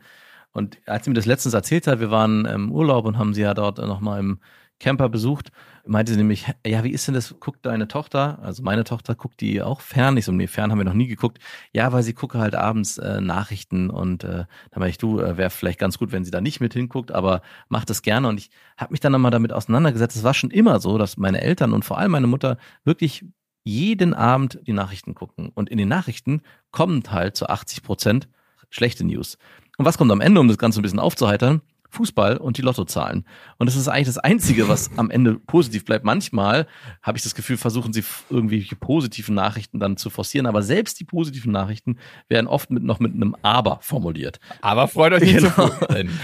Und 0.56 0.78
als 0.86 1.03
sie 1.03 1.10
mir 1.10 1.16
das 1.16 1.26
letztens 1.26 1.53
erzählt 1.53 1.86
hat, 1.86 1.99
wir 1.99 2.12
waren 2.12 2.45
im 2.45 2.72
Urlaub 2.72 3.06
und 3.06 3.18
haben 3.18 3.34
sie 3.34 3.41
ja 3.41 3.53
dort 3.53 3.78
nochmal 3.78 4.22
im 4.22 4.39
Camper 4.80 5.10
besucht, 5.10 5.51
meinte 5.86 6.14
sie 6.14 6.18
nämlich, 6.18 6.45
ja, 6.66 6.86
wie 6.86 6.91
ist 6.91 7.08
denn 7.08 7.14
das? 7.14 7.36
Guckt 7.41 7.66
deine 7.66 7.89
Tochter, 7.89 8.39
also 8.41 8.64
meine 8.64 8.86
Tochter, 8.86 9.16
guckt 9.16 9.41
die 9.41 9.62
auch 9.62 9.82
fern? 9.82 10.16
Ich 10.16 10.24
so, 10.24 10.32
nee, 10.32 10.47
fern 10.47 10.72
haben 10.72 10.78
wir 10.78 10.86
noch 10.86 10.93
nie 10.93 11.08
geguckt. 11.08 11.39
Ja, 11.74 11.91
weil 11.91 12.03
sie 12.03 12.14
gucke 12.14 12.38
halt 12.38 12.56
abends 12.56 12.97
äh, 12.97 13.20
Nachrichten 13.20 13.89
und 13.89 14.24
äh, 14.24 14.45
da 14.72 14.80
meine 14.80 14.89
ich, 14.89 14.97
du, 14.97 15.20
äh, 15.20 15.36
wäre 15.36 15.49
vielleicht 15.49 15.78
ganz 15.80 15.97
gut, 15.97 16.14
wenn 16.14 16.24
sie 16.24 16.32
da 16.32 16.39
nicht 16.39 16.62
mit 16.62 16.74
hinguckt, 16.74 17.12
aber 17.12 17.41
macht 17.68 17.89
das 17.89 18.01
gerne. 18.01 18.30
Und 18.30 18.39
ich 18.39 18.49
habe 18.78 18.93
mich 18.93 19.01
dann 19.01 19.12
nochmal 19.12 19.32
damit 19.32 19.51
auseinandergesetzt. 19.51 20.16
Es 20.16 20.24
war 20.24 20.34
schon 20.34 20.51
immer 20.51 20.80
so, 20.80 20.97
dass 20.97 21.18
meine 21.18 21.41
Eltern 21.41 21.74
und 21.74 21.84
vor 21.84 21.97
allem 21.97 22.12
meine 22.12 22.28
Mutter 22.28 22.58
wirklich 22.86 23.26
jeden 23.66 24.14
Abend 24.14 24.62
die 24.66 24.74
Nachrichten 24.74 25.16
gucken. 25.16 25.51
Und 25.53 25.70
in 25.70 25.78
den 25.78 25.89
Nachrichten 25.89 26.43
kommen 26.72 27.03
halt 27.12 27.36
zu 27.36 27.49
80 27.49 27.84
Prozent 27.84 28.30
schlechte 28.70 29.06
News. 29.06 29.38
Und 29.78 29.86
was 29.86 29.97
kommt 29.97 30.11
am 30.11 30.21
Ende, 30.21 30.39
um 30.39 30.47
das 30.47 30.57
Ganze 30.57 30.80
ein 30.80 30.84
bisschen 30.84 30.99
aufzuheitern? 30.99 31.61
Fußball 31.91 32.38
und 32.38 32.57
die 32.57 32.61
Lottozahlen. 32.61 33.26
Und 33.57 33.67
das 33.67 33.78
ist 33.78 33.88
eigentlich 33.88 34.07
das 34.07 34.17
Einzige, 34.17 34.67
was 34.67 34.89
am 34.97 35.09
Ende 35.09 35.36
positiv 35.36 35.86
bleibt. 35.86 36.03
Manchmal 36.03 36.67
habe 37.01 37.17
ich 37.17 37.23
das 37.23 37.36
Gefühl, 37.36 37.55
versuchen 37.55 37.93
sie 37.93 38.03
irgendwelche 38.30 38.76
positiven 38.76 39.34
Nachrichten 39.34 39.80
dann 39.80 39.95
zu 39.95 40.09
forcieren, 40.09 40.45
aber 40.45 40.61
selbst 40.61 40.99
die 40.99 41.05
positiven 41.05 41.53
Nachrichten 41.53 41.97
werden 42.28 42.47
oft 42.47 42.69
mit, 42.69 42.84
noch 42.84 42.99
mit 42.99 43.13
einem 43.13 43.36
Aber 43.43 43.80
formuliert. 43.82 44.39
aber 44.61 44.89
freut 44.89 45.13
euch 45.13 45.21
nicht 45.21 45.36
Genau. 45.38 45.71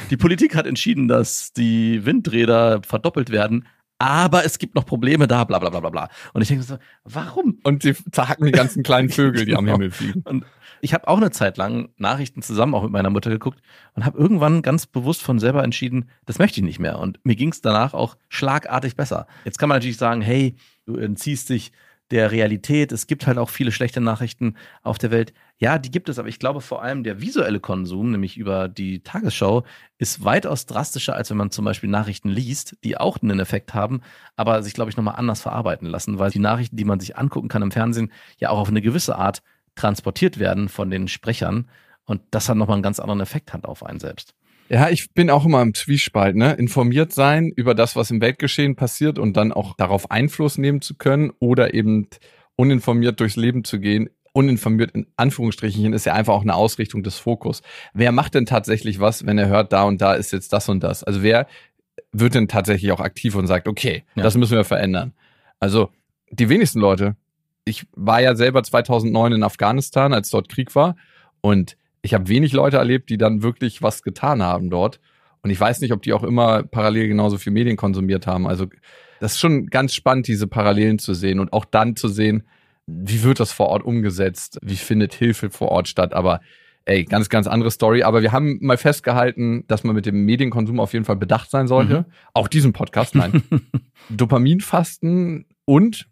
Die 0.10 0.18
Politik 0.18 0.56
hat 0.56 0.66
entschieden, 0.68 1.08
dass 1.08 1.54
die 1.54 2.06
Windräder 2.06 2.82
verdoppelt 2.86 3.30
werden, 3.30 3.66
aber 3.98 4.44
es 4.44 4.58
gibt 4.58 4.74
noch 4.76 4.86
Probleme 4.86 5.28
da, 5.28 5.44
bla 5.46 5.60
bla 5.60 5.70
bla 5.70 5.80
bla 5.80 5.90
bla. 5.92 6.10
Und 6.34 6.42
ich 6.42 6.48
denke 6.50 6.64
so, 6.64 6.80
warum? 7.06 7.60
Und 7.64 7.84
sie 7.84 7.94
zerhacken 8.12 8.48
die 8.48 8.52
ganzen 8.52 8.82
kleinen 8.84 9.10
Vögel, 9.10 9.46
die 9.46 9.56
am 9.56 9.64
Genau. 9.66 9.78
Himmel 9.78 9.92
fliegen. 9.92 10.22
Und 10.24 10.44
ich 10.82 10.94
habe 10.94 11.08
auch 11.08 11.18
eine 11.18 11.32
Zeit 11.32 11.58
lang 11.58 11.90
Nachrichten 11.98 12.42
zusammen 12.42 12.74
auch 12.76 12.84
mit 12.84 12.92
meiner 12.92 13.10
Mutter 13.10 13.30
geguckt 13.30 13.62
und 13.94 14.06
habe 14.06 14.18
irgendwann 14.18 14.62
ganz 14.62 14.88
bewusst 14.88 15.22
von 15.22 15.40
selber 15.40 15.64
entschieden, 15.64 16.10
das 16.26 16.40
möchte 16.40 16.60
ich 16.60 16.66
nicht 16.66 16.80
mehr. 16.80 17.00
Und 17.00 17.20
mir 17.24 17.36
ging 17.36 17.50
es 17.50 17.62
danach 17.62 17.94
auch 17.94 18.18
schlagartig 18.30 18.96
besser. 18.96 19.28
Jetzt 19.46 19.58
kann 19.58 19.70
man 19.70 19.78
natürlich 19.78 19.98
sagen, 19.98 20.22
hey, 20.22 20.56
du 20.86 20.98
entziehst 20.98 21.50
dich 21.50 21.72
der 22.12 22.32
Realität. 22.32 22.92
Es 22.92 23.08
gibt 23.08 23.26
halt 23.26 23.38
auch 23.38 23.50
viele 23.50 23.72
schlechte 23.72 24.02
Nachrichten 24.02 24.56
auf 24.84 24.98
der 24.98 25.12
Welt. 25.12 25.34
Ja, 25.58 25.78
die 25.78 25.92
gibt 25.92 26.10
es, 26.10 26.20
aber 26.20 26.28
ich 26.28 26.40
glaube 26.40 26.62
vor 26.62 26.82
allem 26.82 27.04
der 27.04 27.22
visuelle 27.22 27.60
Konsum, 27.60 28.12
nämlich 28.12 28.38
über 28.38 28.68
die 28.68 29.02
Tagesschau, 29.02 29.64
ist 29.98 30.24
weitaus 30.24 30.66
drastischer, 30.66 31.16
als 31.16 31.30
wenn 31.30 31.38
man 31.38 31.52
zum 31.52 31.66
Beispiel 31.66 31.90
Nachrichten 31.90 32.30
liest, 32.30 32.78
die 32.84 32.98
auch 32.98 33.22
einen 33.22 33.40
Effekt 33.40 33.74
haben, 33.74 34.02
aber 34.36 34.62
sich, 34.64 34.74
glaube 34.74 34.90
ich, 34.90 34.98
nochmal 34.98 35.16
anders 35.16 35.42
verarbeiten 35.42 35.88
lassen, 35.88 36.20
weil 36.20 36.32
die 36.32 36.40
Nachrichten, 36.40 36.76
die 36.76 36.86
man 36.86 37.00
sich 37.00 37.18
angucken 37.18 37.48
kann 37.48 37.62
im 37.62 37.72
Fernsehen, 37.72 38.12
ja 38.38 38.50
auch 38.50 38.60
auf 38.60 38.70
eine 38.70 38.82
gewisse 38.82 39.18
Art 39.18 39.42
transportiert 39.76 40.40
werden 40.40 40.70
von 40.70 40.90
den 40.90 41.08
Sprechern. 41.08 41.70
Und 42.06 42.22
das 42.32 42.50
hat 42.50 42.58
nochmal 42.58 42.76
einen 42.76 42.84
ganz 42.84 43.00
anderen 43.00 43.22
Effekt 43.22 43.54
hat 43.54 43.66
auf 43.66 43.86
einen 43.86 44.00
selbst. 44.00 44.34
Ja, 44.70 44.90
ich 44.90 45.14
bin 45.14 45.30
auch 45.30 45.46
immer 45.46 45.62
im 45.62 45.74
Zwiespalt, 45.74 46.36
ne? 46.36 46.54
Informiert 46.54 47.12
sein 47.14 47.52
über 47.56 47.76
das, 47.76 47.96
was 47.96 48.10
im 48.10 48.22
Weltgeschehen 48.22 48.76
passiert 48.76 49.20
und 49.20 49.36
dann 49.36 49.52
auch 49.52 49.76
darauf 49.76 50.10
Einfluss 50.12 50.58
nehmen 50.58 50.82
zu 50.82 50.96
können 50.96 51.32
oder 51.40 51.74
eben 51.74 52.08
uninformiert 52.56 53.20
durchs 53.20 53.36
Leben 53.36 53.64
zu 53.66 53.80
gehen. 53.80 54.10
Uninformiert 54.34 54.92
in 54.92 55.08
Anführungsstrichen 55.18 55.92
ist 55.92 56.06
ja 56.06 56.14
einfach 56.14 56.34
auch 56.34 56.42
eine 56.44 56.56
Ausrichtung 56.56 57.04
des 57.04 57.18
Fokus. 57.18 57.62
Wer 57.94 58.14
macht 58.14 58.34
denn 58.34 58.46
tatsächlich 58.46 59.02
was, 59.02 59.26
wenn 59.26 59.38
er 59.38 59.48
hört, 59.50 59.74
da 59.74 59.84
und 59.84 60.00
da 60.02 60.14
ist 60.14 60.32
jetzt 60.32 60.54
das 60.54 60.70
und 60.70 60.82
das? 60.82 61.04
Also 61.04 61.22
wer 61.22 61.48
wird 62.14 62.36
denn 62.36 62.48
tatsächlich 62.48 62.94
auch 62.94 63.02
aktiv 63.02 63.36
und 63.36 63.48
sagt, 63.48 63.68
okay, 63.68 64.04
Ja. 64.16 64.24
das 64.24 64.38
müssen 64.38 64.56
wir 64.56 64.64
verändern? 64.64 65.14
Also 65.60 65.90
die 66.30 66.48
wenigsten 66.48 66.80
Leute. 66.80 67.18
Ich 67.66 67.86
war 67.96 68.22
ja 68.22 68.36
selber 68.36 68.64
2009 68.64 69.34
in 69.34 69.44
Afghanistan, 69.44 70.14
als 70.14 70.30
dort 70.30 70.50
Krieg 70.50 70.74
war 70.76 70.96
und 71.42 71.78
ich 72.02 72.14
habe 72.14 72.28
wenig 72.28 72.54
Leute 72.54 72.78
erlebt, 72.78 73.10
die 73.10 73.18
dann 73.18 73.44
wirklich 73.44 73.82
was 73.82 74.02
getan 74.02 74.42
haben 74.42 74.70
dort. 74.70 75.00
Und 75.44 75.50
ich 75.50 75.60
weiß 75.60 75.82
nicht, 75.82 75.94
ob 75.94 76.02
die 76.02 76.14
auch 76.14 76.24
immer 76.24 76.64
parallel 76.64 77.08
genauso 77.08 77.38
viel 77.38 77.54
Medien 77.54 77.78
konsumiert 77.78 78.28
haben. 78.28 78.48
Also 78.48 78.68
das 79.20 79.34
ist 79.34 79.40
schon 79.40 79.68
ganz 79.68 79.94
spannend, 79.94 80.28
diese 80.28 80.48
Parallelen 80.48 81.00
zu 81.00 81.14
sehen 81.14 81.40
und 81.40 81.54
auch 81.54 81.66
dann 81.66 81.96
zu 81.96 82.08
sehen, 82.08 82.44
wie 82.88 83.24
wird 83.24 83.40
das 83.40 83.52
vor 83.52 83.68
Ort 83.68 83.84
umgesetzt, 83.84 84.60
wie 84.64 84.76
findet 84.76 85.14
Hilfe 85.14 85.50
vor 85.50 85.70
Ort 85.70 85.88
statt. 85.88 86.14
Aber 86.14 86.42
ey, 86.86 87.06
ganz, 87.06 87.30
ganz 87.30 87.48
andere 87.48 87.72
Story. 87.72 88.04
Aber 88.04 88.22
wir 88.22 88.32
haben 88.32 88.58
mal 88.62 88.78
festgehalten, 88.78 89.66
dass 89.68 89.84
man 89.84 89.96
mit 89.96 90.06
dem 90.06 90.26
Medienkonsum 90.26 90.80
auf 90.80 90.94
jeden 90.94 91.06
Fall 91.06 91.18
bedacht 91.18 91.52
sein 91.52 91.68
sollte. 91.68 92.00
Mhm. 92.00 92.06
Auch 92.34 92.48
diesen 92.48 92.74
Podcast, 92.74 93.16
nein. 93.16 93.44
Dopaminfasten 94.10 95.46
und 95.66 96.08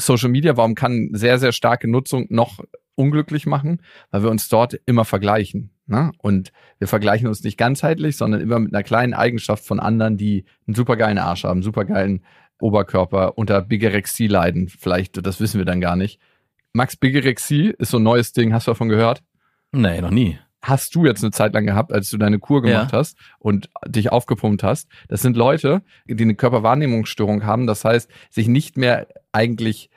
Social 0.00 0.28
Media, 0.30 0.56
warum 0.56 0.74
kann 0.74 1.10
sehr, 1.12 1.38
sehr 1.38 1.52
starke 1.52 1.88
Nutzung 1.88 2.26
noch 2.30 2.60
unglücklich 2.94 3.46
machen? 3.46 3.82
Weil 4.10 4.22
wir 4.22 4.30
uns 4.30 4.48
dort 4.48 4.74
immer 4.86 5.04
vergleichen. 5.04 5.70
Ne? 5.86 6.12
Und 6.18 6.52
wir 6.78 6.88
vergleichen 6.88 7.28
uns 7.28 7.42
nicht 7.42 7.56
ganzheitlich, 7.56 8.16
sondern 8.16 8.40
immer 8.40 8.58
mit 8.58 8.74
einer 8.74 8.82
kleinen 8.82 9.14
Eigenschaft 9.14 9.64
von 9.64 9.80
anderen, 9.80 10.16
die 10.16 10.44
einen 10.66 10.74
supergeilen 10.74 11.18
Arsch 11.18 11.44
haben, 11.44 11.62
supergeilen 11.62 12.24
Oberkörper, 12.60 13.38
unter 13.38 13.62
Bigorexie 13.62 14.26
leiden. 14.26 14.68
Vielleicht, 14.68 15.24
das 15.24 15.40
wissen 15.40 15.58
wir 15.58 15.64
dann 15.64 15.80
gar 15.80 15.96
nicht. 15.96 16.20
Max, 16.72 16.96
Bigorexie 16.96 17.74
ist 17.78 17.90
so 17.90 17.98
ein 17.98 18.02
neues 18.02 18.32
Ding, 18.32 18.52
hast 18.52 18.66
du 18.66 18.72
davon 18.72 18.88
gehört? 18.88 19.22
Nee, 19.72 20.00
noch 20.00 20.10
nie. 20.10 20.38
Hast 20.62 20.94
du 20.94 21.04
jetzt 21.04 21.22
eine 21.22 21.30
Zeit 21.30 21.54
lang 21.54 21.66
gehabt, 21.66 21.92
als 21.92 22.10
du 22.10 22.18
deine 22.18 22.38
Kur 22.38 22.62
gemacht 22.62 22.92
Ja. 22.92 22.98
hast 22.98 23.16
und 23.38 23.68
dich 23.86 24.10
aufgepumpt 24.12 24.62
hast. 24.62 24.88
Das 25.08 25.22
sind 25.22 25.36
Leute, 25.36 25.82
die 26.06 26.22
eine 26.22 26.34
Körperwahrnehmungsstörung 26.34 27.44
haben. 27.44 27.66
Das 27.66 27.84
heißt, 27.84 28.10
sich 28.30 28.48
nicht 28.48 28.76
mehr 28.76 29.06
eigentlich 29.32 29.90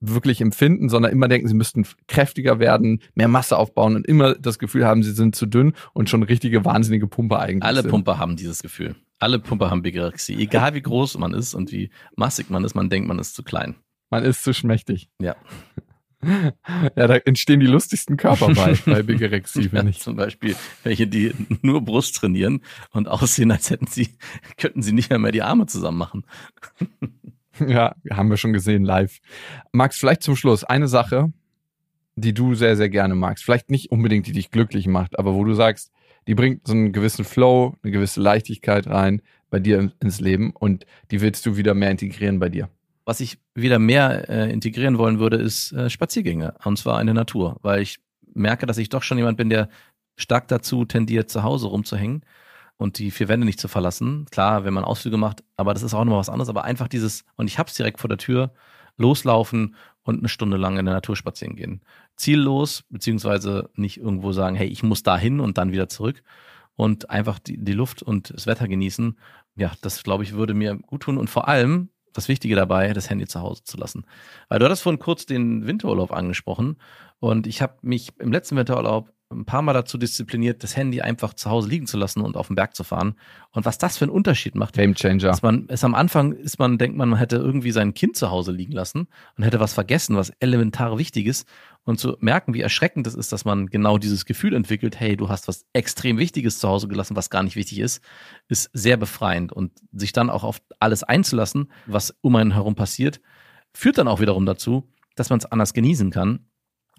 wirklich 0.00 0.40
empfinden, 0.40 0.88
sondern 0.90 1.12
immer 1.12 1.28
denken, 1.28 1.48
sie 1.48 1.54
müssten 1.54 1.86
kräftiger 2.08 2.58
werden, 2.58 3.00
mehr 3.14 3.28
Masse 3.28 3.56
aufbauen 3.56 3.96
und 3.96 4.06
immer 4.06 4.34
das 4.34 4.58
Gefühl 4.58 4.84
haben, 4.84 5.02
sie 5.02 5.12
sind 5.12 5.34
zu 5.34 5.46
dünn 5.46 5.72
und 5.94 6.10
schon 6.10 6.22
richtige 6.22 6.64
wahnsinnige 6.64 7.06
Pumpe 7.06 7.38
eigentlich 7.38 7.64
Alle 7.64 7.82
sind. 7.82 7.90
Pumper 7.90 8.18
haben 8.18 8.36
dieses 8.36 8.62
Gefühl. 8.62 8.96
Alle 9.18 9.38
Pumper 9.38 9.70
haben 9.70 9.80
Bigorexie. 9.82 10.36
Egal 10.36 10.74
wie 10.74 10.82
groß 10.82 11.16
man 11.18 11.32
ist 11.32 11.54
und 11.54 11.72
wie 11.72 11.90
massig 12.16 12.50
man 12.50 12.64
ist, 12.64 12.74
man 12.74 12.90
denkt, 12.90 13.08
man 13.08 13.18
ist 13.18 13.34
zu 13.34 13.42
klein. 13.42 13.76
Man 14.10 14.22
ist 14.24 14.44
zu 14.44 14.52
schmächtig. 14.52 15.08
Ja. 15.22 15.36
Ja, 16.96 17.06
da 17.06 17.14
entstehen 17.16 17.60
die 17.60 17.66
lustigsten 17.66 18.16
Körper 18.16 18.48
bei, 18.54 18.74
bei 18.86 19.02
Bigorexie, 19.02 19.68
finde 19.68 19.90
ich. 19.90 20.00
Zum 20.00 20.16
Beispiel 20.16 20.54
welche, 20.82 21.06
die 21.06 21.32
nur 21.62 21.82
Brust 21.82 22.16
trainieren 22.16 22.62
und 22.92 23.08
aussehen, 23.08 23.50
als 23.50 23.70
hätten 23.70 23.86
sie, 23.86 24.08
könnten 24.56 24.82
sie 24.82 24.92
nicht 24.92 25.10
mehr, 25.10 25.18
mehr 25.18 25.32
die 25.32 25.42
Arme 25.42 25.66
zusammen 25.66 25.98
machen. 25.98 26.24
Ja, 27.64 27.94
haben 28.10 28.30
wir 28.30 28.36
schon 28.36 28.52
gesehen 28.52 28.84
live. 28.84 29.18
Max, 29.70 29.96
vielleicht 29.96 30.24
zum 30.24 30.34
Schluss 30.34 30.64
eine 30.64 30.88
Sache, 30.88 31.32
die 32.16 32.34
du 32.34 32.54
sehr, 32.56 32.76
sehr 32.76 32.88
gerne 32.88 33.14
magst. 33.14 33.44
Vielleicht 33.44 33.70
nicht 33.70 33.92
unbedingt, 33.92 34.26
die 34.26 34.32
dich 34.32 34.50
glücklich 34.50 34.88
macht, 34.88 35.18
aber 35.20 35.34
wo 35.34 35.44
du 35.44 35.54
sagst, 35.54 35.92
die 36.26 36.34
bringt 36.34 36.66
so 36.66 36.72
einen 36.72 36.92
gewissen 36.92 37.24
Flow, 37.24 37.76
eine 37.84 37.92
gewisse 37.92 38.20
Leichtigkeit 38.20 38.88
rein 38.88 39.22
bei 39.50 39.60
dir 39.60 39.78
in- 39.78 39.92
ins 40.00 40.18
Leben 40.20 40.50
und 40.50 40.84
die 41.12 41.20
willst 41.20 41.46
du 41.46 41.56
wieder 41.56 41.74
mehr 41.74 41.92
integrieren 41.92 42.40
bei 42.40 42.48
dir. 42.48 42.68
Was 43.04 43.20
ich 43.20 43.38
wieder 43.54 43.78
mehr 43.78 44.28
äh, 44.28 44.50
integrieren 44.50 44.98
wollen 44.98 45.18
würde, 45.18 45.36
ist 45.36 45.72
äh, 45.72 45.90
Spaziergänge. 45.90 46.54
Und 46.64 46.78
zwar 46.78 47.00
in 47.00 47.06
der 47.06 47.14
Natur. 47.14 47.58
Weil 47.62 47.82
ich 47.82 47.98
merke, 48.34 48.66
dass 48.66 48.78
ich 48.78 48.88
doch 48.88 49.02
schon 49.02 49.18
jemand 49.18 49.36
bin, 49.36 49.50
der 49.50 49.68
stark 50.16 50.48
dazu 50.48 50.84
tendiert, 50.84 51.30
zu 51.30 51.42
Hause 51.42 51.66
rumzuhängen 51.66 52.24
und 52.76 52.98
die 52.98 53.10
vier 53.10 53.28
Wände 53.28 53.46
nicht 53.46 53.60
zu 53.60 53.68
verlassen. 53.68 54.26
Klar, 54.30 54.64
wenn 54.64 54.74
man 54.74 54.84
Ausflüge 54.84 55.16
macht, 55.16 55.42
aber 55.56 55.74
das 55.74 55.82
ist 55.82 55.94
auch 55.94 56.04
nochmal 56.04 56.20
was 56.20 56.28
anderes. 56.28 56.48
Aber 56.48 56.64
einfach 56.64 56.88
dieses, 56.88 57.24
und 57.36 57.48
ich 57.48 57.58
hab's 57.58 57.74
direkt 57.74 58.00
vor 58.00 58.08
der 58.08 58.18
Tür, 58.18 58.52
loslaufen 58.96 59.74
und 60.02 60.18
eine 60.18 60.28
Stunde 60.28 60.56
lang 60.56 60.78
in 60.78 60.84
der 60.84 60.94
Natur 60.94 61.16
spazieren 61.16 61.56
gehen. 61.56 61.82
Ziellos, 62.16 62.84
beziehungsweise 62.90 63.70
nicht 63.74 63.98
irgendwo 63.98 64.32
sagen, 64.32 64.56
hey, 64.56 64.68
ich 64.68 64.82
muss 64.82 65.02
da 65.02 65.16
hin 65.16 65.40
und 65.40 65.58
dann 65.58 65.72
wieder 65.72 65.88
zurück. 65.88 66.22
Und 66.76 67.10
einfach 67.10 67.38
die, 67.38 67.56
die 67.56 67.72
Luft 67.72 68.02
und 68.02 68.34
das 68.34 68.46
Wetter 68.46 68.66
genießen. 68.66 69.16
Ja, 69.56 69.72
das 69.82 70.02
glaube 70.02 70.24
ich 70.24 70.32
würde 70.32 70.54
mir 70.54 70.76
gut 70.76 71.02
tun. 71.02 71.18
Und 71.18 71.30
vor 71.30 71.48
allem, 71.48 71.88
das 72.14 72.28
Wichtige 72.28 72.56
dabei, 72.56 72.92
das 72.94 73.10
Handy 73.10 73.26
zu 73.26 73.40
Hause 73.40 73.64
zu 73.64 73.76
lassen. 73.76 74.06
Weil 74.48 74.58
du 74.58 74.64
hattest 74.64 74.82
vorhin 74.82 74.98
kurz 74.98 75.26
den 75.26 75.66
Winterurlaub 75.66 76.12
angesprochen 76.12 76.76
und 77.20 77.46
ich 77.46 77.60
habe 77.60 77.74
mich 77.82 78.12
im 78.18 78.32
letzten 78.32 78.56
Winterurlaub 78.56 79.12
ein 79.34 79.44
paar 79.44 79.62
Mal 79.62 79.72
dazu 79.72 79.98
diszipliniert, 79.98 80.62
das 80.62 80.76
Handy 80.76 81.00
einfach 81.00 81.34
zu 81.34 81.50
Hause 81.50 81.68
liegen 81.68 81.86
zu 81.86 81.96
lassen 81.96 82.20
und 82.20 82.36
auf 82.36 82.46
den 82.46 82.56
Berg 82.56 82.74
zu 82.74 82.84
fahren. 82.84 83.14
Und 83.50 83.64
was 83.64 83.78
das 83.78 83.98
für 83.98 84.04
einen 84.04 84.12
Unterschied 84.12 84.54
macht. 84.54 84.74
Game 84.74 84.94
Changer. 84.94 85.28
Dass 85.28 85.42
man 85.42 85.66
ist 85.66 85.84
am 85.84 85.94
Anfang 85.94 86.32
ist 86.32 86.58
man 86.58 86.78
denkt 86.78 86.96
man, 86.96 87.08
man 87.08 87.18
hätte 87.18 87.36
irgendwie 87.36 87.70
sein 87.70 87.94
Kind 87.94 88.16
zu 88.16 88.30
Hause 88.30 88.52
liegen 88.52 88.72
lassen 88.72 89.08
und 89.36 89.44
hätte 89.44 89.60
was 89.60 89.74
vergessen, 89.74 90.16
was 90.16 90.30
elementar 90.40 90.98
wichtig 90.98 91.26
ist 91.26 91.48
und 91.84 92.00
zu 92.00 92.16
merken, 92.20 92.54
wie 92.54 92.60
erschreckend 92.60 93.06
es 93.06 93.14
ist, 93.14 93.32
dass 93.32 93.44
man 93.44 93.66
genau 93.66 93.98
dieses 93.98 94.24
Gefühl 94.24 94.54
entwickelt, 94.54 94.98
hey, 94.98 95.16
du 95.16 95.28
hast 95.28 95.48
was 95.48 95.66
extrem 95.72 96.18
Wichtiges 96.18 96.58
zu 96.58 96.68
Hause 96.68 96.88
gelassen, 96.88 97.16
was 97.16 97.30
gar 97.30 97.42
nicht 97.42 97.56
wichtig 97.56 97.78
ist, 97.80 98.02
ist 98.48 98.70
sehr 98.72 98.96
befreiend 98.96 99.52
und 99.52 99.72
sich 99.92 100.12
dann 100.12 100.30
auch 100.30 100.44
auf 100.44 100.62
alles 100.80 101.02
einzulassen, 101.02 101.70
was 101.86 102.14
um 102.22 102.36
einen 102.36 102.52
herum 102.52 102.74
passiert, 102.74 103.20
führt 103.72 103.98
dann 103.98 104.08
auch 104.08 104.20
wiederum 104.20 104.46
dazu, 104.46 104.88
dass 105.14 105.30
man 105.30 105.38
es 105.38 105.46
anders 105.46 105.74
genießen 105.74 106.10
kann 106.10 106.46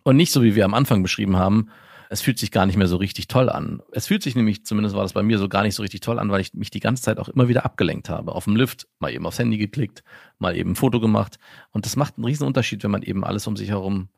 und 0.03 0.15
nicht 0.15 0.31
so 0.31 0.43
wie 0.43 0.55
wir 0.55 0.65
am 0.65 0.73
Anfang 0.73 1.01
beschrieben 1.01 1.35
haben, 1.35 1.69
es 2.09 2.21
fühlt 2.21 2.39
sich 2.39 2.51
gar 2.51 2.65
nicht 2.65 2.77
mehr 2.77 2.87
so 2.87 2.97
richtig 2.97 3.27
toll 3.27 3.49
an. 3.49 3.81
Es 3.91 4.07
fühlt 4.07 4.23
sich 4.23 4.35
nämlich, 4.35 4.65
zumindest 4.65 4.95
war 4.95 5.03
das 5.03 5.13
bei 5.13 5.23
mir 5.23 5.37
so 5.37 5.49
gar 5.49 5.63
nicht 5.63 5.75
so 5.75 5.81
richtig 5.81 6.01
toll 6.01 6.19
an, 6.19 6.29
weil 6.29 6.41
ich 6.41 6.53
mich 6.53 6.69
die 6.69 6.79
ganze 6.79 7.03
Zeit 7.03 7.19
auch 7.19 7.29
immer 7.29 7.47
wieder 7.47 7.65
abgelenkt 7.65 8.09
habe. 8.09 8.33
Auf 8.33 8.45
dem 8.45 8.55
Lift 8.55 8.87
mal 8.99 9.11
eben 9.11 9.25
aufs 9.25 9.39
Handy 9.39 9.57
geklickt, 9.57 10.03
mal 10.39 10.55
eben 10.55 10.71
ein 10.71 10.75
Foto 10.75 10.99
gemacht. 10.99 11.37
Und 11.71 11.85
das 11.85 11.95
macht 11.95 12.17
einen 12.17 12.25
riesen 12.25 12.45
Unterschied, 12.47 12.83
wenn 12.83 12.91
man 12.91 13.03
eben 13.03 13.23
alles 13.23 13.47
um 13.47 13.55
sich 13.55 13.69
herum 13.69 14.09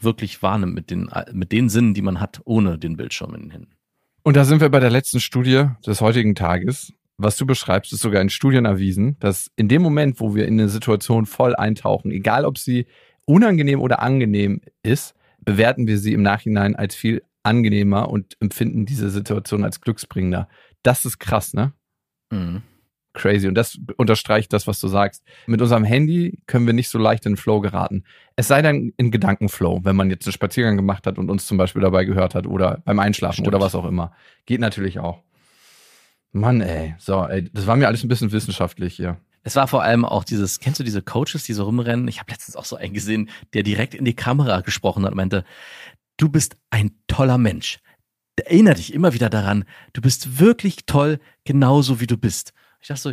wirklich 0.00 0.42
wahrnimmt 0.42 0.74
mit 0.74 0.90
den, 0.90 1.10
mit 1.32 1.52
den 1.52 1.68
Sinnen, 1.68 1.94
die 1.94 2.02
man 2.02 2.20
hat, 2.20 2.40
ohne 2.44 2.78
den 2.78 2.96
Bildschirm 2.96 3.34
in 3.34 3.42
den 3.42 3.50
Händen. 3.50 3.72
Und 4.22 4.36
da 4.36 4.44
sind 4.44 4.60
wir 4.60 4.68
bei 4.68 4.80
der 4.80 4.90
letzten 4.90 5.20
Studie 5.20 5.66
des 5.86 6.00
heutigen 6.00 6.34
Tages. 6.34 6.92
Was 7.18 7.36
du 7.36 7.46
beschreibst, 7.46 7.92
ist 7.92 8.00
sogar 8.00 8.22
in 8.22 8.30
Studien 8.30 8.64
erwiesen, 8.64 9.16
dass 9.20 9.50
in 9.56 9.68
dem 9.68 9.82
Moment, 9.82 10.20
wo 10.20 10.34
wir 10.34 10.46
in 10.46 10.58
eine 10.58 10.68
Situation 10.68 11.26
voll 11.26 11.54
eintauchen, 11.54 12.10
egal 12.10 12.44
ob 12.44 12.58
sie 12.58 12.86
unangenehm 13.26 13.80
oder 13.80 14.00
angenehm 14.00 14.60
ist, 14.82 15.14
bewerten 15.40 15.86
wir 15.86 15.98
sie 15.98 16.12
im 16.12 16.22
Nachhinein 16.22 16.74
als 16.74 16.94
viel 16.94 17.22
angenehmer 17.42 18.08
und 18.08 18.36
empfinden 18.40 18.86
diese 18.86 19.10
Situation 19.10 19.64
als 19.64 19.80
glücksbringender. 19.80 20.48
Das 20.82 21.04
ist 21.04 21.18
krass, 21.18 21.54
ne? 21.54 21.72
Mhm. 22.30 22.62
Crazy. 23.14 23.46
Und 23.46 23.54
das 23.54 23.78
unterstreicht 23.96 24.52
das, 24.52 24.66
was 24.66 24.80
du 24.80 24.88
sagst. 24.88 25.22
Mit 25.46 25.60
unserem 25.60 25.84
Handy 25.84 26.40
können 26.46 26.66
wir 26.66 26.72
nicht 26.72 26.88
so 26.88 26.98
leicht 26.98 27.26
in 27.26 27.32
den 27.32 27.36
Flow 27.36 27.60
geraten. 27.60 28.04
Es 28.36 28.48
sei 28.48 28.62
denn 28.62 28.94
in 28.96 29.10
Gedankenflow, 29.10 29.80
wenn 29.84 29.96
man 29.96 30.08
jetzt 30.08 30.26
einen 30.26 30.32
Spaziergang 30.32 30.76
gemacht 30.76 31.06
hat 31.06 31.18
und 31.18 31.30
uns 31.30 31.46
zum 31.46 31.58
Beispiel 31.58 31.82
dabei 31.82 32.04
gehört 32.04 32.34
hat 32.34 32.46
oder 32.46 32.80
beim 32.84 32.98
Einschlafen 32.98 33.34
Stimmt. 33.34 33.48
oder 33.48 33.60
was 33.60 33.74
auch 33.74 33.84
immer. 33.84 34.12
Geht 34.46 34.60
natürlich 34.60 34.98
auch. 34.98 35.22
Mann, 36.32 36.62
ey. 36.62 36.94
So, 36.98 37.26
ey, 37.26 37.50
das 37.52 37.66
war 37.66 37.76
mir 37.76 37.86
alles 37.86 38.02
ein 38.02 38.08
bisschen 38.08 38.32
wissenschaftlich 38.32 38.94
hier. 38.94 39.18
Es 39.44 39.56
war 39.56 39.66
vor 39.66 39.82
allem 39.82 40.04
auch 40.04 40.24
dieses, 40.24 40.60
kennst 40.60 40.78
du 40.80 40.84
diese 40.84 41.02
Coaches, 41.02 41.42
die 41.42 41.52
so 41.52 41.64
rumrennen? 41.64 42.06
Ich 42.08 42.20
habe 42.20 42.30
letztens 42.30 42.56
auch 42.56 42.64
so 42.64 42.76
einen 42.76 42.94
gesehen, 42.94 43.28
der 43.54 43.64
direkt 43.64 43.94
in 43.94 44.04
die 44.04 44.14
Kamera 44.14 44.60
gesprochen 44.60 45.04
hat 45.04 45.10
und 45.12 45.16
meinte, 45.16 45.44
du 46.22 46.28
bist 46.28 46.56
ein 46.70 46.92
toller 47.08 47.36
Mensch. 47.36 47.78
Erinnere 48.36 48.76
dich 48.76 48.94
immer 48.94 49.12
wieder 49.12 49.28
daran, 49.28 49.64
du 49.92 50.00
bist 50.00 50.38
wirklich 50.38 50.86
toll, 50.86 51.18
genauso 51.44 52.00
wie 52.00 52.06
du 52.06 52.16
bist. 52.16 52.52
Ich 52.80 52.88
dachte 52.88 53.00
so, 53.00 53.12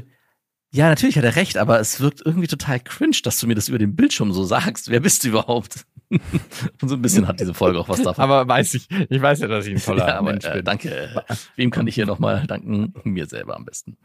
ja, 0.72 0.88
natürlich 0.88 1.18
hat 1.18 1.24
er 1.24 1.36
recht, 1.36 1.58
aber 1.58 1.80
es 1.80 2.00
wirkt 2.00 2.22
irgendwie 2.24 2.48
total 2.48 2.80
cringe, 2.80 3.18
dass 3.24 3.40
du 3.40 3.48
mir 3.48 3.56
das 3.56 3.68
über 3.68 3.80
den 3.80 3.96
Bildschirm 3.96 4.32
so 4.32 4.44
sagst. 4.44 4.90
Wer 4.90 5.00
bist 5.00 5.24
du 5.24 5.30
überhaupt? 5.30 5.86
und 6.10 6.88
so 6.90 6.96
ein 6.96 7.02
bisschen 7.02 7.28
hat 7.28 7.40
diese 7.40 7.56
Folge 7.56 7.80
auch 7.80 7.90
was 7.90 8.02
davon. 8.02 8.24
Aber 8.24 8.48
weiß 8.48 8.76
ich, 8.76 8.88
ich 9.10 9.22
weiß 9.22 9.40
ja, 9.40 9.48
dass 9.48 9.66
ich 9.66 9.74
ein 9.74 9.82
toller 9.82 10.08
ja, 10.08 10.20
aber, 10.20 10.32
Mensch 10.32 10.46
äh, 10.46 10.54
bin. 10.54 10.66
danke. 10.66 11.24
Wem 11.56 11.72
kann 11.72 11.88
ich 11.88 11.96
hier 11.96 12.06
nochmal 12.06 12.46
danken? 12.46 12.94
Mir 13.04 13.26
selber 13.26 13.56
am 13.56 13.66
besten. 13.66 13.98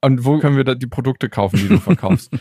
Und 0.00 0.24
wo 0.24 0.38
können 0.38 0.56
wir 0.56 0.64
da 0.64 0.74
die 0.74 0.86
Produkte 0.86 1.28
kaufen, 1.28 1.58
die 1.58 1.68
du 1.68 1.78
verkaufst? 1.78 2.30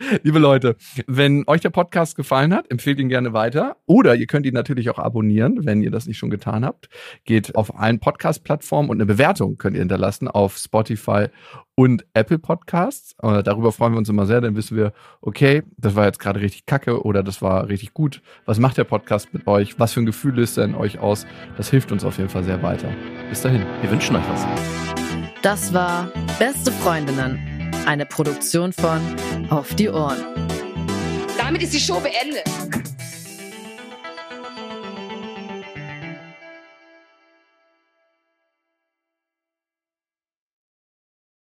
Liebe 0.22 0.38
Leute, 0.38 0.76
wenn 1.06 1.44
euch 1.46 1.60
der 1.60 1.70
Podcast 1.70 2.16
gefallen 2.16 2.54
hat, 2.54 2.70
empfehlt 2.70 2.98
ihn 2.98 3.08
gerne 3.08 3.32
weiter. 3.32 3.76
Oder 3.86 4.14
ihr 4.14 4.26
könnt 4.26 4.46
ihn 4.46 4.54
natürlich 4.54 4.88
auch 4.90 4.98
abonnieren, 4.98 5.66
wenn 5.66 5.82
ihr 5.82 5.90
das 5.90 6.06
nicht 6.06 6.18
schon 6.18 6.30
getan 6.30 6.64
habt. 6.64 6.88
Geht 7.24 7.54
auf 7.54 7.78
allen 7.78 8.00
Podcast-Plattformen 8.00 8.88
und 8.88 8.96
eine 8.96 9.06
Bewertung 9.06 9.58
könnt 9.58 9.76
ihr 9.76 9.80
hinterlassen 9.80 10.28
auf 10.28 10.56
Spotify 10.56 11.26
und 11.74 12.06
Apple 12.14 12.38
Podcasts. 12.38 13.14
Äh, 13.22 13.42
darüber 13.42 13.72
freuen 13.72 13.92
wir 13.92 13.98
uns 13.98 14.08
immer 14.08 14.26
sehr, 14.26 14.40
dann 14.40 14.56
wissen 14.56 14.76
wir, 14.76 14.92
okay, 15.20 15.62
das 15.76 15.94
war 15.96 16.06
jetzt 16.06 16.18
gerade 16.18 16.40
richtig 16.40 16.66
kacke 16.66 17.02
oder 17.02 17.22
das 17.22 17.42
war 17.42 17.68
richtig 17.68 17.92
gut. 17.92 18.22
Was 18.46 18.58
macht 18.58 18.78
der 18.78 18.84
Podcast 18.84 19.34
mit 19.34 19.46
euch? 19.46 19.78
Was 19.78 19.92
für 19.92 20.00
ein 20.00 20.06
Gefühl 20.06 20.34
löst 20.34 20.56
er 20.56 20.64
in 20.64 20.74
euch 20.74 20.98
aus? 20.98 21.26
Das 21.56 21.70
hilft 21.70 21.92
uns 21.92 22.04
auf 22.04 22.16
jeden 22.16 22.30
Fall 22.30 22.44
sehr 22.44 22.62
weiter. 22.62 22.88
Bis 23.28 23.42
dahin. 23.42 23.64
Wir 23.82 23.90
wünschen 23.90 24.16
euch 24.16 24.28
was. 24.28 24.46
Das 25.42 25.72
war 25.72 26.10
Beste 26.38 26.70
Freundinnen, 26.70 27.38
eine 27.86 28.06
Produktion 28.06 28.72
von 28.72 29.00
Auf 29.50 29.74
die 29.74 29.88
Ohren. 29.88 30.18
Damit 31.38 31.62
ist 31.62 31.74
die 31.74 31.80
Show 31.80 32.00
beendet. 32.00 32.44